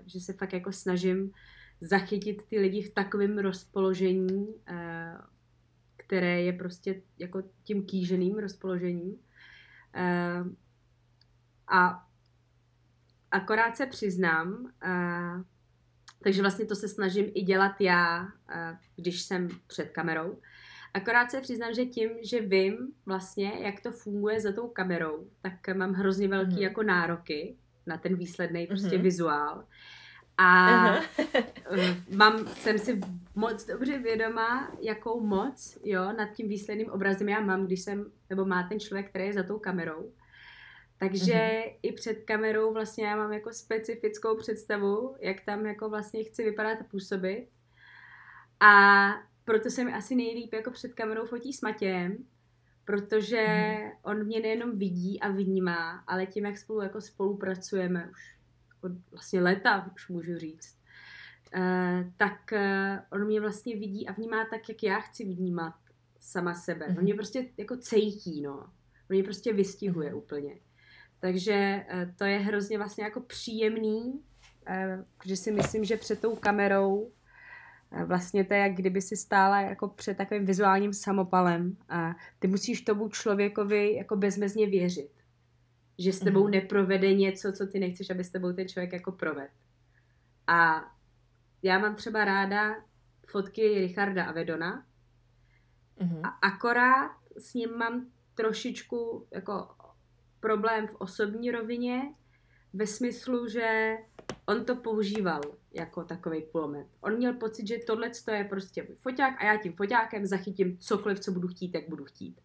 že 0.05 0.19
se 0.19 0.33
fakt 0.33 0.53
jako 0.53 0.71
snažím 0.71 1.31
zachytit 1.81 2.45
ty 2.47 2.59
lidi 2.59 2.81
v 2.81 2.93
takovém 2.93 3.37
rozpoložení, 3.37 4.55
které 5.97 6.41
je 6.41 6.53
prostě 6.53 7.01
jako 7.19 7.43
tím 7.63 7.85
kýženým 7.85 8.37
rozpoložením. 8.37 9.19
A 11.67 12.06
akorát 13.31 13.77
se 13.77 13.85
přiznám, 13.85 14.71
uh, 14.85 15.41
takže 16.23 16.41
vlastně 16.41 16.65
to 16.65 16.75
se 16.75 16.87
snažím 16.87 17.25
i 17.33 17.41
dělat 17.41 17.81
já, 17.81 18.21
uh, 18.21 18.77
když 18.95 19.21
jsem 19.21 19.49
před 19.67 19.89
kamerou. 19.89 20.39
Akorát 20.93 21.31
se 21.31 21.41
přiznám, 21.41 21.73
že 21.73 21.85
tím, 21.85 22.09
že 22.23 22.41
vím 22.41 22.77
vlastně, 23.05 23.53
jak 23.59 23.81
to 23.81 23.91
funguje 23.91 24.39
za 24.39 24.51
tou 24.51 24.67
kamerou, 24.67 25.29
tak 25.41 25.53
mám 25.75 25.93
hrozně 25.93 26.27
velký 26.27 26.55
mm. 26.55 26.61
jako 26.61 26.83
nároky 26.83 27.57
na 27.85 27.97
ten 27.97 28.15
výsledný 28.15 28.67
prostě 28.67 28.87
mm-hmm. 28.87 29.01
vizuál. 29.01 29.63
A 30.37 30.77
uh, 30.91 30.97
mám, 32.17 32.47
jsem 32.47 32.79
si 32.79 32.99
moc 33.35 33.65
dobře 33.65 33.97
vědomá, 33.97 34.71
jakou 34.81 35.21
moc 35.21 35.77
jo, 35.83 36.13
nad 36.17 36.31
tím 36.31 36.47
výsledným 36.47 36.89
obrazem 36.89 37.29
já 37.29 37.39
mám, 37.39 37.65
když 37.65 37.81
jsem, 37.81 38.11
nebo 38.29 38.45
má 38.45 38.63
ten 38.63 38.79
člověk, 38.79 39.09
který 39.09 39.25
je 39.25 39.33
za 39.33 39.43
tou 39.43 39.59
kamerou. 39.59 40.11
Takže 40.99 41.33
mm-hmm. 41.33 41.79
i 41.81 41.91
před 41.91 42.23
kamerou 42.23 42.73
vlastně 42.73 43.05
já 43.05 43.15
mám 43.15 43.33
jako 43.33 43.53
specifickou 43.53 44.37
představu, 44.37 45.15
jak 45.19 45.41
tam 45.41 45.65
jako 45.65 45.89
vlastně 45.89 46.23
chci 46.23 46.43
vypadat 46.43 46.81
a 46.81 46.83
působit. 46.83 47.47
A 48.59 49.07
proto 49.43 49.69
se 49.69 49.83
mi 49.83 49.93
asi 49.93 50.15
nejlíp 50.15 50.53
jako 50.53 50.71
před 50.71 50.93
kamerou 50.93 51.25
fotí 51.25 51.53
s 51.53 51.61
Matějem, 51.61 52.17
protože 52.85 53.47
mm. 53.47 53.91
on 54.03 54.25
mě 54.25 54.39
nejenom 54.39 54.77
vidí 54.77 55.19
a 55.19 55.29
vnímá, 55.29 56.03
ale 56.07 56.25
tím, 56.25 56.45
jak 56.45 56.57
spolu 56.57 56.81
jako 56.81 57.01
spolupracujeme 57.01 58.09
už 58.11 58.37
od 58.81 58.91
vlastně 59.11 59.41
leta, 59.41 59.91
už 59.95 60.09
můžu 60.09 60.37
říct, 60.37 60.77
uh, 61.57 62.11
tak 62.17 62.53
uh, 62.53 62.99
on 63.11 63.25
mě 63.25 63.41
vlastně 63.41 63.75
vidí 63.75 64.07
a 64.07 64.11
vnímá 64.11 64.45
tak, 64.45 64.69
jak 64.69 64.83
já 64.83 64.99
chci 64.99 65.25
vnímat 65.25 65.73
sama 66.19 66.53
sebe. 66.53 66.87
Mm. 66.89 66.97
On 66.97 67.03
mě 67.03 67.13
mhm. 67.13 67.17
prostě 67.17 67.49
jako 67.57 67.77
cejtí, 67.77 68.41
no. 68.41 68.57
On 69.09 69.15
mě 69.15 69.23
prostě 69.23 69.53
vystihuje 69.53 70.09
mm. 70.09 70.17
úplně. 70.17 70.55
Takže 71.19 71.85
eh, 71.87 72.13
to 72.17 72.25
je 72.25 72.39
hrozně 72.39 72.77
vlastně 72.77 73.03
jako 73.03 73.19
příjemný, 73.19 74.21
eh, 74.67 75.03
protože 75.17 75.35
si 75.35 75.51
myslím, 75.51 75.85
že 75.85 75.97
před 75.97 76.21
tou 76.21 76.35
kamerou 76.35 77.11
eh, 77.91 78.05
vlastně 78.05 78.43
to 78.43 78.53
je, 78.53 78.59
jak 78.59 78.73
kdyby 78.73 79.01
si 79.01 79.17
stála 79.17 79.61
jako 79.61 79.87
před 79.87 80.17
takovým 80.17 80.45
vizuálním 80.45 80.93
samopalem 80.93 81.77
a 81.89 82.15
ty 82.39 82.47
musíš 82.47 82.81
tomu 82.81 83.09
člověkovi 83.09 83.95
jako 83.95 84.15
bezmezně 84.15 84.67
věřit. 84.67 85.11
Že 85.99 86.13
s 86.13 86.19
tebou 86.19 86.47
mm-hmm. 86.47 86.51
neprovede 86.51 87.13
něco, 87.13 87.51
co 87.51 87.67
ty 87.67 87.79
nechceš, 87.79 88.09
aby 88.09 88.23
s 88.23 88.29
tebou 88.29 88.53
ten 88.53 88.67
člověk 88.67 88.93
jako 88.93 89.11
proved. 89.11 89.51
A 90.47 90.91
já 91.63 91.79
mám 91.79 91.95
třeba 91.95 92.25
ráda 92.25 92.75
fotky 93.27 93.79
Richarda 93.79 94.25
Avedona 94.25 94.85
mm-hmm. 95.99 96.21
a 96.23 96.27
akorát 96.27 97.11
s 97.37 97.53
ním 97.53 97.77
mám 97.77 98.07
trošičku 98.35 99.27
jako 99.31 99.67
problém 100.39 100.87
v 100.87 100.95
osobní 100.95 101.51
rovině, 101.51 102.01
ve 102.73 102.87
smyslu, 102.87 103.47
že 103.47 103.97
on 104.45 104.65
to 104.65 104.75
používal 104.75 105.41
jako 105.73 106.03
takový 106.03 106.43
kulomet. 106.51 106.87
On 107.01 107.17
měl 107.17 107.33
pocit, 107.33 107.67
že 107.67 107.77
tohle 107.87 108.11
je 108.31 108.43
prostě 108.43 108.83
můj 108.83 108.95
foťák 108.95 109.41
a 109.41 109.45
já 109.45 109.57
tím 109.57 109.73
foťákem 109.73 110.25
zachytím 110.25 110.77
cokoliv, 110.77 111.19
co 111.19 111.31
budu 111.31 111.47
chtít, 111.47 111.75
jak 111.75 111.89
budu 111.89 112.05
chtít. 112.05 112.41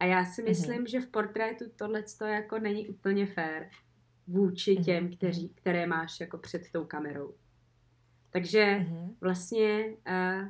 A 0.00 0.04
já 0.04 0.24
si 0.24 0.42
mhm. 0.42 0.50
myslím, 0.50 0.84
mm-hmm. 0.84 0.90
že 0.90 1.00
v 1.00 1.06
portrétu 1.06 1.64
tohle 1.76 2.04
jako 2.26 2.58
není 2.58 2.88
úplně 2.88 3.26
fér 3.26 3.70
vůči 4.26 4.74
mm-hmm. 4.74 4.84
těm, 4.84 5.16
kteří, 5.16 5.48
které 5.48 5.86
máš 5.86 6.20
jako 6.20 6.38
před 6.38 6.62
tou 6.72 6.84
kamerou. 6.84 7.34
Takže 8.30 8.64
mm-hmm. 8.64 9.14
vlastně 9.20 9.84
uh, 9.86 10.48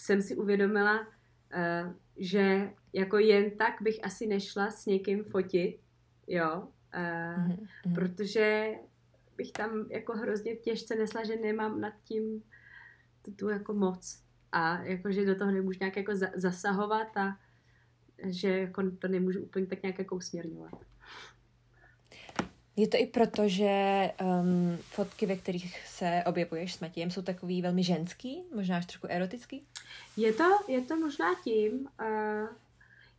jsem 0.00 0.22
si 0.22 0.36
uvědomila, 0.36 1.06
že 2.16 2.70
jako 2.92 3.18
jen 3.18 3.50
tak 3.50 3.82
bych 3.82 4.04
asi 4.04 4.26
nešla 4.26 4.70
s 4.70 4.86
někým 4.86 5.24
fotit, 5.24 5.80
jo, 6.26 6.68
mm-hmm. 6.92 7.94
protože 7.94 8.74
bych 9.36 9.52
tam 9.52 9.86
jako 9.90 10.12
hrozně 10.12 10.56
těžce 10.56 10.96
nesla, 10.96 11.24
že 11.24 11.36
nemám 11.36 11.80
nad 11.80 11.94
tím 12.04 12.42
tu, 13.22 13.32
tu 13.32 13.48
jako 13.48 13.74
moc 13.74 14.22
a 14.52 14.82
jako, 14.82 15.12
že 15.12 15.26
do 15.26 15.34
toho 15.34 15.50
nemůžu 15.50 15.78
nějak 15.80 15.96
jako 15.96 16.16
za, 16.16 16.26
zasahovat 16.34 17.16
a 17.16 17.38
že 18.24 18.58
jako 18.58 18.90
to 18.90 19.08
nemůžu 19.08 19.42
úplně 19.42 19.66
tak 19.66 19.82
nějak 19.82 19.98
jako 19.98 20.16
usměrňovat. 20.16 20.87
Je 22.78 22.88
to 22.88 22.96
i 22.96 23.06
proto, 23.06 23.48
že 23.48 23.70
um, 24.22 24.78
fotky, 24.80 25.26
ve 25.26 25.36
kterých 25.36 25.86
se 25.86 26.22
objevuješ 26.26 26.74
s 26.74 26.80
Matějem, 26.80 27.10
jsou 27.10 27.22
takový 27.22 27.62
velmi 27.62 27.82
ženský, 27.82 28.42
možná 28.54 28.76
až 28.76 28.86
trošku 28.86 29.06
erotický? 29.10 29.64
Je 30.16 30.32
to, 30.32 30.44
je 30.68 30.80
to 30.80 30.96
možná 30.96 31.26
tím. 31.44 31.88
Uh, 32.00 32.48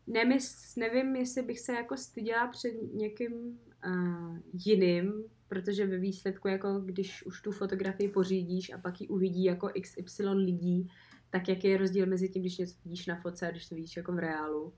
nemys, 0.07 0.75
nevím, 0.75 1.15
jestli 1.15 1.41
bych 1.41 1.59
se 1.59 1.73
jako 1.73 1.97
styděla 1.97 2.47
před 2.47 2.73
někým 2.93 3.59
uh, 3.85 4.37
jiným, 4.65 5.23
protože 5.47 5.85
ve 5.85 5.97
výsledku, 5.97 6.47
jako 6.47 6.79
když 6.79 7.25
už 7.25 7.41
tu 7.41 7.51
fotografii 7.51 8.09
pořídíš 8.09 8.73
a 8.73 8.77
pak 8.77 9.01
ji 9.01 9.07
uvidí 9.07 9.43
jako 9.43 9.69
XY 9.81 10.23
lidí, 10.23 10.91
tak 11.29 11.47
jaký 11.47 11.67
je 11.67 11.77
rozdíl 11.77 12.05
mezi 12.05 12.29
tím, 12.29 12.41
když 12.41 12.57
něco 12.57 12.75
vidíš 12.85 13.05
na 13.05 13.15
fotce 13.15 13.47
a 13.47 13.51
když 13.51 13.69
to 13.69 13.75
vidíš 13.75 13.97
jako 13.97 14.11
v 14.11 14.19
reálu. 14.19 14.73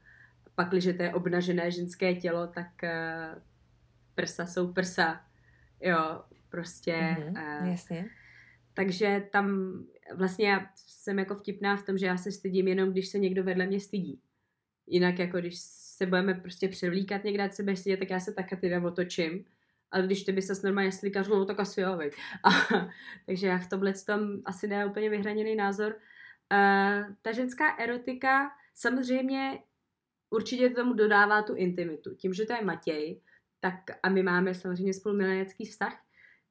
Pak, 0.56 0.70
když 0.70 0.84
to 0.84 1.04
je 1.04 1.14
obnažené 1.14 1.72
ženské 1.72 2.16
tělo, 2.16 2.48
tak 2.48 2.68
uh, 2.84 3.42
prsa 4.22 4.46
jsou 4.46 4.74
prsa. 4.74 5.22
Jo, 5.82 6.22
prostě. 6.50 6.94
Mm-hmm, 6.94 7.62
uh, 7.62 7.68
jasně. 7.68 8.10
Takže 8.74 9.24
tam 9.32 9.74
vlastně 10.16 10.50
já 10.50 10.70
jsem 10.76 11.20
jako 11.20 11.36
vtipná 11.36 11.78
v 11.78 11.84
tom, 11.84 11.98
že 11.98 12.06
já 12.06 12.18
se 12.18 12.32
stydím 12.32 12.68
jenom, 12.68 12.92
když 12.92 13.08
se 13.08 13.20
někdo 13.20 13.44
vedle 13.44 13.66
mě 13.66 13.80
stydí. 13.80 14.22
Jinak 14.88 15.20
jako 15.20 15.38
když 15.38 15.56
se 15.60 16.06
budeme 16.06 16.34
prostě 16.34 16.68
převlíkat 16.68 17.24
někde, 17.24 17.44
ať 17.44 17.54
se 17.54 17.64
bude 17.64 17.76
stydět, 17.76 18.00
tak 18.00 18.10
já 18.10 18.20
se 18.20 18.34
také 18.34 18.56
teda 18.56 18.84
otočím. 18.84 19.46
Ale 19.92 20.06
když 20.06 20.24
ty 20.24 20.32
by 20.32 20.42
se 20.42 20.54
normálně 20.64 20.92
slíkáš, 20.92 21.28
no 21.28 21.46
tak 21.46 21.60
asi 21.60 21.82
jo, 21.82 22.00
A, 22.44 22.50
takže 23.26 23.48
já 23.48 23.58
v 23.58 23.70
tomhle 23.70 23.94
tom 23.94 24.22
asi 24.46 24.68
ne 24.68 24.86
úplně 24.86 25.10
vyhraněný 25.10 25.56
názor. 25.56 25.96
Uh, 26.52 27.16
ta 27.22 27.32
ženská 27.32 27.76
erotika 27.78 28.52
samozřejmě 28.74 29.60
určitě 30.30 30.70
tomu 30.70 30.94
dodává 30.94 31.42
tu 31.42 31.56
intimitu. 31.56 32.16
Tím, 32.16 32.34
že 32.34 32.46
to 32.46 32.54
je 32.54 32.62
Matěj, 32.62 33.22
tak 33.62 33.80
a 34.04 34.10
my 34.10 34.24
máme 34.24 34.54
samozřejmě 34.54 34.94
spolu 34.94 35.16
milenecký 35.16 35.66
vztah, 35.66 36.06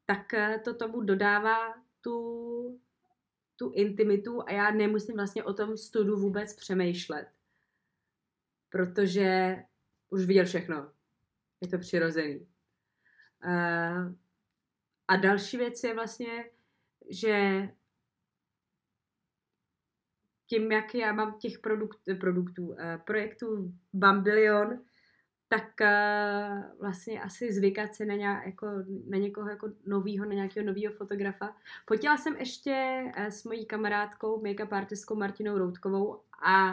tak 0.06 0.34
eh, 0.34 0.60
to 0.64 0.74
tomu 0.74 1.00
dodává 1.00 1.74
tu, 2.00 2.80
tu 3.56 3.72
intimitu 3.74 4.42
a 4.42 4.52
já 4.52 4.70
nemusím 4.70 5.16
vlastně 5.16 5.44
o 5.44 5.54
tom 5.54 5.76
studu 5.76 6.16
vůbec 6.16 6.56
přemýšlet. 6.56 7.28
Protože 8.70 9.56
už 10.10 10.24
viděl 10.24 10.44
všechno. 10.44 10.92
Je 11.60 11.68
to 11.68 11.78
přirozený. 11.78 12.46
Uh, 13.44 14.14
a 15.08 15.16
další 15.16 15.56
věc 15.56 15.84
je 15.84 15.94
vlastně, 15.94 16.50
že 17.10 17.68
tím, 20.46 20.72
jak 20.72 20.94
já 20.94 21.12
mám 21.12 21.38
těch 21.38 21.58
produkt, 21.58 21.98
produktů, 22.20 22.68
uh, 22.68 22.76
projektů 23.06 23.74
Bambilion, 23.92 24.84
tak 25.52 25.74
uh, 25.80 26.80
vlastně 26.80 27.22
asi 27.22 27.52
zvykat 27.52 27.94
se 27.94 28.04
na, 28.04 28.14
nějak, 28.14 28.46
jako, 28.46 28.66
na 29.08 29.18
někoho 29.18 29.48
jako 29.48 29.72
novýho, 29.86 30.24
na 30.24 30.34
nějakého 30.34 30.66
nového 30.66 30.94
fotografa. 30.94 31.56
Potila 31.86 32.16
jsem 32.16 32.36
ještě 32.36 33.04
uh, 33.18 33.24
s 33.24 33.44
mojí 33.44 33.66
kamarádkou, 33.66 34.42
make-up 34.42 34.76
artistkou 34.76 35.14
Martinou 35.14 35.58
Routkovou 35.58 36.20
a 36.42 36.70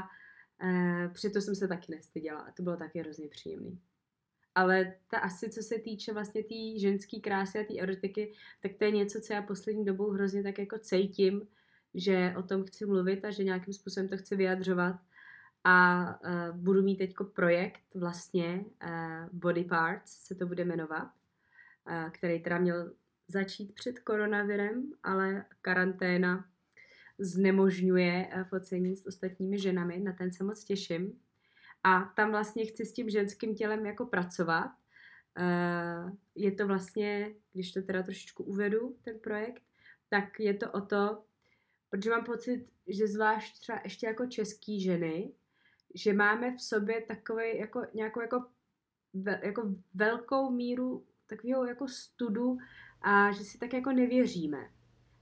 uh, 0.64 1.14
přitom 1.14 1.42
jsem 1.42 1.56
se 1.56 1.68
taky 1.68 1.92
nestyděla 1.96 2.40
a 2.40 2.52
to 2.52 2.64
bylo 2.64 2.78
taky 2.78 3.00
hrozně 3.00 3.28
příjemný. 3.28 3.80
Ale 4.56 4.94
ta 5.08 5.18
asi, 5.18 5.50
co 5.50 5.62
se 5.62 5.80
týče 5.80 6.14
vlastně 6.14 6.44
té 6.44 6.48
tý 6.48 6.80
ženské 6.80 7.20
krásy 7.20 7.60
a 7.60 7.64
té 7.64 7.80
erotiky, 7.80 8.34
tak 8.62 8.72
to 8.74 8.84
je 8.86 8.92
něco, 8.92 9.22
co 9.22 9.34
já 9.34 9.42
poslední 9.42 9.86
dobou 9.86 10.12
hrozně 10.12 10.44
tak 10.44 10.60
jako 10.60 10.80
cítím, 10.80 11.48
že 11.94 12.34
o 12.38 12.44
tom 12.44 12.64
chci 12.64 12.86
mluvit 12.86 13.26
a 13.26 13.32
že 13.32 13.44
nějakým 13.44 13.74
způsobem 13.74 14.10
to 14.10 14.18
chci 14.18 14.36
vyjadřovat 14.36 14.96
a 15.70 16.06
uh, 16.24 16.58
budu 16.58 16.82
mít 16.82 16.96
teď 16.96 17.14
projekt 17.34 17.96
vlastně 17.96 18.66
uh, 18.84 19.30
Body 19.32 19.64
Parts 19.64 20.12
se 20.12 20.36
to 20.36 20.46
bude 20.46 20.66
jmenovat, 20.66 21.12
uh, 21.88 22.10
který 22.10 22.44
teda 22.44 22.58
měl 22.58 22.94
začít 23.28 23.74
před 23.74 24.00
koronavirem, 24.00 24.92
ale 25.04 25.46
karanténa 25.62 26.46
znemožňuje 27.20 28.28
uh, 28.36 28.44
focení 28.44 28.96
s 28.96 29.08
ostatními 29.08 29.60
ženami, 29.60 30.00
na 30.00 30.14
ten 30.14 30.32
se 30.32 30.44
moc 30.44 30.64
těším. 30.64 31.20
A 31.84 32.14
tam 32.16 32.32
vlastně 32.32 32.66
chci 32.66 32.86
s 32.86 32.94
tím 32.94 33.10
ženským 33.10 33.56
tělem 33.56 33.86
jako 33.86 34.06
pracovat. 34.06 34.72
Uh, 35.40 36.12
je 36.36 36.52
to 36.52 36.68
vlastně, 36.68 37.34
když 37.54 37.72
to 37.72 37.82
teda 37.82 38.04
trošičku 38.04 38.44
uvedu, 38.44 38.98
ten 39.02 39.20
projekt, 39.20 39.64
tak 40.10 40.40
je 40.40 40.54
to 40.54 40.72
o 40.72 40.82
to, 40.82 41.24
protože 41.90 42.10
mám 42.10 42.24
pocit, 42.24 42.68
že 42.88 43.08
zvlášť 43.08 43.60
třeba 43.60 43.80
ještě 43.84 44.08
jako 44.08 44.26
český 44.26 44.82
ženy, 44.82 45.34
že 45.98 46.14
máme 46.14 46.56
v 46.56 46.62
sobě 46.62 47.02
takový 47.02 47.58
jako 47.58 47.82
nějakou 47.94 48.22
jako, 48.22 48.46
ve, 49.14 49.42
jako 49.44 49.76
velkou 49.94 50.52
míru 50.52 51.06
takového 51.28 51.66
jako 51.66 51.88
studu 51.88 52.58
a 53.02 53.32
že 53.32 53.44
si 53.44 53.58
tak 53.58 53.74
jako 53.74 53.92
nevěříme. 53.92 54.70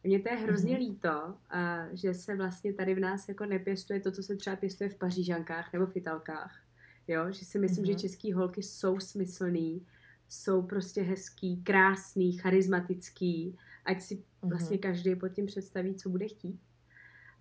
Mně 0.03 0.19
to 0.19 0.29
je 0.29 0.35
hrozně 0.35 0.75
mm-hmm. 0.75 0.79
líto, 0.79 1.37
a, 1.49 1.87
že 1.93 2.13
se 2.13 2.35
vlastně 2.35 2.73
tady 2.73 2.95
v 2.95 2.99
nás 2.99 3.29
jako 3.29 3.45
nepěstuje 3.45 3.99
to, 3.99 4.11
co 4.11 4.23
se 4.23 4.35
třeba 4.35 4.55
pěstuje 4.55 4.89
v 4.89 4.95
Pařížankách 4.95 5.73
nebo 5.73 5.85
v 5.85 5.95
Italkách. 5.95 6.61
Jo, 7.07 7.31
že 7.31 7.45
si 7.45 7.59
myslím, 7.59 7.83
mm-hmm. 7.83 7.87
že 7.87 7.93
mhm. 7.93 7.99
český 7.99 8.33
holky 8.33 8.63
jsou 8.63 8.99
smyslný, 8.99 9.87
jsou 10.27 10.61
prostě 10.61 11.01
hezký, 11.01 11.63
krásný, 11.63 12.31
charismatický, 12.37 13.57
ať 13.85 14.01
si 14.01 14.15
mm-hmm. 14.15 14.49
vlastně 14.49 14.77
každý 14.77 15.15
pod 15.15 15.29
tím 15.29 15.45
představí, 15.45 15.95
co 15.95 16.09
bude 16.09 16.27
chtít. 16.27 16.59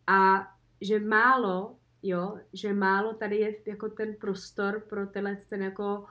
A 0.07 0.49
že 0.81 1.01
málo 1.01 1.79
jo, 2.05 2.39
že 2.53 2.73
málo 2.73 3.15
tady 3.15 3.37
je 3.37 3.55
jako 3.67 3.89
ten 3.89 4.15
prostor 4.15 4.81
pro 4.89 5.07
tenhle 5.07 5.37
ten 5.37 5.63
jako 5.63 6.05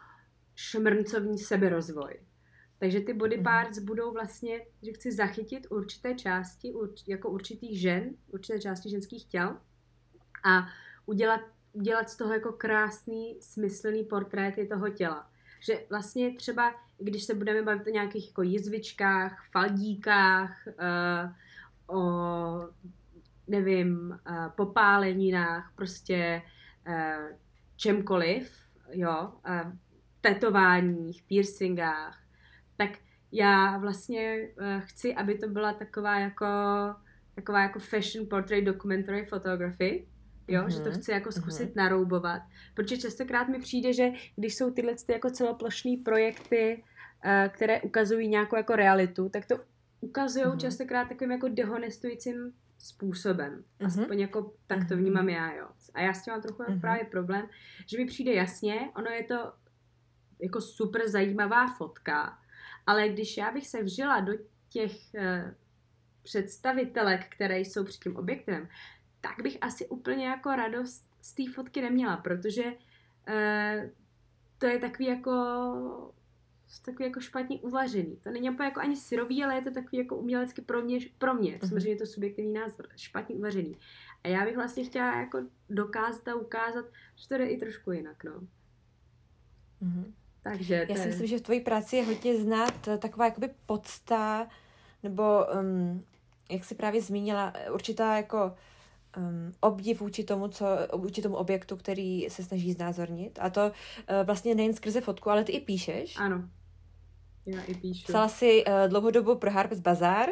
šmrncovní 0.56 1.38
seberozvoj. 1.38 2.20
Takže 2.80 3.00
ty 3.00 3.14
body 3.14 3.36
mhm. 3.36 3.44
parts 3.44 3.80
budou 3.80 4.12
vlastně, 4.12 4.62
že 4.82 4.92
chci 4.92 5.12
zachytit 5.12 5.68
určité 5.70 6.16
části, 6.16 6.74
urč, 6.74 7.04
jako 7.08 7.30
určitých 7.30 7.82
žen, 7.82 8.10
určité 8.28 8.60
části 8.60 8.90
ženských 8.90 9.26
těl 9.26 9.58
a 10.44 10.68
udělat, 11.06 11.42
udělat 11.74 12.10
z 12.10 12.18
toho 12.18 12.34
jako 12.34 12.52
krásný, 12.52 13.38
smyslný 13.42 14.04
portrét 14.04 14.70
toho 14.70 14.90
těla. 14.90 15.30
Že 15.60 15.86
vlastně 15.90 16.36
třeba, 16.36 16.76
když 16.98 17.24
se 17.24 17.34
budeme 17.34 17.62
bavit 17.62 17.88
o 17.88 17.90
nějakých 17.90 18.28
jako 18.28 18.42
jizvičkách, 18.42 19.46
faldíkách, 19.52 20.68
uh, 20.68 21.32
o 21.98 22.70
nevím, 23.48 24.20
uh, 24.30 24.50
popáleninách, 24.56 25.74
prostě 25.76 26.42
uh, 26.88 27.38
čemkoliv, 27.76 28.52
jo, 28.92 29.32
uh, 29.50 29.72
tetováních, 30.22 31.24
piercingách, 31.24 32.24
tak 32.78 32.90
já 33.32 33.78
vlastně 33.78 34.50
chci, 34.80 35.16
aby 35.16 35.38
to 35.38 35.48
byla 35.48 35.74
taková 35.74 36.20
jako 36.20 36.46
taková 37.36 37.62
jako 37.62 37.80
fashion 37.80 38.28
portrait 38.30 38.66
documentary 38.66 39.26
photography, 39.26 40.08
jo, 40.48 40.62
mm-hmm. 40.62 40.70
že 40.70 40.80
to 40.80 40.90
mhm, 40.90 41.00
chci 41.00 41.12
jako 41.12 41.32
zkusit 41.32 41.70
mm-hmm. 41.70 41.76
naroubovat, 41.78 42.42
protože 42.74 42.98
častokrát 42.98 43.48
mi 43.48 43.60
přijde, 43.60 43.94
že 43.94 44.10
když 44.36 44.56
jsou 44.56 44.72
tyhle 44.72 44.96
ty 45.06 45.14
jako 45.14 45.30
celoplošné 45.30 45.92
projekty, 46.06 46.84
které 47.50 47.82
ukazují 47.82 48.28
nějakou 48.28 48.56
jako 48.56 48.76
realitu, 48.76 49.30
tak 49.30 49.46
to 49.46 49.56
ukazují 50.02 50.46
mm-hmm. 50.46 50.58
častokrát 50.58 51.10
takovým 51.10 51.32
jako 51.32 51.48
dehonestujícím 51.48 52.54
způsobem. 52.84 53.64
Mm-hmm. 53.80 53.86
Aspoň 53.86 54.20
jako 54.20 54.54
tak 54.68 54.88
to 54.88 54.94
mhm. 54.94 55.04
vnímám 55.04 55.30
já, 55.30 55.54
jo. 55.54 55.68
A 55.94 56.02
já 56.02 56.14
s 56.14 56.24
tím 56.24 56.34
mám 56.34 56.42
trochu 56.42 56.64
mm-hmm. 56.64 56.82
právě 56.82 57.06
problém, 57.06 57.50
že 57.86 57.98
mi 57.98 58.06
přijde 58.06 58.34
jasně, 58.34 58.92
ono 58.96 59.12
je 59.12 59.24
to 59.24 59.54
jako 60.40 60.62
super 60.62 61.10
zajímavá 61.10 61.68
fotka, 61.68 62.40
ale 62.86 63.10
když 63.10 63.38
já 63.38 63.52
bych 63.52 63.68
se 63.68 63.84
vžila 63.84 64.20
do 64.20 64.34
těch 64.70 64.92
uh, 64.92 65.52
představitelek, 66.24 67.36
které 67.36 67.60
jsou 67.60 67.84
před 67.84 68.04
tím 68.04 68.16
objektem, 68.16 68.70
tak 69.22 69.42
bych 69.44 69.58
asi 69.62 69.88
úplně 69.88 70.28
jako 70.28 70.56
radost 70.56 71.08
z 71.22 71.34
té 71.34 71.44
fotky 71.56 71.82
neměla, 71.82 72.18
protože 72.18 72.64
uh, 72.64 73.90
to 74.58 74.66
je 74.66 74.80
takový 74.80 75.06
jako 75.06 75.32
takový 76.80 77.06
jako 77.06 77.20
špatně 77.20 77.60
uvařený. 77.60 78.18
To 78.24 78.32
není 78.32 78.50
úplně 78.50 78.66
jako 78.66 78.80
ani 78.80 78.96
syrový, 78.96 79.44
ale 79.44 79.56
je 79.56 79.62
to 79.62 79.72
takový 79.72 79.98
jako 79.98 80.16
umělecky 80.16 80.62
pro 80.62 80.82
mě, 80.82 81.00
pro 81.18 81.34
mě 81.34 81.52
mm-hmm. 81.52 81.68
samozřejmě 81.68 81.92
je 81.92 81.98
to 81.98 82.06
subjektivní 82.06 82.54
názor, 82.54 82.88
špatně 82.96 83.36
uvařený. 83.36 83.78
A 84.24 84.28
já 84.28 84.46
bych 84.46 84.56
vlastně 84.56 84.84
chtěla 84.84 85.20
jako 85.20 85.40
dokázat 85.70 86.28
a 86.28 86.36
ukázat, 86.36 86.86
že 87.16 87.28
to 87.28 87.38
jde 87.38 87.46
i 87.46 87.58
trošku 87.58 87.92
jinak, 87.92 88.24
no. 88.24 88.32
Mm-hmm. 89.82 90.14
Takže 90.44 90.86
Já 90.90 90.96
si 90.96 91.08
myslím, 91.08 91.28
že 91.28 91.38
v 91.38 91.42
tvojí 91.42 91.60
práci 91.60 91.96
je 91.96 92.04
hodně 92.04 92.42
znát 92.42 92.88
eh, 92.88 92.98
taková 92.98 93.26
jakoby 93.26 93.50
podsta, 93.66 94.48
nebo 95.04 95.24
um, 95.60 96.06
jak 96.52 96.64
jsi 96.64 96.76
právě 96.76 97.02
zmínila, 97.02 97.54
určitá 97.74 98.18
jako 98.18 98.56
um, 99.18 99.52
obdiv 99.60 100.02
vůči 100.02 100.24
tomu, 100.24 100.48
co, 100.48 100.66
vůči 100.94 101.22
tomu 101.22 101.36
objektu, 101.36 101.78
který 101.78 102.30
se 102.30 102.44
snaží 102.44 102.72
znázornit. 102.72 103.40
A 103.42 103.50
to 103.50 103.66
uh, 103.66 103.72
vlastně 104.26 104.56
nejen 104.56 104.74
skrze 104.74 105.02
fotku, 105.02 105.30
ale 105.30 105.44
ty 105.44 105.52
i 105.52 105.62
píšeš. 105.62 106.18
Ano. 106.18 106.50
Já 107.46 107.62
i 107.62 107.74
píšu. 107.76 108.06
Psala 108.06 108.28
si 108.28 108.64
uh, 108.68 108.74
dlouhou 108.88 109.12
dobu 109.12 109.36
pro 109.36 109.52
Harper's 109.52 109.82
Bazaar. 109.82 110.30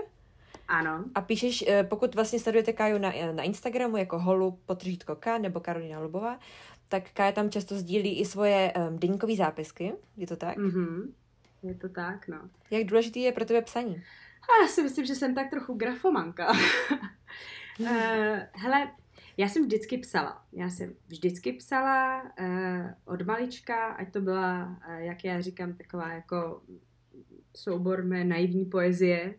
Ano. 0.67 1.05
A 1.15 1.21
píšeš, 1.21 1.61
uh, 1.67 1.87
pokud 1.87 2.15
vlastně 2.15 2.39
sledujete 2.39 2.73
Káju 2.73 2.97
na, 2.97 3.11
na 3.31 3.43
Instagramu 3.43 3.97
jako 3.97 4.19
holu 4.19 4.59
potržítko 4.65 5.15
K 5.15 5.37
nebo 5.37 5.59
Karolina 5.59 5.99
Lubová, 5.99 6.39
tak 6.87 7.11
Kája 7.13 7.31
tam 7.31 7.49
často 7.49 7.75
sdílí 7.75 8.19
i 8.19 8.25
svoje 8.25 8.73
um, 8.73 8.99
deníkové 8.99 9.35
zápisky. 9.35 9.93
Je 10.17 10.27
to 10.27 10.35
tak? 10.35 10.57
Mhm. 10.57 11.13
Je 11.63 11.75
to 11.75 11.89
tak, 11.89 12.27
no. 12.27 12.49
Jak 12.71 12.83
důležitý 12.83 13.21
je 13.21 13.31
pro 13.31 13.45
tebe 13.45 13.61
psaní? 13.61 14.03
A 14.41 14.61
já 14.61 14.67
si 14.67 14.83
myslím, 14.83 15.05
že 15.05 15.15
jsem 15.15 15.35
tak 15.35 15.49
trochu 15.49 15.73
grafomanka. 15.73 16.51
uh, 17.79 17.87
hele, 18.53 18.91
já 19.37 19.47
jsem 19.47 19.63
vždycky 19.63 19.97
psala. 19.97 20.45
Já 20.53 20.69
jsem 20.69 20.93
vždycky 21.07 21.53
psala 21.53 22.23
uh, 22.23 22.85
od 23.05 23.21
malička, 23.21 23.85
ať 23.85 24.13
to 24.13 24.21
byla, 24.21 24.77
uh, 24.87 24.95
jak 24.95 25.23
já 25.23 25.41
říkám, 25.41 25.73
taková 25.73 26.13
jako 26.13 26.61
soubor 27.57 28.03
mé 28.03 28.23
naivní 28.23 28.65
poezie, 28.65 29.33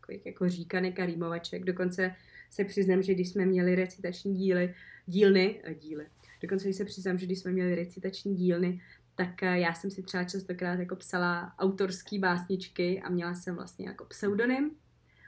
takových 0.00 0.26
jako 0.26 0.48
říkanek 0.48 1.00
a 1.00 1.06
rýmovaček. 1.06 1.64
Dokonce 1.64 2.14
se 2.50 2.64
přiznám, 2.64 3.02
že 3.02 3.14
když 3.14 3.28
jsme 3.28 3.46
měli 3.46 3.74
recitační 3.74 4.34
díly, 4.34 4.74
dílny, 5.06 5.62
uh, 5.68 5.74
díly, 5.74 6.06
dokonce 6.42 6.64
když 6.64 6.76
se 6.76 6.84
přiznám, 6.84 7.18
že 7.18 7.26
když 7.26 7.38
jsme 7.38 7.52
měli 7.52 7.74
recitační 7.74 8.34
dílny, 8.34 8.80
tak 9.14 9.42
já 9.42 9.74
jsem 9.74 9.90
si 9.90 10.02
třeba 10.02 10.24
častokrát 10.24 10.78
jako 10.78 10.96
psala 10.96 11.52
autorský 11.58 12.18
básničky 12.18 13.02
a 13.02 13.08
měla 13.08 13.34
jsem 13.34 13.54
vlastně 13.54 13.88
jako 13.88 14.04
pseudonym, 14.04 14.70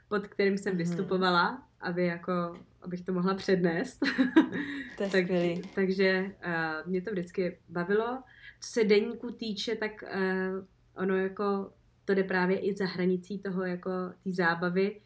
pod 0.09 0.26
kterým 0.26 0.59
jsem 0.59 0.74
mm-hmm. 0.74 0.76
vystupovala, 0.76 1.68
aby 1.80 2.07
jako, 2.07 2.32
abych 2.82 3.01
to 3.01 3.12
mohla 3.12 3.35
přednést. 3.35 3.99
To 4.97 5.03
je 5.03 5.11
tak, 5.12 5.24
takže 5.74 6.30
uh, 6.47 6.91
mě 6.91 7.03
to 7.03 7.11
vždycky 7.11 7.59
bavilo. 7.68 8.22
Co 8.61 8.70
se 8.70 8.85
deníku 8.85 9.30
týče, 9.30 9.76
tak 9.76 10.03
uh, 10.03 10.64
ono 10.97 11.17
jako 11.17 11.73
to 12.05 12.15
jde 12.15 12.25
právě 12.25 12.59
i 12.59 12.77
za 12.77 12.87
hranicí 12.87 13.39
toho 13.39 13.65
jako 13.65 13.91
té 14.25 14.33
zábavy. 14.33 15.01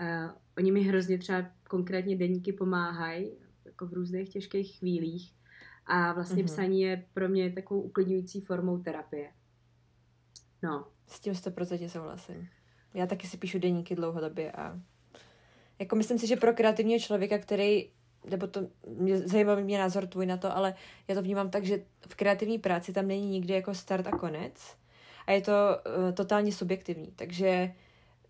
Uh, 0.00 0.30
oni 0.58 0.72
mi 0.72 0.80
hrozně 0.80 1.18
třeba 1.18 1.44
konkrétně 1.68 2.16
deníky 2.16 2.52
pomáhají 2.52 3.32
jako 3.64 3.86
v 3.86 3.92
různých 3.92 4.28
těžkých 4.28 4.78
chvílích 4.78 5.34
a 5.86 6.12
vlastně 6.12 6.42
mm-hmm. 6.42 6.46
psaní 6.46 6.80
je 6.80 7.04
pro 7.14 7.28
mě 7.28 7.52
takovou 7.52 7.80
uklidňující 7.80 8.40
formou 8.40 8.78
terapie. 8.78 9.32
No. 10.62 10.86
S 11.06 11.20
tím 11.20 11.32
100% 11.32 11.88
souhlasím. 11.88 12.48
Já 12.94 13.06
taky 13.06 13.26
si 13.26 13.36
píšu 13.36 13.58
deníky 13.58 13.94
dlouhodobě 13.94 14.52
a 14.52 14.80
jako 15.78 15.96
myslím 15.96 16.18
si, 16.18 16.26
že 16.26 16.36
pro 16.36 16.52
kreativního 16.52 17.00
člověka, 17.00 17.38
který 17.38 17.90
nebo 18.30 18.46
to, 18.46 18.68
mě, 18.86 19.18
zajímavý 19.18 19.62
mě 19.62 19.78
názor 19.78 20.06
tvůj 20.06 20.26
na 20.26 20.36
to, 20.36 20.56
ale 20.56 20.74
já 21.08 21.14
to 21.14 21.22
vnímám 21.22 21.50
tak, 21.50 21.64
že 21.64 21.84
v 22.08 22.14
kreativní 22.14 22.58
práci 22.58 22.92
tam 22.92 23.06
není 23.06 23.26
nikdy 23.26 23.54
jako 23.54 23.74
start 23.74 24.06
a 24.06 24.10
konec 24.10 24.76
a 25.28 25.32
je 25.32 25.40
to 25.40 25.52
uh, 25.52 26.12
totálně 26.12 26.52
subjektivní, 26.52 27.12
takže 27.16 27.74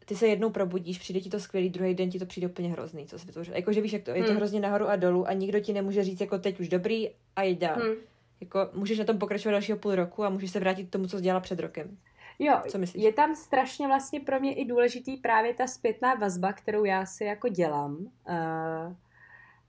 ty 0.05 0.17
se 0.17 0.27
jednou 0.27 0.51
probudíš, 0.51 0.99
přijde 0.99 1.21
ti 1.21 1.31
to 1.31 1.41
skvělý, 1.41 1.71
druhý 1.71 1.95
den 1.95 2.11
ti 2.11 2.19
to 2.19 2.27
přijde 2.27 2.47
úplně 2.47 2.69
hrozný, 2.69 3.07
co 3.07 3.19
jsi 3.19 3.27
vytvořil. 3.27 3.55
Jakože 3.55 3.81
víš, 3.81 3.93
jak 3.93 4.03
to, 4.03 4.11
je 4.11 4.23
to 4.23 4.29
hmm. 4.29 4.37
hrozně 4.37 4.61
nahoru 4.61 4.89
a 4.89 4.97
dolů 4.97 5.29
a 5.29 5.33
nikdo 5.33 5.61
ti 5.61 5.73
nemůže 5.73 6.05
říct, 6.05 6.21
jako 6.21 6.39
teď 6.39 6.61
už 6.61 6.69
dobrý 6.69 7.11
a 7.37 7.43
jde 7.43 7.67
dál. 7.67 7.77
Hmm. 7.77 7.95
Jako 8.41 8.69
můžeš 8.75 8.99
na 8.99 9.05
tom 9.05 9.19
pokračovat 9.19 9.53
dalšího 9.53 9.79
půl 9.79 9.95
roku 9.95 10.25
a 10.25 10.31
můžeš 10.31 10.51
se 10.51 10.61
vrátit 10.61 10.85
k 10.85 10.91
tomu, 10.91 11.07
co 11.07 11.17
jsi 11.17 11.23
dělala 11.23 11.41
před 11.41 11.61
rokem. 11.61 11.99
Jo, 12.39 12.61
Co 12.69 12.79
myslíš? 12.79 13.05
je 13.05 13.13
tam 13.13 13.35
strašně 13.35 13.87
vlastně 13.87 14.21
pro 14.21 14.41
mě 14.41 14.55
i 14.55 14.65
důležitý 14.65 15.17
právě 15.17 15.55
ta 15.55 15.67
zpětná 15.67 16.15
vazba, 16.15 16.53
kterou 16.53 16.85
já 16.85 17.07
si 17.07 17.25
jako 17.25 17.49
dělám. 17.49 17.97
Uh, 17.97 18.95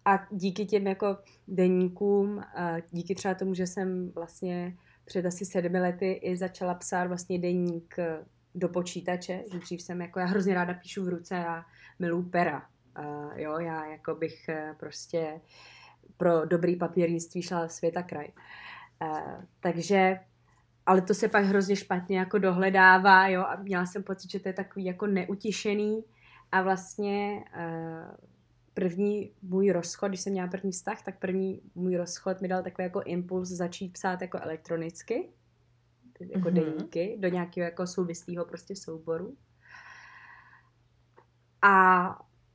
a 0.05 0.27
díky 0.31 0.65
těm 0.65 0.87
jako 0.87 1.17
deníkům, 1.47 2.37
uh, 2.37 2.43
díky 2.91 3.15
třeba 3.15 3.33
tomu, 3.33 3.53
že 3.53 3.67
jsem 3.67 4.11
vlastně 4.11 4.77
před 5.09 5.25
asi 5.25 5.45
sedmi 5.45 5.79
lety 5.79 6.11
i 6.11 6.37
začala 6.37 6.73
psát 6.73 7.07
vlastně 7.07 7.39
deník 7.39 7.95
do 8.55 8.69
počítače, 8.69 9.43
že 9.51 9.59
dřív 9.59 9.81
jsem 9.81 10.01
jako, 10.01 10.19
já 10.19 10.25
hrozně 10.25 10.53
ráda 10.53 10.73
píšu 10.73 11.05
v 11.05 11.09
ruce 11.09 11.45
a 11.45 11.65
miluji 11.99 12.23
pera. 12.23 12.69
Uh, 12.99 13.31
jo, 13.35 13.59
já 13.59 13.85
jako 13.85 14.15
bych 14.15 14.49
uh, 14.49 14.77
prostě 14.77 15.41
pro 16.17 16.45
dobrý 16.45 16.75
papírnictví 16.75 17.41
šla 17.41 17.67
světa 17.67 18.03
kraj. 18.03 18.27
Uh, 19.01 19.43
takže 19.59 20.19
ale 20.85 21.01
to 21.01 21.13
se 21.13 21.27
pak 21.27 21.45
hrozně 21.45 21.75
špatně 21.75 22.17
jako 22.17 22.37
dohledává, 22.37 23.27
jo, 23.27 23.41
a 23.41 23.55
měla 23.55 23.85
jsem 23.85 24.03
pocit, 24.03 24.31
že 24.31 24.39
to 24.39 24.49
je 24.49 24.53
takový 24.53 24.85
jako 24.85 25.07
neutišený 25.07 26.03
a 26.51 26.61
vlastně 26.61 27.43
uh, 27.57 28.15
první 28.73 29.31
můj 29.41 29.71
rozchod, 29.71 30.07
když 30.07 30.21
jsem 30.21 30.33
měla 30.33 30.47
první 30.47 30.71
vztah, 30.71 31.03
tak 31.03 31.19
první 31.19 31.61
můj 31.75 31.95
rozchod 31.95 32.41
mi 32.41 32.47
dal 32.47 32.63
takový 32.63 32.83
jako 32.83 33.01
impuls 33.01 33.49
začít 33.49 33.93
psát 33.93 34.21
jako 34.21 34.39
elektronicky, 34.41 35.29
jako 36.19 36.49
mm-hmm. 36.49 36.53
deníky, 36.53 37.17
do 37.19 37.27
nějakého 37.27 37.65
jako 37.65 37.87
souvislého 37.87 38.45
prostě 38.45 38.75
souboru. 38.75 39.37
A 41.61 42.05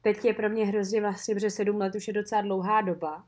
teď 0.02 0.24
je 0.24 0.34
pro 0.34 0.48
mě 0.48 0.66
hrozně 0.66 1.00
vlastně, 1.00 1.34
protože 1.34 1.50
sedm 1.50 1.76
let 1.76 1.94
už 1.94 2.08
je 2.08 2.14
docela 2.14 2.42
dlouhá 2.42 2.80
doba, 2.80 3.24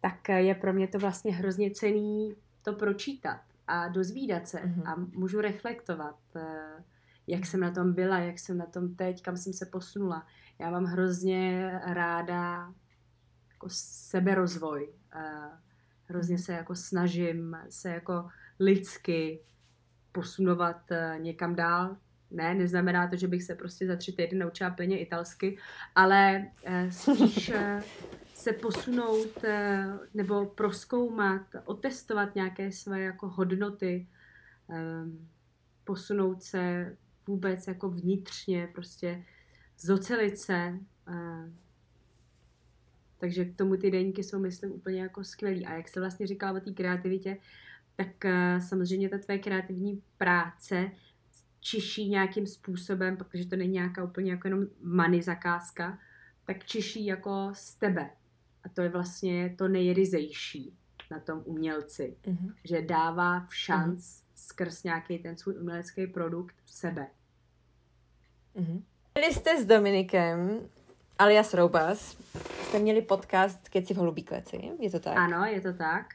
tak 0.00 0.28
je 0.28 0.54
pro 0.54 0.72
mě 0.72 0.88
to 0.88 0.98
vlastně 0.98 1.32
hrozně 1.32 1.70
cený 1.70 2.34
to 2.62 2.72
pročítat 2.72 3.40
a 3.66 3.88
dozvídat 3.88 4.48
se 4.48 4.58
mm-hmm. 4.58 4.92
a 4.92 4.94
můžu 5.18 5.40
reflektovat, 5.40 6.16
eh, 6.36 6.84
jak 7.26 7.46
jsem 7.46 7.60
na 7.60 7.70
tom 7.70 7.92
byla, 7.92 8.18
jak 8.18 8.38
jsem 8.38 8.58
na 8.58 8.66
tom 8.66 8.94
teď, 8.94 9.22
kam 9.22 9.36
jsem 9.36 9.52
se 9.52 9.66
posunula. 9.66 10.26
Já 10.58 10.70
mám 10.70 10.84
hrozně 10.84 11.70
ráda 11.84 12.74
jako 13.50 13.66
seberozvoj. 13.70 14.92
Hrozně 16.04 16.34
mhm. 16.34 16.42
se 16.42 16.52
jako 16.52 16.74
snažím 16.74 17.56
se 17.68 17.90
jako 17.90 18.28
lidsky 18.60 19.40
posunovat 20.12 20.92
eh, 20.92 21.16
někam 21.18 21.54
dál. 21.54 21.96
Ne, 22.30 22.54
neznamená 22.54 23.08
to, 23.08 23.16
že 23.16 23.28
bych 23.28 23.42
se 23.42 23.54
prostě 23.54 23.86
za 23.86 23.96
tři 23.96 24.12
týdny 24.12 24.38
naučila 24.38 24.70
plně 24.70 24.98
italsky, 24.98 25.58
ale 25.94 26.46
spíš 26.90 27.52
se 28.34 28.52
posunout 28.52 29.44
nebo 30.14 30.46
proskoumat, 30.46 31.42
otestovat 31.64 32.34
nějaké 32.34 32.72
své 32.72 33.00
jako 33.00 33.28
hodnoty, 33.28 34.08
posunout 35.84 36.42
se 36.42 36.96
vůbec 37.26 37.68
jako 37.68 37.90
vnitřně, 37.90 38.68
prostě 38.74 39.24
zocelit 39.78 40.38
se. 40.38 40.78
Eh. 41.08 41.52
Takže 43.18 43.44
k 43.44 43.56
tomu 43.56 43.76
ty 43.76 43.90
deníky 43.90 44.24
jsou, 44.24 44.38
myslím, 44.38 44.72
úplně 44.72 45.02
jako 45.02 45.24
skvělý. 45.24 45.66
A 45.66 45.74
jak 45.74 45.88
se 45.88 46.00
vlastně 46.00 46.26
říkala 46.26 46.52
o 46.52 46.60
té 46.60 46.72
kreativitě, 46.72 47.36
tak 47.96 48.24
eh, 48.24 48.60
samozřejmě 48.60 49.08
ta 49.08 49.18
tvé 49.18 49.38
kreativní 49.38 50.02
práce 50.18 50.90
čiší 51.60 52.08
nějakým 52.08 52.46
způsobem, 52.46 53.16
protože 53.16 53.46
to 53.46 53.56
není 53.56 53.72
nějaká 53.72 54.04
úplně 54.04 54.30
jako 54.30 54.48
jenom 54.48 54.66
money 54.82 55.22
zakázka, 55.22 55.98
tak 56.44 56.64
čiší 56.64 57.06
jako 57.06 57.50
z 57.52 57.74
tebe. 57.74 58.10
A 58.64 58.68
to 58.68 58.82
je 58.82 58.88
vlastně 58.88 59.54
to 59.58 59.68
nejryzejší 59.68 60.76
na 61.10 61.20
tom 61.20 61.42
umělci, 61.44 62.16
mm-hmm. 62.22 62.54
že 62.64 62.82
dává 62.82 63.40
v 63.40 63.54
šanc 63.54 63.98
mm-hmm. 63.98 64.24
skrz 64.34 64.82
nějaký 64.82 65.18
ten 65.18 65.36
svůj 65.36 65.58
umělecký 65.58 66.06
produkt 66.06 66.56
sebe. 66.66 67.06
Mm-hmm. 68.56 68.82
Byli 69.20 69.32
jste 69.32 69.62
s 69.62 69.66
Dominikem, 69.66 70.60
alias 71.18 71.54
Roubas, 71.54 72.16
jste 72.62 72.78
měli 72.78 73.02
podcast 73.02 73.68
Keci 73.68 73.94
v 73.94 73.96
holubí 73.96 74.22
kleci, 74.22 74.70
je 74.78 74.90
to 74.90 75.00
tak? 75.00 75.16
Ano, 75.16 75.44
je 75.44 75.60
to 75.60 75.72
tak. 75.72 76.06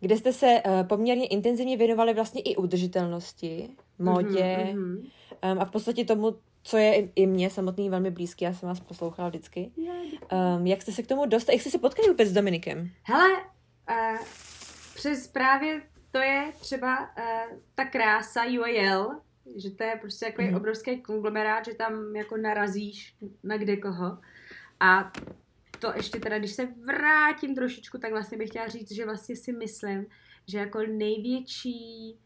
Kde 0.00 0.16
jste 0.16 0.32
se 0.32 0.62
uh, 0.66 0.86
poměrně 0.86 1.26
intenzivně 1.26 1.76
věnovali 1.76 2.14
vlastně 2.14 2.42
i 2.42 2.56
udržitelnosti, 2.56 3.70
modě 3.98 4.72
mm-hmm. 4.72 5.10
um, 5.52 5.60
a 5.60 5.64
v 5.64 5.70
podstatě 5.70 6.04
tomu, 6.04 6.36
co 6.62 6.76
je 6.76 7.08
i 7.16 7.26
mě 7.26 7.50
samotný 7.50 7.90
velmi 7.90 8.10
blízký, 8.10 8.44
já 8.44 8.52
jsem 8.52 8.68
vás 8.68 8.80
poslouchala 8.80 9.28
vždycky. 9.28 9.70
Um, 10.56 10.66
jak 10.66 10.82
jste 10.82 10.92
se 10.92 11.02
k 11.02 11.06
tomu 11.06 11.26
dostali? 11.26 11.56
Jak 11.56 11.60
jste 11.60 11.70
se 11.70 11.78
potkali 11.78 12.08
vůbec 12.08 12.28
s 12.28 12.32
Dominikem? 12.32 12.90
Hele, 13.02 13.30
uh, 13.90 14.18
přes 14.94 15.28
právě 15.28 15.82
to 16.10 16.18
je 16.18 16.52
třeba 16.60 17.00
uh, 17.00 17.58
ta 17.74 17.84
krása 17.84 18.40
UAL, 18.60 19.20
že 19.56 19.70
to 19.70 19.84
je 19.84 19.96
prostě 20.00 20.26
takový 20.26 20.48
mm-hmm. 20.48 20.56
obrovský 20.56 21.02
konglomerát, 21.02 21.64
že 21.64 21.74
tam 21.74 22.16
jako 22.16 22.36
narazíš 22.36 23.16
na 23.42 23.56
kde 23.56 23.76
koho. 23.76 24.18
A 24.80 25.12
to 25.78 25.92
ještě 25.96 26.20
teda, 26.20 26.38
když 26.38 26.52
se 26.52 26.68
vrátím 26.84 27.54
trošičku, 27.54 27.98
tak 27.98 28.10
vlastně 28.10 28.38
bych 28.38 28.48
chtěla 28.48 28.68
říct, 28.68 28.92
že 28.92 29.04
vlastně 29.04 29.36
si 29.36 29.52
myslím, 29.52 30.06
že 30.46 30.58
jako 30.58 30.82
největší 30.82 32.18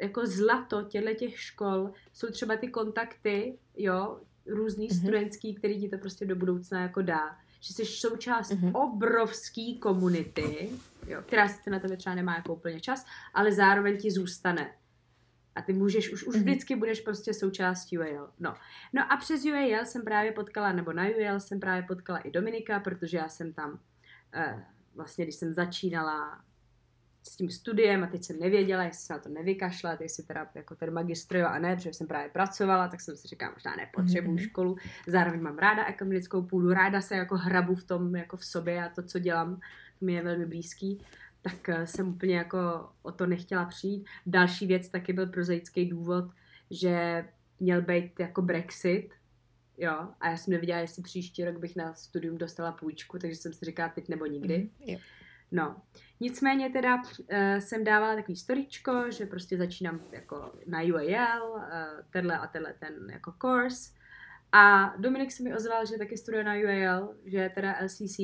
jako 0.00 0.26
zlato 0.26 0.82
těchto 0.82 1.14
těch 1.14 1.40
škol 1.40 1.92
jsou 2.12 2.26
třeba 2.26 2.56
ty 2.56 2.68
kontakty, 2.68 3.58
jo, 3.76 4.20
různý 4.46 4.88
mm-hmm. 4.88 4.98
studentský, 4.98 5.54
který 5.54 5.80
ti 5.80 5.88
to 5.88 5.98
prostě 5.98 6.26
do 6.26 6.36
budoucna 6.36 6.82
jako 6.82 7.02
dá. 7.02 7.38
Že 7.60 7.74
jsi 7.74 7.86
součást 7.86 8.52
mm-hmm. 8.52 8.70
obrovský 8.74 9.78
komunity, 9.78 10.70
jo, 11.06 11.22
která 11.26 11.48
sice 11.48 11.70
na 11.70 11.78
tebe 11.78 11.96
třeba 11.96 12.14
nemá 12.14 12.36
jako 12.36 12.54
úplně 12.54 12.80
čas, 12.80 13.06
ale 13.34 13.52
zároveň 13.52 13.98
ti 13.98 14.10
zůstane. 14.10 14.70
A 15.56 15.62
ty 15.62 15.72
můžeš, 15.72 16.12
už, 16.12 16.24
už 16.24 16.34
Mhm. 16.36 16.44
vždycky 16.44 16.76
budeš 16.76 17.00
prostě 17.00 17.34
součástí 17.34 17.98
UAL. 17.98 18.30
No. 18.40 18.54
no 18.92 19.12
a 19.12 19.16
přes 19.16 19.44
UAL 19.44 19.84
jsem 19.84 20.02
právě 20.04 20.32
potkala, 20.32 20.72
nebo 20.72 20.92
na 20.92 21.02
UAL 21.04 21.40
jsem 21.40 21.60
právě 21.60 21.82
potkala 21.82 22.18
i 22.18 22.30
Dominika, 22.30 22.80
protože 22.80 23.16
já 23.16 23.28
jsem 23.28 23.52
tam, 23.52 23.78
eh, 24.34 24.64
vlastně 24.94 25.24
když 25.24 25.34
jsem 25.36 25.52
začínala 25.54 26.40
s 27.22 27.36
tím 27.36 27.50
studiem 27.50 28.04
a 28.04 28.06
teď 28.06 28.24
jsem 28.24 28.38
nevěděla, 28.40 28.82
jestli 28.84 29.06
se 29.06 29.12
na 29.12 29.18
to 29.18 29.28
nevykašlat, 29.28 30.00
jestli 30.00 30.22
teda 30.22 30.46
jako 30.54 30.74
ten 30.74 30.92
magistr 30.94 31.36
jo 31.36 31.46
a 31.46 31.58
ne, 31.58 31.76
protože 31.76 31.92
jsem 31.92 32.06
právě 32.06 32.28
pracovala, 32.30 32.88
tak 32.88 33.00
jsem 33.00 33.16
si 33.16 33.28
říkala, 33.28 33.52
možná 33.52 33.76
nepotřebuju 33.76 34.36
Mhm. 34.36 34.38
školu, 34.44 34.76
zároveň 35.06 35.42
mám 35.42 35.58
ráda 35.58 35.82
akademickou 35.82 36.42
půdu, 36.42 36.72
ráda 36.72 37.00
se 37.00 37.16
jako 37.16 37.36
hrabu 37.36 37.74
v 37.74 37.84
tom, 37.84 38.16
jako 38.16 38.36
v 38.36 38.44
sobě 38.44 38.84
a 38.84 38.88
to, 38.88 39.02
co 39.02 39.18
dělám, 39.18 39.60
to 39.98 40.04
mi 40.04 40.12
je 40.12 40.22
velmi 40.22 40.46
blízký, 40.46 41.00
tak 41.46 41.68
eh, 41.68 41.86
jsem 41.86 42.08
úplně 42.08 42.36
jako 42.36 42.88
o 43.02 43.12
to 43.12 43.26
nechtěla 43.26 43.64
přijít. 43.64 44.06
Další 44.26 44.66
věc 44.66 44.88
taky 44.88 45.12
byl 45.12 45.26
prozaický 45.26 45.84
důvod, 45.84 46.24
že 46.70 47.24
měl 47.60 47.82
být 47.82 48.20
jako 48.20 48.42
Brexit, 48.42 49.10
jo, 49.78 50.08
a 50.20 50.28
já 50.28 50.36
jsem 50.36 50.52
nevěděla, 50.52 50.78
jestli 50.78 51.02
příští 51.02 51.44
rok 51.44 51.58
bych 51.58 51.76
na 51.76 51.94
studium 51.94 52.38
dostala 52.38 52.72
půjčku, 52.72 53.18
takže 53.18 53.36
jsem 53.36 53.52
si 53.52 53.64
říkala 53.64 53.88
teď 53.88 54.08
nebo 54.08 54.26
nikdy. 54.26 54.58
Mhm, 54.58 54.68
jo. 54.80 54.98
No, 55.52 55.76
nicméně 56.20 56.70
teda 56.70 56.96
uh, 56.96 57.28
jsem 57.58 57.84
dávala 57.84 58.14
takový 58.14 58.36
storičko, 58.36 59.10
že 59.10 59.26
prostě 59.26 59.58
začínám 59.58 60.00
jako 60.12 60.52
na 60.66 60.82
UAL, 60.82 61.50
uh, 61.50 61.62
tenhle 62.10 62.38
a 62.38 62.46
tenhle 62.46 62.72
ten 62.72 63.10
jako 63.10 63.34
course. 63.42 63.92
A 64.52 64.94
Dominik 64.96 65.32
se 65.32 65.42
mi 65.42 65.54
ozval, 65.54 65.86
že 65.86 65.98
taky 65.98 66.16
studuje 66.16 66.44
na 66.44 66.54
UAL, 66.54 67.14
že 67.24 67.38
je 67.38 67.50
teda 67.50 67.76
LCC 67.84 68.18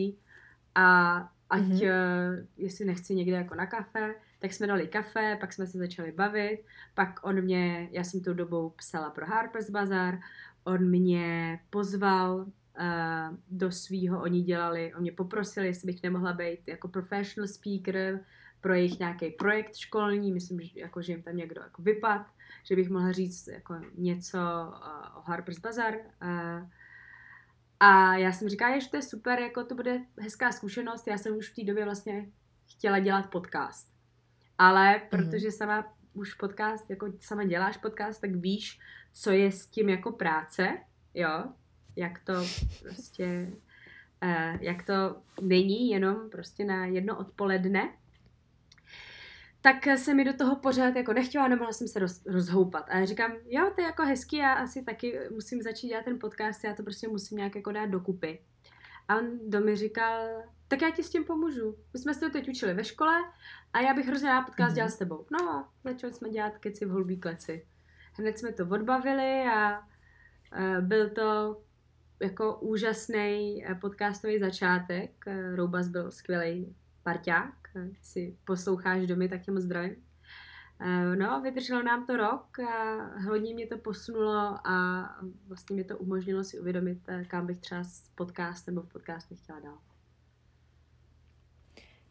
a 0.74 1.31
ať, 1.53 1.61
Mhm. 1.61 1.72
mm-hmm. 1.72 2.38
uh, 2.38 2.46
jestli 2.57 2.84
nechci 2.84 3.14
někde 3.14 3.36
jako 3.36 3.55
na 3.55 3.66
kafe, 3.66 4.14
tak 4.38 4.53
jsme 4.53 4.66
dali 4.66 4.88
kafe, 4.88 5.36
pak 5.40 5.53
jsme 5.53 5.66
se 5.66 5.78
začali 5.78 6.12
bavit, 6.12 6.64
pak 6.94 7.20
on 7.22 7.40
mě, 7.40 7.88
já 7.92 8.05
jsem 8.05 8.20
tou 8.20 8.32
dobou 8.34 8.70
psala 8.70 9.11
pro 9.11 9.26
Harper's 9.26 9.70
Bazaar, 9.70 10.18
on 10.64 10.88
mě 10.88 11.61
pozval 11.70 12.36
uh, 12.36 13.36
do 13.50 13.70
svýho, 13.70 14.22
oni 14.22 14.42
dělali, 14.42 14.94
on 14.94 15.00
mě 15.00 15.12
poprosil, 15.12 15.64
jestli 15.64 15.86
bych 15.86 16.03
nemohla 16.03 16.32
být 16.32 16.68
jako 16.68 16.88
professional 16.88 17.48
speaker 17.48 18.20
pro 18.61 18.74
jejich 18.74 18.98
nějaký 18.98 19.30
projekt 19.30 19.76
školní, 19.76 20.32
myslím, 20.32 20.61
že, 20.61 20.80
jako, 20.80 21.03
že 21.03 21.12
jim 21.12 21.22
tam 21.22 21.36
někdo 21.36 21.61
jako 21.62 21.82
vypad, 21.82 22.26
že 22.64 22.76
bych 22.76 22.90
mohla 22.90 23.12
říct 23.12 23.46
jako 23.46 23.74
něco 23.94 24.38
uh, 24.38 25.18
o 25.18 25.22
Harper's 25.22 25.59
Bazaar. 25.59 25.94
Uh, 26.22 26.68
a 27.84 28.16
já 28.16 28.32
jsem 28.32 28.48
říkala, 28.48 28.78
že 28.78 28.88
to 28.88 28.96
je 28.96 29.02
super, 29.02 29.38
jako 29.38 29.64
to 29.64 29.74
bude 29.74 30.00
hezká 30.18 30.52
zkušenost, 30.52 31.06
já 31.06 31.18
jsem 31.18 31.36
už 31.36 31.50
v 31.50 31.54
té 31.54 31.64
době 31.64 31.84
vlastně 31.84 32.26
chtěla 32.66 32.98
dělat 32.98 33.30
podcast. 33.30 33.92
Ale 34.58 35.02
protože 35.10 35.50
sama 35.50 35.94
už 36.12 36.34
podcast, 36.34 36.90
jako 36.90 37.12
sama 37.20 37.44
děláš 37.44 37.76
podcast, 37.76 38.20
tak 38.20 38.30
víš, 38.30 38.80
co 39.12 39.30
je 39.30 39.52
s 39.52 39.66
tím 39.66 39.88
jako 39.88 40.12
práce, 40.12 40.78
jo, 41.14 41.44
jak 41.96 42.18
to 42.18 42.32
prostě, 42.82 43.52
uh, 44.22 44.62
jak 44.62 44.82
to 44.82 45.16
není 45.40 45.90
jenom 45.90 46.30
prostě 46.30 46.64
na 46.64 46.86
jedno 46.86 47.18
odpoledne, 47.18 47.92
tak 49.62 49.98
se 49.98 50.14
mi 50.14 50.24
do 50.24 50.32
toho 50.32 50.56
pořád 50.56 50.96
jako 50.96 51.12
nechtěla, 51.12 51.48
nemohla 51.48 51.72
jsem 51.72 51.88
se 51.88 51.98
roz, 51.98 52.26
rozhoupat. 52.26 52.84
A 52.88 52.98
já 52.98 53.04
říkám, 53.04 53.32
jo, 53.46 53.70
to 53.74 53.80
je 53.80 53.86
jako 53.86 54.02
hezký, 54.02 54.36
já 54.36 54.52
asi 54.52 54.82
taky 54.84 55.20
musím 55.30 55.62
začít 55.62 55.88
dělat 55.88 56.04
ten 56.04 56.18
podcast, 56.18 56.64
já 56.64 56.74
to 56.74 56.82
prostě 56.82 57.08
musím 57.08 57.38
nějak 57.38 57.54
jako 57.56 57.72
dát 57.72 57.86
dokupy. 57.86 58.38
A 59.08 59.16
on 59.16 59.50
do 59.50 59.60
mi 59.60 59.76
říkal, 59.76 60.28
tak 60.68 60.82
já 60.82 60.90
ti 60.90 61.02
s 61.02 61.10
tím 61.10 61.24
pomůžu. 61.24 61.76
My 61.92 61.98
jsme 61.98 62.14
se 62.14 62.20
to 62.20 62.30
teď 62.30 62.48
učili 62.48 62.74
ve 62.74 62.84
škole 62.84 63.18
a 63.72 63.80
já 63.80 63.94
bych 63.94 64.06
hrozně 64.06 64.28
rád 64.28 64.42
podcast 64.42 64.68
Mhm. 64.68 64.74
dělal 64.74 64.90
s 64.90 64.96
tebou. 64.98 65.26
No 65.30 65.50
a 65.50 65.72
začali 65.84 66.12
jsme 66.12 66.30
dělat 66.30 66.58
keci 66.58 66.84
v 66.84 66.90
holubí 66.90 67.20
kleci. 67.20 67.66
Hned 68.12 68.38
jsme 68.38 68.52
to 68.52 68.66
odbavili 68.68 69.44
a 69.54 69.82
byl 70.80 71.10
to 71.10 71.60
jako 72.20 72.58
úžasný 72.60 73.64
podcastový 73.80 74.38
začátek. 74.38 75.10
Eh, 75.26 75.56
Roubas 75.56 75.88
byl 75.88 76.10
skvělý 76.10 76.76
parťák. 77.03 77.55
Eh, 77.76 77.88
Si 78.03 78.36
posloucháš 78.44 79.07
domy, 79.07 79.28
tak 79.28 79.42
tě 79.42 79.50
moc 79.53 79.62
zdravím. 79.62 79.96
Eh, 80.80 81.16
No, 81.16 81.40
vydrželo 81.42 81.82
nám 81.82 82.07
to 82.07 82.16
rok 82.16 82.59
a 82.59 82.94
hodně 83.28 83.55
mě 83.55 83.66
to 83.66 83.78
posunulo 83.78 84.66
a 84.66 85.05
vlastně 85.48 85.76
mi 85.76 85.84
to 85.84 85.98
umožnilo 85.98 86.44
si 86.44 86.61
uvědomit, 86.61 86.98
eh, 87.09 87.24
kam 87.24 87.46
bych 87.46 87.59
třeba 87.59 87.84
s 87.84 88.09
podcastem 88.14 88.74
nebo 88.74 88.86
v 88.86 88.92
podcastech 88.92 89.38
chtěla 89.38 89.61
dál. 89.61 89.78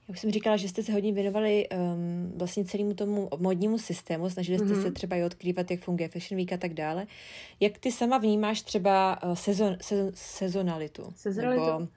Já 0.08 0.12
už 0.12 0.20
jsem 0.20 0.32
říkala, 0.32 0.58
že 0.58 0.70
jste 0.70 0.84
se 0.84 0.92
hodně 0.92 1.14
věnovali 1.14 1.68
um, 1.70 2.32
vlastně 2.38 2.66
celému 2.66 2.94
tomu 2.94 3.30
modnímu 3.38 3.78
systému, 3.78 4.30
snažili 4.30 4.58
jste 4.60 4.68
Mhm. 4.74 4.82
se 4.82 4.92
třeba 4.92 5.16
i 5.16 5.24
odkrývat, 5.24 5.72
jak 5.72 5.80
funguje 5.80 6.10
Fashion 6.10 6.38
Week 6.38 6.54
a 6.54 6.58
tak 6.58 6.74
dále. 6.74 7.08
Jak 7.60 7.78
ty 7.78 7.92
sama 7.92 8.18
vnímáš 8.18 8.62
třeba 8.62 9.24
uh, 9.24 9.34
sezon, 9.34 9.78
sezon, 9.82 10.12
sezonalitu? 10.14 11.14
Sezonalitu? 11.16 11.64
Nebo, 11.66 11.88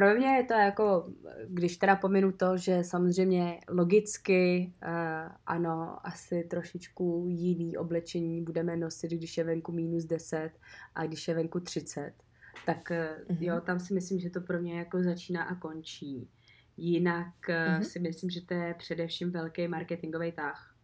Pro 0.00 0.14
mě 0.14 0.26
je 0.26 0.44
to 0.44 0.54
jako, 0.54 1.12
když 1.48 1.76
teda 1.76 1.96
pominu 1.96 2.32
to, 2.32 2.56
že 2.56 2.84
samozřejmě 2.84 3.60
logicky, 3.68 4.72
uh, 4.86 5.32
ano, 5.46 6.06
asi 6.06 6.44
trošičku 6.50 7.24
jiný 7.28 7.76
oblečení 7.76 8.42
budeme 8.42 8.76
nosit, 8.76 9.10
když 9.10 9.36
je 9.38 9.44
venku 9.44 9.72
minus 9.72 10.04
10 10.04 10.50
a 10.94 11.06
když 11.06 11.28
je 11.28 11.34
venku 11.34 11.60
30. 11.60 12.12
Tak 12.66 12.90
uh, 12.90 13.34
Mhm. 13.34 13.44
jo, 13.44 13.60
tam 13.60 13.80
si 13.80 13.94
myslím, 13.94 14.18
že 14.20 14.30
to 14.30 14.40
pro 14.40 14.60
mě 14.60 14.78
jako 14.78 15.02
začíná 15.02 15.42
a 15.44 15.54
končí. 15.54 16.28
Jinak 16.76 17.34
uh, 17.48 17.74
Mhm. 17.74 17.84
si 17.84 17.98
myslím, 17.98 18.30
že 18.30 18.40
to 18.46 18.54
je 18.54 18.74
především 18.74 19.30
velký 19.30 19.68
marketingový 19.68 20.32
tah. 20.32 20.74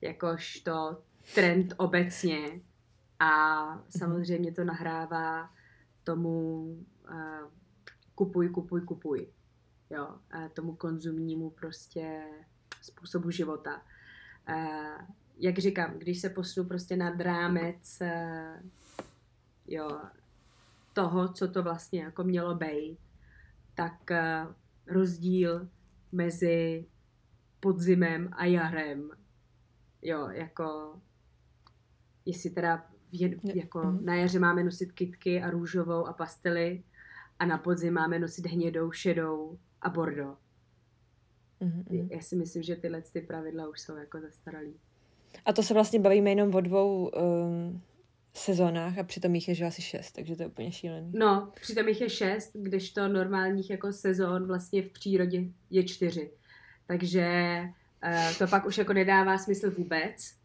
Jakož 0.00 0.60
to 0.60 1.02
trend 1.34 1.74
obecně 1.76 2.38
a 3.20 3.58
samozřejmě 3.98 4.52
to 4.52 4.64
nahrává 4.64 5.50
tomu 6.04 6.62
uh, 7.10 7.50
kupuj, 8.18 8.48
kupuj, 8.48 8.80
kupuj. 8.80 9.28
Jo, 9.90 10.18
tomu 10.52 10.74
konzumnímu 10.74 11.50
prostě 11.50 12.22
způsobu 12.82 13.30
života. 13.30 13.82
Jak 15.38 15.58
říkám, 15.58 15.98
když 15.98 16.20
se 16.20 16.30
posunu 16.30 16.68
prostě 16.68 16.96
nad 16.96 17.20
rámec 17.20 17.98
uh, 18.00 18.68
jo, 19.66 20.00
toho, 20.92 21.32
co 21.32 21.48
to 21.48 21.62
vlastně 21.62 22.02
jako 22.02 22.24
mělo 22.24 22.54
být, 22.54 22.98
tak 23.74 24.10
uh, 24.10 24.54
rozdíl 24.86 25.68
mezi 26.12 26.86
podzimem 27.60 28.28
a 28.32 28.44
jarem, 28.44 29.10
jo, 30.02 30.28
jako 30.28 30.96
jestli 32.26 32.50
teda 32.50 32.86
jako 33.54 33.78
Mhm. 33.82 34.04
na 34.04 34.14
jaře 34.14 34.38
máme 34.38 34.64
nosit 34.64 34.92
kitky 34.92 35.42
a 35.42 35.50
růžovou 35.50 36.06
a 36.06 36.12
pastely 36.12 36.82
a 37.38 37.46
na 37.46 37.58
podzim 37.58 37.94
máme 37.94 38.18
nosit 38.18 38.46
hnědou, 38.46 38.92
šedou 38.92 39.58
a 39.80 39.90
bordo. 39.90 40.36
Mhm, 41.60 41.84
mhm. 41.90 42.08
Já 42.12 42.20
si 42.20 42.36
myslím, 42.36 42.62
že 42.62 42.76
tyhle 42.76 43.02
ty 43.02 43.20
pravidla 43.20 43.68
už 43.68 43.80
jsou 43.80 43.96
jako 43.96 44.20
zastaralý. 44.20 44.74
A 45.44 45.52
to 45.52 45.62
se 45.62 45.74
vlastně 45.74 46.00
bavíme 46.00 46.30
jenom 46.30 46.54
o 46.54 46.60
dvou 46.60 47.08
um, 47.08 47.82
sezónách 48.34 48.98
a 48.98 49.04
přitom 49.04 49.34
jich 49.34 49.48
je 49.48 49.54
že 49.54 49.64
asi 49.64 49.82
šest, 49.82 50.12
takže 50.12 50.36
to 50.36 50.42
je 50.42 50.46
úplně 50.46 50.72
šílený. 50.72 51.12
No, 51.14 51.52
přitom 51.60 51.88
jich 51.88 52.00
je 52.00 52.10
šest, 52.10 52.50
když 52.54 52.90
to 52.90 53.08
normálních 53.08 53.70
jako 53.70 53.92
sezón 53.92 54.46
vlastně 54.46 54.82
v 54.82 54.90
přírodě 54.90 55.42
je 55.70 55.84
čtyři. 55.84 56.30
Takže 56.86 57.62
uh, 58.04 58.36
to 58.38 58.46
pak 58.46 58.66
už 58.66 58.78
jako 58.78 58.92
nedává 58.92 59.38
smysl 59.38 59.70
vůbec. 59.70 60.38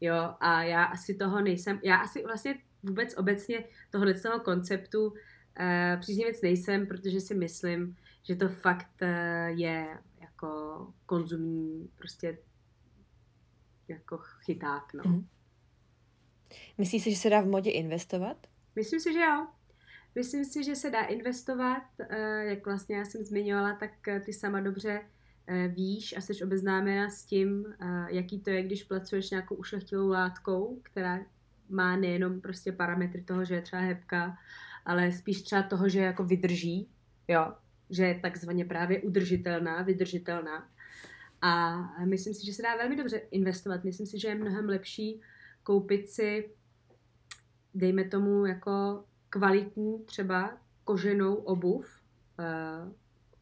Jo, 0.00 0.34
a 0.40 0.62
já 0.62 0.84
asi 0.84 1.14
toho 1.14 1.40
nejsem, 1.40 1.80
já 1.84 1.96
asi 1.96 2.22
vlastně 2.22 2.54
vůbec 2.82 3.14
obecně 3.16 3.64
tohle 3.90 4.14
z 4.14 4.22
toho 4.22 4.40
konceptu 4.40 5.14
uh, 5.60 6.00
příznivec 6.00 6.42
nejsem, 6.42 6.86
protože 6.86 7.20
si 7.20 7.34
myslím, 7.34 7.96
že 8.22 8.36
to 8.36 8.48
fakt 8.48 9.02
uh, 9.02 9.58
je 9.58 9.98
jako 10.20 10.86
konzumní 11.06 11.90
prostě 11.96 12.38
jako 13.88 14.18
chyták, 14.18 14.94
no. 14.94 15.02
Mhm. 15.06 15.26
Myslíš 16.78 17.02
si, 17.02 17.10
že 17.10 17.16
se 17.16 17.30
dá 17.30 17.40
v 17.40 17.46
modě 17.46 17.70
investovat? 17.70 18.46
Myslím 18.76 19.00
si, 19.00 19.12
že 19.12 19.18
jo. 19.18 19.46
Myslím 20.14 20.44
si, 20.44 20.64
že 20.64 20.76
se 20.76 20.90
dá 20.90 21.00
investovat, 21.00 21.82
eh, 21.98 22.44
jak 22.44 22.66
vlastně 22.66 22.96
já 22.96 23.04
jsem 23.04 23.22
zmiňovala, 23.22 23.76
tak 23.76 24.08
eh, 24.08 24.20
ty 24.20 24.32
sama 24.32 24.60
dobře 24.60 25.02
eh, 25.46 25.68
víš 25.68 26.16
a 26.16 26.20
jsi 26.20 26.44
obeznámena 26.44 27.10
s 27.10 27.24
tím, 27.24 27.74
eh, 27.80 28.06
jaký 28.08 28.40
to 28.40 28.50
je, 28.50 28.62
když 28.62 28.82
pracuješ 28.84 29.30
nějakou 29.30 29.54
ušlechtilou 29.54 30.08
látkou, 30.08 30.80
která 30.82 31.20
má 31.68 31.96
nejenom 31.96 32.40
prostě 32.40 32.72
parametry 32.72 33.22
toho, 33.22 33.44
že 33.44 33.54
je 33.54 33.62
třeba 33.62 33.82
hebka, 33.82 34.38
ale 34.84 35.12
spíš 35.12 35.42
třeba 35.42 35.62
toho, 35.62 35.88
že 35.88 36.00
jako 36.00 36.24
vydrží, 36.24 36.88
jo, 37.28 37.52
že 37.90 38.04
je 38.04 38.20
takzvaně 38.20 38.64
právě 38.64 39.00
udržitelná, 39.00 39.82
vydržitelná. 39.82 40.68
A 41.42 41.76
myslím 42.04 42.34
si, 42.34 42.46
že 42.46 42.52
se 42.52 42.62
dá 42.62 42.76
velmi 42.76 42.96
dobře 42.96 43.18
investovat. 43.30 43.84
Myslím 43.84 44.06
si, 44.06 44.18
že 44.18 44.28
je 44.28 44.34
mnohem 44.34 44.68
lepší 44.68 45.20
koupit 45.62 46.08
si, 46.08 46.50
dejme 47.74 48.04
tomu, 48.04 48.46
jako 48.46 49.04
kvalitní 49.30 50.04
třeba 50.04 50.58
koženou 50.84 51.34
obuv, 51.34 52.00
eh, 52.40 52.92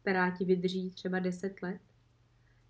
která 0.01 0.31
ti 0.31 0.45
vydrží 0.45 0.91
třeba 0.91 1.19
10 1.19 1.61
let, 1.61 1.81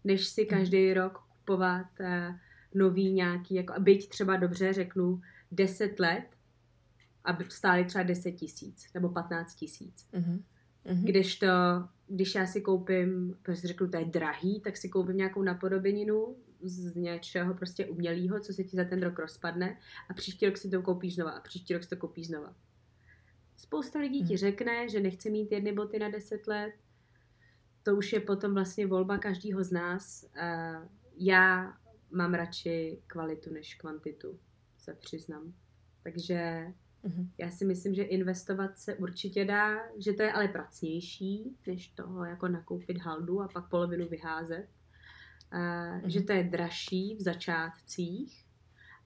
než 0.03 0.27
si 0.27 0.45
každý 0.45 0.93
rok 0.93 1.17
kupovat 1.17 1.87
eh, 1.99 2.39
nový 2.73 3.13
nějaký, 3.13 3.55
jako, 3.55 3.73
byť 3.79 4.09
třeba 4.09 4.35
dobře 4.35 4.73
řeknu 4.73 5.21
10 5.51 5.99
let, 5.99 6.23
aby 7.29 7.45
stály 7.49 7.85
třeba 7.85 8.03
10 8.03 8.31
tisíc 8.31 8.93
nebo 8.93 9.09
15 9.09 9.55
tisíc. 9.55 10.07
Mhm. 10.13 10.43
Mm-hmm. 10.85 11.03
Když 11.03 11.39
to, 11.39 11.47
když 12.07 12.35
já 12.35 12.45
si 12.45 12.61
koupím, 12.61 13.37
protože 13.41 13.67
řeknu, 13.67 13.89
to 13.89 13.97
je 13.97 14.05
drahý, 14.05 14.61
tak 14.61 14.77
si 14.77 14.89
koupím 14.89 15.17
nějakou 15.17 15.43
napodobeninu 15.43 16.35
z 16.61 16.95
něčeho 16.95 17.53
prostě 17.53 17.85
umělého, 17.85 18.39
co 18.39 18.53
se 18.53 18.63
ti 18.63 18.77
za 18.77 18.83
ten 18.83 19.01
rok 19.03 19.19
rozpadne 19.19 19.77
a 20.09 20.13
příští 20.13 20.45
rok 20.45 20.57
si 20.57 20.69
to 20.69 20.81
koupíš 20.81 21.15
znova 21.15 21.31
a 21.31 21.39
příští 21.39 21.73
rok 21.73 21.83
si 21.83 21.89
to 21.89 21.97
koupíš 21.97 22.27
znova. 22.27 22.55
Spousta 23.57 23.99
lidí 23.99 24.23
ti 24.23 24.37
řekne, 24.37 24.89
že 24.89 24.99
nechce 24.99 25.29
mít 25.29 25.51
jedny 25.51 25.73
boty 25.73 25.99
na 25.99 26.09
10 26.09 26.47
let. 26.47 26.73
To 27.83 27.95
už 27.95 28.13
je 28.13 28.19
potom 28.19 28.53
vlastně 28.53 28.87
volba 28.87 29.17
každého 29.17 29.63
z 29.63 29.71
nás. 29.71 30.23
Uh, 30.23 30.87
já 31.17 31.77
mám 32.11 32.33
radši 32.33 33.01
kvalitu 33.07 33.53
než 33.53 33.75
kvantitu, 33.75 34.39
se 34.77 34.93
přiznám. 34.93 35.53
Takže 36.03 36.67
Mhm. 37.03 37.29
já 37.37 37.51
si 37.51 37.65
myslím, 37.65 37.93
že 37.93 38.03
investovat 38.03 38.77
se 38.77 38.95
určitě 38.95 39.45
dá, 39.45 39.77
že 39.97 40.13
to 40.13 40.23
je 40.23 40.31
ale 40.31 40.47
pracnější, 40.47 41.55
než 41.67 41.87
toho 41.87 42.25
jako 42.25 42.47
nakoupit 42.47 42.97
haldu 42.97 43.41
a 43.41 43.47
pak 43.47 43.69
polovinu 43.69 44.07
vyházet. 44.07 44.67
Uh, 45.53 46.09
Že 46.09 46.21
to 46.21 46.31
je 46.33 46.43
dražší 46.43 47.15
v 47.15 47.21
začátcích, 47.21 48.45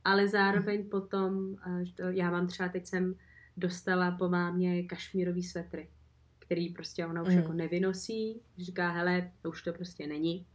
ale 0.04 0.28
zároveň 0.28 0.90
potom, 0.90 1.36
uh, 1.68 1.84
to, 1.96 2.04
já 2.04 2.32
mám 2.32 2.48
třeba 2.48 2.70
teď 2.70 2.86
jsem 2.88 3.16
dostala 3.58 4.12
po 4.12 4.30
mámě 4.30 4.84
kašmírový 4.84 5.44
svetry, 5.44 5.90
který 6.40 6.70
prostě 6.70 7.06
ona 7.06 7.22
už 7.22 7.28
Mhm. 7.28 7.38
jako 7.38 7.54
nevynosí, 7.54 8.42
říká, 8.58 8.90
hele, 8.92 9.32
to 9.42 9.50
už 9.50 9.62
to 9.64 9.74
prostě 9.74 10.08
není. 10.08 10.48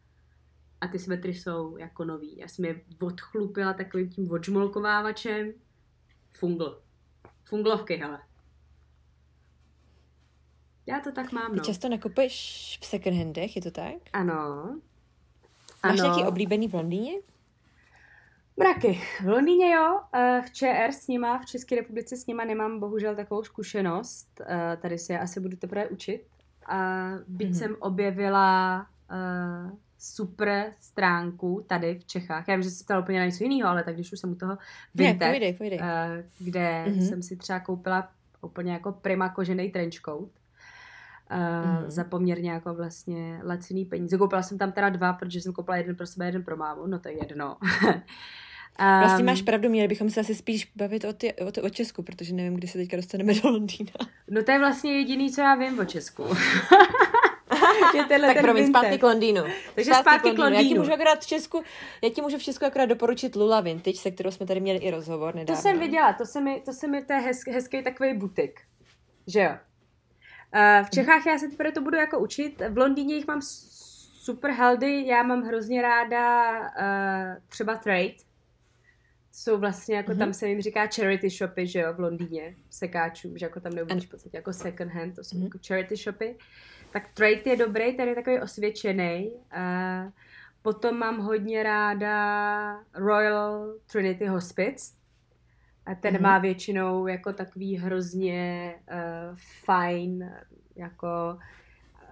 A 0.80 0.89
ty 0.89 0.99
svetry 0.99 1.34
jsou 1.34 1.76
jako 1.76 2.05
nový. 2.05 2.36
Já 2.39 2.49
jsem 2.49 2.64
je 2.64 2.80
odchlupila 3.01 3.72
takovým 3.72 4.09
tím 4.11 4.30
odžmolkovávačem. 4.30 5.53
Fungl. 6.30 6.82
Funglovky, 7.49 7.96
hele. 7.96 8.18
Já 10.86 11.01
to 11.01 11.12
tak 11.12 11.32
mám, 11.32 11.51
Ty 11.51 11.57
no. 11.57 11.64
často 11.64 11.88
nakupuješ 11.88 12.34
v 12.82 12.86
second 12.86 13.16
handech, 13.18 13.57
je 13.57 13.62
to 13.62 13.70
tak? 13.70 13.94
Ano. 14.12 14.34
Máš 15.84 16.01
Ano. 16.01 16.03
nějaký 16.03 16.24
oblíbený 16.24 16.68
v 16.68 16.74
Londýně? 16.74 17.12
Mraky. 18.57 19.01
V 19.22 19.26
Londýně 19.28 19.74
jo, 19.74 20.01
eh, 20.14 20.42
v 20.46 20.51
ČR 20.53 20.92
s 20.92 21.07
nima, 21.09 21.38
v 21.38 21.46
České 21.46 21.74
republice 21.76 22.16
s 22.16 22.26
nima 22.26 22.44
nemám 22.44 22.80
bohužel 22.80 23.16
takovou 23.16 23.42
zkušenost. 23.44 24.40
Eh, 24.46 24.76
Tady 24.76 24.99
se 24.99 25.18
asi 25.18 25.40
budu 25.40 25.57
teprve 25.57 25.88
učit. 25.88 26.26
A 26.66 27.09
byť 27.28 27.49
Mhm. 27.49 27.55
jsem 27.59 27.76
objevila 27.80 28.86
eh, 29.11 29.70
super 29.99 30.72
stránku 30.80 31.64
tady 31.66 31.94
v 31.99 32.05
Čechách. 32.05 32.49
Já 32.49 32.55
vím, 32.55 32.62
že 32.62 32.70
jsi 32.70 32.84
ptala 32.84 33.01
úplně 33.01 33.18
na 33.18 33.24
něco 33.26 33.44
jiného, 33.44 33.70
ale 33.70 33.84
tak 33.84 33.94
když 33.94 34.12
už 34.12 34.20
jsem 34.20 34.32
u 34.32 34.34
toho 34.34 34.53
Ne, 34.53 34.59
Vinted, 34.94 35.30
pojdej, 35.30 35.53
pojdej. 35.55 35.78
eh, 35.82 36.24
kde 36.38 36.84
Mhm. 36.88 37.01
jsem 37.03 37.22
si 37.22 37.36
třeba 37.36 37.61
koupila 37.61 38.09
úplně 38.42 38.72
jako 38.72 38.92
prima 38.92 39.28
kožený 39.28 39.70
trenchcoat. 39.70 40.28
Uh, 41.30 41.38
Mhm. 41.80 41.90
za 41.90 42.05
poměrně 42.05 42.51
jako 42.51 42.74
vlastně 42.74 43.40
laciný 43.44 43.84
peníze. 43.84 44.18
Koupila 44.18 44.42
jsem 44.42 44.59
tam 44.59 44.72
teda 44.72 44.88
dva, 44.88 45.12
protože 45.12 45.40
jsem 45.40 45.53
koupila 45.53 45.76
jeden 45.76 45.96
pro 45.96 46.07
sebe, 46.07 46.26
jeden 46.26 46.42
pro 46.44 46.57
mámu, 46.57 46.86
no 46.86 46.99
to 46.99 47.09
je 47.09 47.14
jedno. 47.18 47.57
Vlastně 49.01 49.18
Um, 49.22 49.26
máš 49.26 49.42
pravdu, 49.42 49.68
měli 49.68 49.88
bychom 49.88 50.11
se 50.11 50.20
asi 50.20 50.34
spíš 50.34 50.72
bavit 50.76 51.05
o, 51.05 51.12
ty, 51.12 51.34
o, 51.34 51.66
o 51.66 51.68
Česku, 51.70 52.03
protože 52.03 52.34
nevím, 52.34 52.55
kdy 52.55 52.68
se 52.68 52.78
teďka 52.78 52.96
dostaneme 52.96 53.34
do 53.34 53.51
Londýna. 53.51 53.90
No 54.30 54.42
to 54.42 54.51
je 54.51 54.59
vlastně 54.59 54.92
jediný, 54.92 55.32
co 55.32 55.40
já 55.40 55.55
vím 55.55 55.78
o 55.78 55.84
Česku. 55.84 56.24
Že 57.96 58.04
tenhle 58.08 58.28
tak 58.28 58.36
ten 58.36 58.44
promiň, 58.44 58.62
Vinted. 58.64 58.80
zpátky 58.82 58.98
k 58.98 59.02
Londýnu. 59.02 59.42
Takže 59.74 59.94
zpátky 59.94 60.20
k 60.22 60.24
Já 60.26 60.34
ti 60.34 60.40
Londýnu. 60.40 60.80
můžu 60.80 60.92
akorát 60.92 61.20
v 61.20 61.26
Česku, 61.26 61.62
já 62.02 62.10
ti 62.10 62.22
můžu 62.22 62.38
v 62.38 62.42
Česku 62.42 62.64
akorát 62.64 62.86
doporučit 62.86 63.36
Lula 63.36 63.60
Vintage, 63.60 63.96
se 63.98 64.10
kterou 64.10 64.30
jsme 64.30 64.46
tady 64.46 64.60
měli 64.60 64.78
i 64.78 64.90
rozhovor 64.90 65.32
To 65.32 65.38
nedávno. 65.38 65.62
jsem 65.62 65.78
viděla, 65.78 66.12
to 66.12 66.26
se 66.26 66.40
mi, 66.40 66.60
to 66.64 66.72
se 66.72 66.86
mi, 66.88 67.04
to 67.04 67.12
je 67.12 67.18
hezký, 67.18 67.50
hezký 67.50 67.82
takový 67.82 68.14
butik. 68.14 68.60
Že 69.26 69.40
jo. 69.40 69.50
Uh, 69.50 70.86
v 70.86 70.90
Čechách 70.90 71.26
já 71.26 71.38
se 71.38 71.48
teprve 71.48 71.72
to 71.72 71.80
budu 71.80 71.96
jako 71.96 72.18
učit. 72.18 72.62
V 72.68 72.78
Londýně 72.78 73.14
jich 73.14 73.26
mám 73.26 73.40
super 74.22 74.50
haldy, 74.50 75.06
já 75.06 75.22
mám 75.22 75.42
hrozně 75.42 75.82
ráda 75.82 76.50
uh, 76.60 76.66
třeba 77.48 77.76
Trade. 77.76 78.12
Jsou 79.32 79.58
vlastně, 79.58 79.96
jako 79.96 80.10
Mhm. 80.10 80.18
tam 80.18 80.32
se 80.34 80.48
jim 80.48 80.60
říká 80.60 80.86
charity 80.94 81.30
shopy, 81.30 81.66
že 81.66 81.80
jo, 81.80 81.92
v 81.94 82.00
Londýně, 82.00 82.54
sekáčů, 82.70 83.32
že 83.36 83.46
jako 83.46 83.60
tam 83.60 83.72
neuvidíš 83.72 84.06
v 84.06 84.10
podstatě 84.10 84.36
jako 84.36 84.52
second 84.52 84.92
hand, 84.92 85.14
to 85.16 85.24
jsou 85.24 85.36
Mhm. 85.36 85.44
jako 85.46 85.58
charity 85.66 85.96
shopy. 85.96 86.36
Tak 86.93 87.09
Trade 87.14 87.43
je 87.45 87.57
dobrý, 87.57 87.97
ten 87.97 88.09
je 88.09 88.14
takový 88.14 88.41
osvědčený. 88.41 89.30
Uh, 89.34 90.11
potom 90.62 90.99
mám 90.99 91.18
hodně 91.18 91.62
ráda 91.62 92.80
Royal 92.95 93.74
Trinity 93.93 94.26
Hospice. 94.26 94.93
A 95.86 95.95
ten 95.95 96.14
Mhm. 96.14 96.22
má 96.22 96.39
většinou 96.39 97.07
jako 97.07 97.32
takový 97.32 97.76
hrozně 97.76 98.74
uh, 98.91 99.36
fajn, 99.64 100.32
jako 100.76 101.39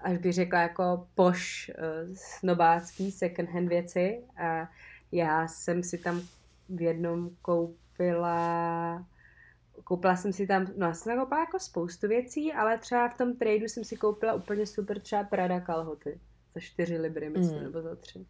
až 0.03 0.19
bych 0.19 0.33
řekla 0.33 0.61
jako 0.61 1.07
poš 1.15 1.71
uh, 1.79 2.15
snobácký 2.15 3.11
second 3.13 3.51
hand 3.51 3.69
věci. 3.69 4.21
A 4.37 4.69
já 5.13 5.49
jsem 5.49 5.83
si 5.83 5.99
tam 5.99 6.21
v 6.69 6.83
jednom 6.83 7.31
koupila 7.43 9.05
koupila 9.85 10.17
jsem 10.17 10.33
si 10.33 10.47
tam, 10.47 10.67
no 10.77 10.87
já 10.87 10.95
jsem 10.95 11.19
koupila 11.19 11.41
jako 11.41 11.59
spoustu 11.59 12.09
věcí, 12.09 12.53
ale 12.53 12.79
třeba 12.79 13.09
v 13.09 13.17
tom 13.17 13.37
tradu 13.37 13.65
jsem 13.65 13.85
si 13.85 13.97
koupila 13.97 14.35
úplně 14.35 14.67
super 14.67 15.01
třeba 15.01 15.25
Prada 15.25 15.61
kalhoty. 15.61 16.21
Za 16.55 16.61
4 16.61 16.99
libry, 16.99 17.31
myslím, 17.31 17.59
Mm. 17.59 17.65
nebo 17.65 17.83
za 17.83 17.97
3. 17.97 18.27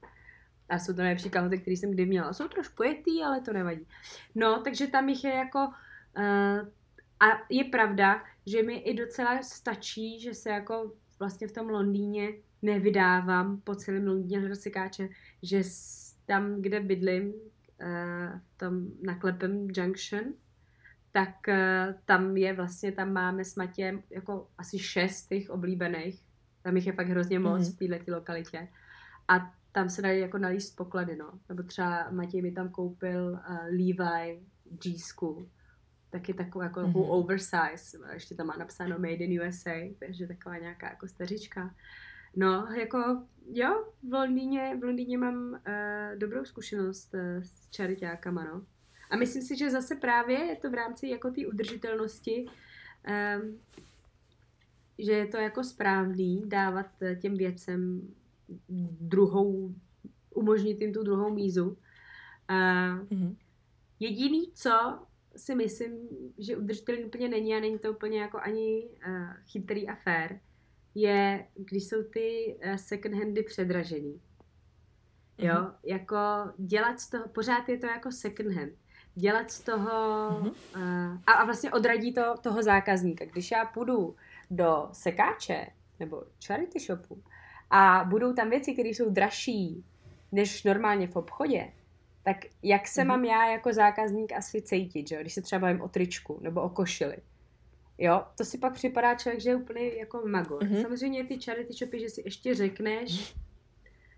A 0.68 0.78
jsou 0.78 0.92
to 0.92 1.03
nejlepší 1.03 1.30
kalhoty, 1.30 1.59
které 1.59 1.76
jsem 1.76 1.90
kdy 1.90 2.07
měla. 2.07 2.32
Jsou 2.32 2.49
trošku 2.49 2.82
jetý, 2.82 3.22
ale 3.22 3.40
to 3.40 3.53
nevadí. 3.53 3.86
No, 4.34 4.62
takže 4.62 4.86
tam 4.86 5.09
jich 5.09 5.24
je 5.24 5.30
jako... 5.34 5.59
Uh, 6.18 6.68
a 7.20 7.26
je 7.51 7.64
pravda, 7.64 8.24
že 8.47 8.62
mi 8.62 8.74
i 8.74 8.94
docela 8.94 9.42
stačí, 9.42 10.20
že 10.20 10.34
se 10.34 10.51
jako 10.51 10.92
vlastně 11.18 11.49
v 11.49 11.53
tom 11.53 11.68
Londýně 11.68 12.28
nevydávám 12.62 13.61
po 13.61 13.74
celém 13.74 14.07
Londýně 14.07 14.38
hledat 14.38 14.59
sekáče, 14.59 15.09
že 15.42 15.62
tam, 16.26 16.62
kde 16.62 16.80
bydlím, 16.80 17.28
uh, 17.28 18.40
tam 18.57 18.86
na 19.03 19.14
Klepem 19.18 19.68
Junction, 19.76 20.24
tak 21.16 21.34
uh, 21.48 21.94
tam 22.04 22.36
je 22.36 22.52
vlastně, 22.52 22.92
tam 22.92 23.12
máme 23.12 23.44
s 23.44 23.56
Matějem 23.56 24.02
jako 24.10 24.48
asi 24.58 24.78
šest 24.78 25.26
těch 25.28 25.50
oblíbených. 25.50 26.22
Tam 26.62 26.76
jich 26.76 26.86
je 26.86 26.92
fakt 26.92 27.08
hrozně 27.08 27.38
moc 27.38 27.68
Mhm. 27.68 27.72
v 27.72 27.98
této 27.98 28.12
lokalitě. 28.12 28.68
A 29.28 29.52
tam 29.72 29.88
se 29.90 30.02
dají 30.02 30.20
jako 30.20 30.38
nalíst 30.38 30.76
poklady, 30.76 31.16
no. 31.16 31.32
Nebo 31.48 31.62
třeba 31.62 32.10
Matěj 32.10 32.42
mi 32.42 32.52
tam 32.52 32.68
koupil 32.68 33.32
uh, 33.32 33.56
Levi 33.64 34.40
G-School. 34.82 35.46
Taky 36.10 36.34
takovou 36.34 36.62
jako 36.62 36.80
Mhm. 36.80 36.92
mm-hmm. 36.92 37.10
oversize. 37.10 37.98
Ještě 38.12 38.34
tam 38.34 38.46
má 38.46 38.56
napsáno 38.56 38.98
Made 38.98 39.12
in 39.24 39.40
USA, 39.42 39.94
takže 39.98 40.26
taková 40.26 40.58
nějaká 40.58 40.88
jako 40.88 41.08
stařička. 41.08 41.74
No, 42.36 42.68
jako 42.80 43.22
jo, 43.52 43.84
v 44.08 44.12
Londýně, 44.12 44.76
v 44.80 44.84
Londýně 44.84 45.18
mám 45.18 45.50
uh, 45.52 46.18
dobrou 46.18 46.44
zkušenost 46.44 47.14
uh, 47.14 47.20
s 47.42 47.70
čariťákama, 47.70 48.44
no. 48.44 48.62
A 49.11 49.16
myslím 49.16 49.42
si, 49.42 49.57
že 49.57 49.70
zase 49.70 49.94
právě 49.96 50.38
je 50.38 50.57
to 50.57 50.70
v 50.70 50.74
rámci 50.74 51.09
jako 51.09 51.30
té 51.30 51.46
udržitelnosti, 51.46 52.46
um, 52.46 53.61
že 54.98 55.12
je 55.12 55.26
to 55.26 55.36
jako 55.36 55.64
správný 55.64 56.42
dávat 56.46 56.86
eh, 57.02 57.16
těm 57.16 57.34
věcem 57.36 58.09
druhou, 59.00 59.74
umožnit 60.34 60.80
jim 60.80 60.92
tu 60.92 61.02
druhou 61.02 61.34
mízu. 61.34 61.66
Uh, 61.70 61.76
Mhm. 63.18 63.36
Jediný, 64.00 64.50
co 64.54 64.98
si 65.36 65.54
myslím, 65.54 65.92
že 66.38 66.57
udržitelný 66.57 67.04
úplně 67.04 67.28
není 67.28 67.54
a 67.54 67.61
není 67.61 67.78
to 67.78 67.90
úplně 67.92 68.20
jako 68.20 68.38
ani 68.38 68.88
uh, 69.09 69.32
chytrý 69.46 69.88
a 69.88 69.94
fair, 69.94 70.38
je, 70.94 71.46
když 71.54 71.84
jsou 71.88 72.02
ty 72.02 72.57
uh, 72.66 72.74
second 72.76 73.14
handy 73.14 73.42
předražený. 73.42 74.20
Jo, 75.38 75.54
Mhm. 75.61 75.70
jako 75.84 76.16
dělat 76.59 77.00
z 77.00 77.11
toho, 77.11 77.28
pořád 77.28 77.68
je 77.68 77.78
to 77.78 77.86
jako 77.86 78.12
second 78.12 78.52
hand. 78.52 78.72
Dělat 79.18 79.50
z 79.50 79.60
toho, 79.60 80.30
Mhm. 80.40 80.48
uh, 80.48 81.18
a, 81.26 81.32
a 81.32 81.44
vlastně 81.44 81.72
odradí 81.72 82.12
to 82.14 82.34
toho 82.40 82.62
zákazníka. 82.62 83.24
Když 83.24 83.50
já 83.50 83.64
půjdu 83.64 84.16
do 84.50 84.88
sekáče 84.92 85.66
nebo 86.00 86.22
charity 86.46 86.80
shopu 86.80 87.22
a 87.70 88.04
budou 88.04 88.32
tam 88.32 88.50
věci, 88.50 88.72
které 88.72 88.88
jsou 88.88 89.10
dražší 89.10 89.84
než 90.32 90.64
normálně 90.64 91.06
v 91.08 91.16
obchodě, 91.16 91.72
tak 92.22 92.36
jak 92.62 92.88
se 92.88 93.00
Mhm. 93.00 93.08
mám 93.08 93.24
já 93.24 93.46
jako 93.50 93.72
zákazník 93.72 94.32
asi 94.32 94.62
cítit, 94.62 95.08
že? 95.08 95.14
jo? 95.14 95.20
když 95.20 95.34
se 95.34 95.42
třeba 95.42 95.60
bavím 95.60 95.80
o 95.80 95.88
tričku 95.88 96.38
nebo 96.42 96.62
o 96.62 96.68
košili. 96.68 97.16
Jo, 97.98 98.24
to 98.38 98.44
si 98.44 98.58
pak 98.58 98.72
připadá 98.72 99.14
člověk, 99.14 99.40
že 99.40 99.50
je 99.50 99.56
úplně 99.56 99.88
jako 99.88 100.22
magor. 100.26 100.64
Mhm. 100.64 100.82
Samozřejmě 100.82 101.24
ty 101.24 101.38
charity 101.40 101.72
shopy, 101.72 102.00
že 102.00 102.08
si 102.08 102.22
ještě 102.24 102.54
řekneš, 102.54 103.34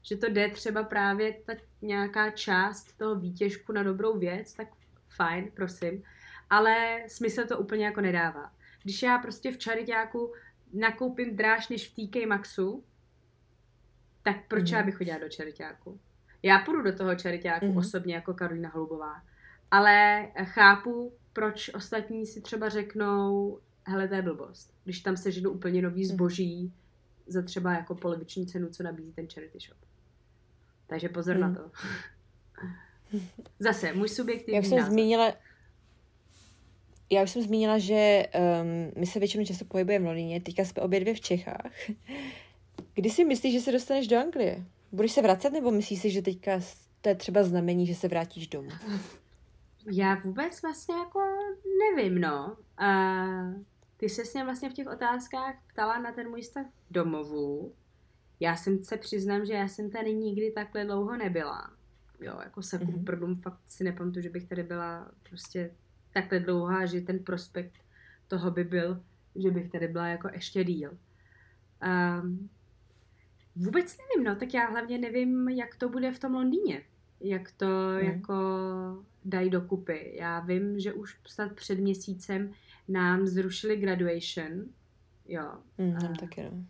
že 0.02 0.16
to 0.16 0.28
jde 0.28 0.48
třeba 0.48 0.82
právě 0.82 1.34
ta 1.46 1.52
nějaká 1.82 2.30
část 2.30 2.98
toho 2.98 3.14
výtěžku 3.14 3.72
na 3.72 3.82
dobrou 3.82 4.18
věc, 4.18 4.52
tak 4.54 4.68
fajn, 5.08 5.50
prosím. 5.54 6.02
Ale 6.50 7.04
smysl 7.08 7.46
to 7.46 7.58
úplně 7.58 7.84
jako 7.84 8.00
nedává. 8.00 8.52
Když 8.82 9.02
já 9.02 9.18
prostě 9.18 9.52
v 9.52 9.58
čaritáku 9.58 10.32
nakoupím 10.72 11.36
dráž 11.36 11.68
než 11.68 11.88
v 11.88 11.94
TK 11.94 12.26
Maxu, 12.26 12.84
tak 14.22 14.36
proč 14.48 14.70
Mhm. 14.70 14.78
já 14.78 14.86
bych 14.86 14.96
chodila 14.96 15.18
do 15.18 15.28
čaritáku? 15.28 16.00
Já 16.42 16.58
půjdu 16.58 16.82
do 16.82 16.96
toho 16.96 17.14
čaritáku 17.14 17.66
mm-hmm. 17.66 17.78
osobně 17.78 18.14
jako 18.14 18.34
Karolina 18.34 18.68
Holubová, 18.68 19.22
ale 19.70 20.28
chápu, 20.44 21.12
proč 21.32 21.70
ostatní 21.74 22.26
si 22.26 22.40
třeba 22.40 22.68
řeknou, 22.68 23.60
hele, 23.86 24.08
to 24.08 24.14
je 24.14 24.22
blbost, 24.22 24.74
když 24.84 25.00
tam 25.00 25.16
seženu 25.16 25.50
úplně 25.50 25.82
nový 25.82 26.00
mhm. 26.00 26.14
zboží 26.14 26.72
za 27.26 27.42
třeba 27.42 27.72
jako 27.72 27.94
poloviční 27.94 28.46
cenu, 28.46 28.68
co 28.68 28.82
nabízí 28.82 29.12
ten 29.12 29.26
charity 29.34 29.58
shop. 29.60 29.78
Takže 30.86 31.08
pozor 31.08 31.34
mm. 31.34 31.40
na 31.40 31.54
to. 31.54 31.70
Zase, 33.58 33.92
můj 33.92 34.08
subjektivní 34.08 34.56
Jak 34.56 34.64
jsem 34.64 34.78
názor. 34.78 34.92
zmínila, 34.92 35.32
já 37.10 37.22
už 37.22 37.30
jsem 37.30 37.42
zmínila, 37.42 37.78
že 37.78 38.26
um, 38.34 38.92
my 38.96 39.06
se 39.06 39.18
většinou 39.18 39.44
často 39.44 39.64
pohybujeme 39.64 40.04
v 40.04 40.08
Londýně, 40.08 40.40
teďka 40.40 40.64
jsme 40.64 40.82
obě 40.82 41.00
dvě 41.00 41.14
v 41.14 41.20
Čechách. 41.20 41.72
Kdy 42.94 43.10
si 43.10 43.24
myslíš, 43.24 43.54
že 43.54 43.60
se 43.60 43.72
dostaneš 43.72 44.08
do 44.08 44.18
Anglie? 44.18 44.64
Budeš 44.92 45.12
se 45.12 45.22
vracet, 45.22 45.52
nebo 45.52 45.70
myslíš 45.70 46.00
si, 46.00 46.10
že 46.10 46.22
teďka 46.22 46.60
to 47.00 47.08
je 47.08 47.14
třeba 47.14 47.42
znamení, 47.42 47.86
že 47.86 47.94
se 47.94 48.08
vrátíš 48.08 48.46
domů? 48.46 48.70
Já 49.92 50.14
vůbec 50.14 50.62
vlastně 50.62 50.94
jako 50.94 51.20
nevím, 51.94 52.20
no. 52.20 52.56
Uh, 52.80 53.62
ty 53.96 54.08
se 54.08 54.22
mě 54.34 54.44
vlastně 54.44 54.70
v 54.70 54.72
těch 54.72 54.86
otázkách 54.86 55.54
ptala 55.72 55.98
na 55.98 56.12
ten 56.12 56.30
můj 56.30 56.42
stav 56.42 56.66
domovu. 56.90 57.72
Já 58.40 58.56
jsem 58.56 58.82
se 58.82 58.96
přiznám, 58.96 59.46
že 59.46 59.52
já 59.52 59.68
jsem 59.68 59.90
tady 59.90 60.14
nikdy 60.14 60.50
takhle 60.50 60.84
dlouho 60.84 61.16
nebyla. 61.16 61.77
Jo, 62.20 62.40
jako 62.44 62.62
se 62.62 62.78
mm-hmm. 62.78 63.04
prdům 63.04 63.36
fakt 63.36 63.60
si 63.66 63.84
nepamatuju, 63.84 64.22
že 64.22 64.30
bych 64.30 64.48
tady 64.48 64.62
byla 64.62 65.10
prostě 65.22 65.70
takhle 66.12 66.40
dlouhá, 66.40 66.86
že 66.86 67.00
ten 67.00 67.18
prospekt 67.18 67.72
toho 68.28 68.50
by 68.50 68.64
byl, 68.64 69.02
že 69.36 69.50
bych 69.50 69.70
tady 69.70 69.88
byla 69.88 70.08
jako 70.08 70.28
ještě 70.32 70.64
díl. 70.64 70.98
Um, 72.20 72.48
vůbec 73.56 73.96
nevím, 73.98 74.24
no, 74.24 74.36
tak 74.36 74.54
já 74.54 74.66
hlavně 74.66 74.98
nevím, 74.98 75.48
jak 75.48 75.76
to 75.76 75.88
bude 75.88 76.12
v 76.12 76.18
tom 76.18 76.34
Londýně. 76.34 76.82
Jak 77.20 77.52
to 77.52 77.66
mm. 77.66 78.06
jako 78.06 78.34
dají 79.24 79.50
dokupy. 79.50 80.16
Já 80.20 80.40
vím, 80.40 80.80
že 80.80 80.92
už 80.92 81.20
snad 81.26 81.52
před 81.52 81.78
měsícem 81.78 82.52
nám 82.88 83.26
zrušili 83.26 83.76
graduation. 83.76 84.64
Jo. 85.28 85.52
Mm, 85.78 85.96
tam 85.96 86.14
taky, 86.14 86.42
no. 86.42 86.64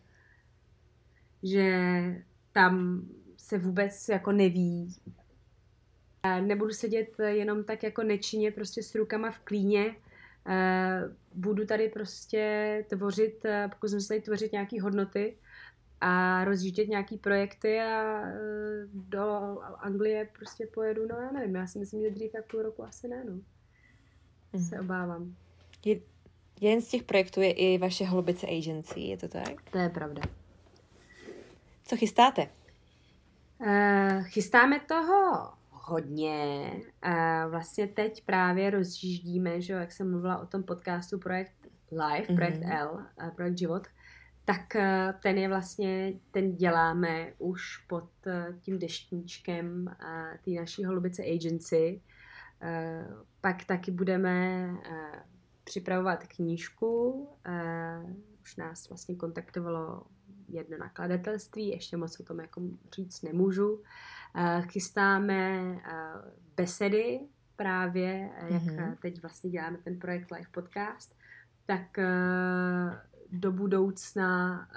Že 1.42 2.24
tam 2.52 3.02
se 3.36 3.58
vůbec 3.58 4.08
jako 4.08 4.32
neví, 4.32 4.94
Nebudu 6.40 6.72
sedět 6.72 7.08
jenom 7.26 7.64
tak 7.64 7.82
jako 7.82 8.02
nečinně 8.02 8.50
prostě 8.50 8.82
s 8.82 8.94
rukama 8.94 9.30
v 9.30 9.38
klíně. 9.38 9.96
Budu 11.34 11.66
tady 11.66 11.88
prostě 11.88 12.84
tvořit, 12.88 13.42
pokud 13.70 13.88
jsem 13.88 14.00
se 14.00 14.08
tady 14.08 14.20
tvořit 14.20 14.52
nějaké 14.52 14.82
hodnoty 14.82 15.36
a 16.00 16.44
rozjíždět 16.44 16.88
nějaký 16.88 17.18
projekty 17.18 17.80
a 17.80 18.22
do 18.92 19.22
Anglie 19.78 20.28
prostě 20.38 20.66
pojedu, 20.66 21.06
no 21.06 21.16
já 21.16 21.30
nevím, 21.30 21.56
já 21.56 21.66
si 21.66 21.78
myslím, 21.78 22.02
že 22.02 22.10
dřív 22.10 22.34
jak 22.34 22.46
půl 22.46 22.62
roku 22.62 22.84
asi 22.84 23.08
ne, 23.08 23.24
no. 23.24 23.32
Mm. 24.52 24.64
Se 24.64 24.80
obávám. 24.80 25.36
Je, 25.84 26.00
jeden 26.60 26.80
z 26.80 26.88
těch 26.88 27.02
projektů 27.02 27.40
je 27.40 27.52
i 27.52 27.78
vaše 27.78 28.04
Holubice 28.04 28.46
Agency, 28.46 29.00
je 29.00 29.16
to 29.16 29.28
tak? 29.28 29.70
To 29.70 29.78
je 29.78 29.88
pravda. 29.88 30.22
Co 31.84 31.96
chystáte? 31.96 32.48
Uh, 33.60 34.22
chystáme 34.22 34.80
toho 34.80 35.48
hodně. 35.88 36.72
A 37.02 37.46
vlastně 37.46 37.86
teď 37.86 38.24
právě 38.24 38.70
rozjíždíme, 38.70 39.60
že 39.60 39.72
jak 39.72 39.92
jsem 39.92 40.10
mluvila 40.10 40.38
o 40.38 40.46
tom 40.46 40.62
podcastu 40.62 41.18
Projekt 41.18 41.66
Live, 41.92 42.26
mm-hmm. 42.26 42.36
Projekt 42.36 42.62
L, 42.64 43.06
Projekt 43.36 43.58
Život, 43.58 43.86
tak 44.48 44.76
eh, 44.76 45.14
ten 45.22 45.38
je 45.38 45.48
vlastně, 45.48 46.12
ten 46.30 46.56
děláme 46.56 47.32
už 47.38 47.76
pod 47.88 48.10
eh, 48.26 48.54
tím 48.60 48.78
deštníčkem 48.78 49.96
té 50.44 50.50
naší 50.50 50.84
Holubice 50.84 51.22
Agency. 51.22 52.02
Eh, 52.62 53.06
pak 53.40 53.64
taky 53.64 53.90
budeme 53.90 54.68
připravovat 55.64 56.26
knížku. 56.26 57.28
Už 58.42 58.56
nás 58.56 58.88
vlastně 58.88 59.16
kontaktovalo 59.16 60.02
jedno 60.48 60.78
nakladatelství, 60.78 61.68
ještě 61.68 61.96
moc 61.96 62.20
o 62.20 62.22
tom 62.24 62.40
jako 62.40 62.62
říct 62.94 63.22
nemůžu. 63.22 63.82
Eh, 64.40 64.62
chystáme 64.62 65.58
eh, 65.60 66.00
besedy 66.56 67.20
právě, 67.56 68.30
eh, 68.36 68.52
jak 68.52 68.62
mm-hmm. 68.62 68.96
teď 69.02 69.22
vlastně 69.22 69.50
děláme 69.50 69.78
ten 69.78 69.98
projekt 69.98 70.30
Live 70.30 70.48
Podcast, 70.50 71.18
tak 71.66 71.98
do 73.30 73.52
budoucna 73.52 74.68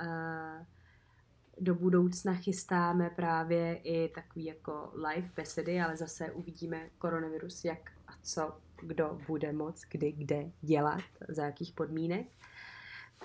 do 1.59 1.75
budoucna 1.75 2.33
chystáme 2.33 3.09
právě 3.09 3.75
i 3.75 4.09
takový 4.09 4.45
jako 4.45 4.91
live 4.93 5.29
besedy, 5.35 5.81
ale 5.81 5.97
zase 5.97 6.31
uvidíme 6.31 6.89
koronavirus, 6.97 7.65
jak 7.65 7.91
a 8.07 8.11
co 8.21 8.57
kdo 8.81 9.19
bude 9.27 9.53
moc, 9.53 9.81
kdy, 9.91 10.11
kde 10.11 10.51
dělat, 10.61 11.03
za 11.27 11.45
jakých 11.45 11.71
podmínek. 11.71 12.27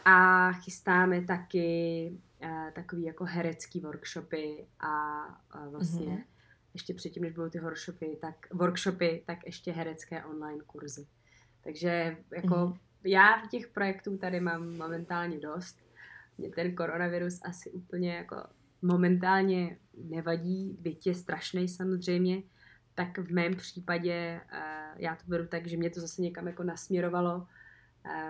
A 0.05 0.53
chystáme 0.53 1.25
taky 1.25 2.13
takový 2.75 3.03
jako 3.03 3.25
herecký 3.25 3.81
workshopy 3.81 4.67
a 4.81 5.25
uh, 5.55 5.73
vlastně 5.73 6.07
mm-hmm. 6.07 6.25
ještě 6.75 6.95
předtím, 6.95 7.23
než 7.23 7.33
budou 7.33 7.51
ty 7.51 7.61
workshopy, 7.61 8.19
tak, 8.21 8.35
workshopy, 8.53 9.23
tak 9.27 9.47
ještě 9.47 9.73
herecké 9.73 10.25
online 10.25 10.63
kurzy. 10.67 11.07
Takže 11.61 12.17
jako 12.37 12.55
mm-hmm. 12.55 12.79
já 13.05 13.43
v 13.47 13.49
těch 13.49 13.69
projektů 13.69 14.19
tady 14.19 14.41
mám 14.41 14.77
momentálně 14.77 15.39
dost. 15.39 15.79
Mě 16.39 16.51
ten 16.51 16.75
koronavirus 16.75 17.41
asi 17.45 17.71
úplně 17.71 18.15
jako 18.15 18.37
momentálně 18.83 19.79
nevadí, 20.05 20.77
byť 20.81 21.07
je 21.07 21.15
strašný 21.15 21.69
samozřejmě, 21.69 22.43
tak 22.95 23.19
v 23.19 23.31
mém 23.31 23.57
případě 23.57 24.41
uh, 24.53 25.01
já 25.01 25.17
to 25.17 25.23
beru 25.27 25.47
tak, 25.47 25.67
že 25.67 25.77
mě 25.77 25.91
to 25.91 26.01
zase 26.01 26.23
někam 26.23 26.47
jako 26.47 26.63
nasměrovalo 26.63 27.47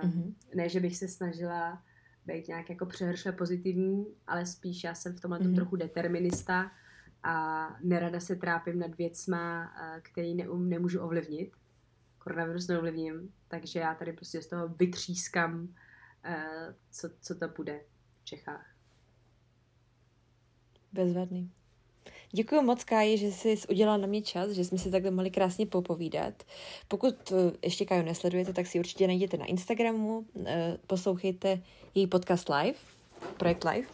mm-hmm. 0.02 0.34
Ne, 0.54 0.68
že 0.68 0.80
bych 0.80 0.96
se 0.96 1.09
snažila 1.09 1.82
být 2.27 2.49
nějak 2.49 2.70
jako 2.70 2.87
přehršle 2.87 3.33
pozitivní, 3.33 4.07
ale 4.27 4.47
spíš 4.47 4.85
já 4.85 4.95
jsem 4.95 5.16
v 5.16 5.20
tomhle 5.20 5.41
mm-hmm. 5.41 5.55
trochu 5.55 5.77
determinista 5.77 6.70
a 7.22 7.68
nerada 7.83 8.20
se 8.20 8.37
trápím 8.37 8.79
nad 8.79 8.97
věcma, 8.97 9.72
který 10.03 10.35
neum, 10.35 10.68
nemůžu 10.68 11.01
ovlivnit. 11.01 11.57
Koronavirus 12.18 12.68
neovlivním, 12.68 13.35
takže 13.49 13.79
já 13.79 13.95
tady 13.95 14.12
prostě 14.12 14.43
z 14.43 14.47
toho 14.47 14.68
vytřískám, 14.68 15.74
co, 16.91 17.11
co 17.20 17.35
to 17.35 17.49
bude 17.49 17.81
v 18.20 18.24
Čechách. 18.24 18.66
Bezvadný. 20.93 21.53
Děkuji 22.37 22.62
moc, 22.62 22.84
Káji, 22.84 23.18
že 23.18 23.32
jsi 23.32 23.59
udělala 23.68 23.97
na 23.97 24.07
mě 24.07 24.22
čas, 24.22 24.51
že 24.51 24.64
jsme 24.64 24.78
si 24.78 24.91
takhle 24.91 25.11
mohli 25.11 25.30
krásně 25.30 25.66
popovídat. 25.66 26.34
Pokud 26.89 27.32
eh, 27.32 27.53
ještě 27.62 27.84
Káju 27.84 28.03
nesledujete, 28.03 28.53
tak 28.53 28.66
si 28.66 28.78
určitě 28.78 29.07
najděte 29.07 29.37
na 29.37 29.45
Instagramu, 29.45 30.24
eh, 30.47 30.76
poslouchejte 30.87 31.61
její 31.95 32.07
podcast 32.07 32.49
live, 32.49 32.78
projekt 33.37 33.64
live 33.64 33.89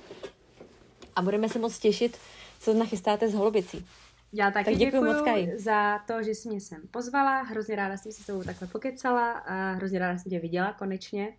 a 1.16 1.22
budeme 1.22 1.49
se 1.49 1.59
moc 1.59 1.78
těšit, 1.78 2.18
co 2.61 2.74
nachystáte 2.74 3.28
s 3.28 3.34
holubicí. 3.34 3.86
Já 4.33 4.51
taky 4.51 4.64
tak 4.70 4.78
děkuji 4.78 5.05
moc, 5.05 5.22
Kaj. 5.24 5.59
za 5.59 5.99
to, 5.99 6.22
že 6.22 6.30
jsi 6.30 6.49
mě 6.49 6.61
sem 6.61 6.83
pozvala. 6.91 7.43
Hrozně 7.43 7.76
ráda 7.76 7.97
jsem 7.97 8.12
se 8.12 8.22
s 8.22 8.26
tebou 8.26 8.43
takhle 8.43 8.68
pokecala 8.68 9.33
a 9.33 9.72
hrozně 9.72 9.99
ráda 9.99 10.18
jsem 10.18 10.30
tě 10.30 10.39
viděla 10.39 10.72
konečně. 10.72 11.37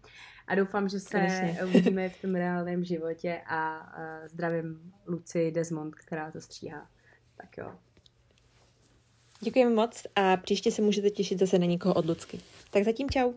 A 0.48 0.56
doufám, 0.56 0.90
že 0.90 1.00
se 1.00 1.10
konečně. 1.10 1.60
uvidíme 1.64 2.10
v 2.10 2.22
tom 2.22 2.36
reálném 2.36 2.84
životě 2.84 3.42
a 3.48 3.92
zdravím 4.28 4.94
Luci 5.08 5.52
Desmond, 5.52 5.96
která 5.96 6.32
to 6.32 6.42
stříhá. 6.42 6.90
Tak 7.38 7.58
jo. 7.58 7.72
Děkujeme 9.42 9.76
moc 9.76 10.04
a 10.16 10.38
příště 10.38 10.72
se 10.72 10.82
můžete 10.82 11.10
těšit 11.10 11.40
zase 11.40 11.60
na 11.60 11.66
někoho 11.66 11.94
od 11.94 12.06
Lucky. 12.06 12.40
Tak 12.72 12.84
zatím 12.84 13.10
čau. 13.10 13.34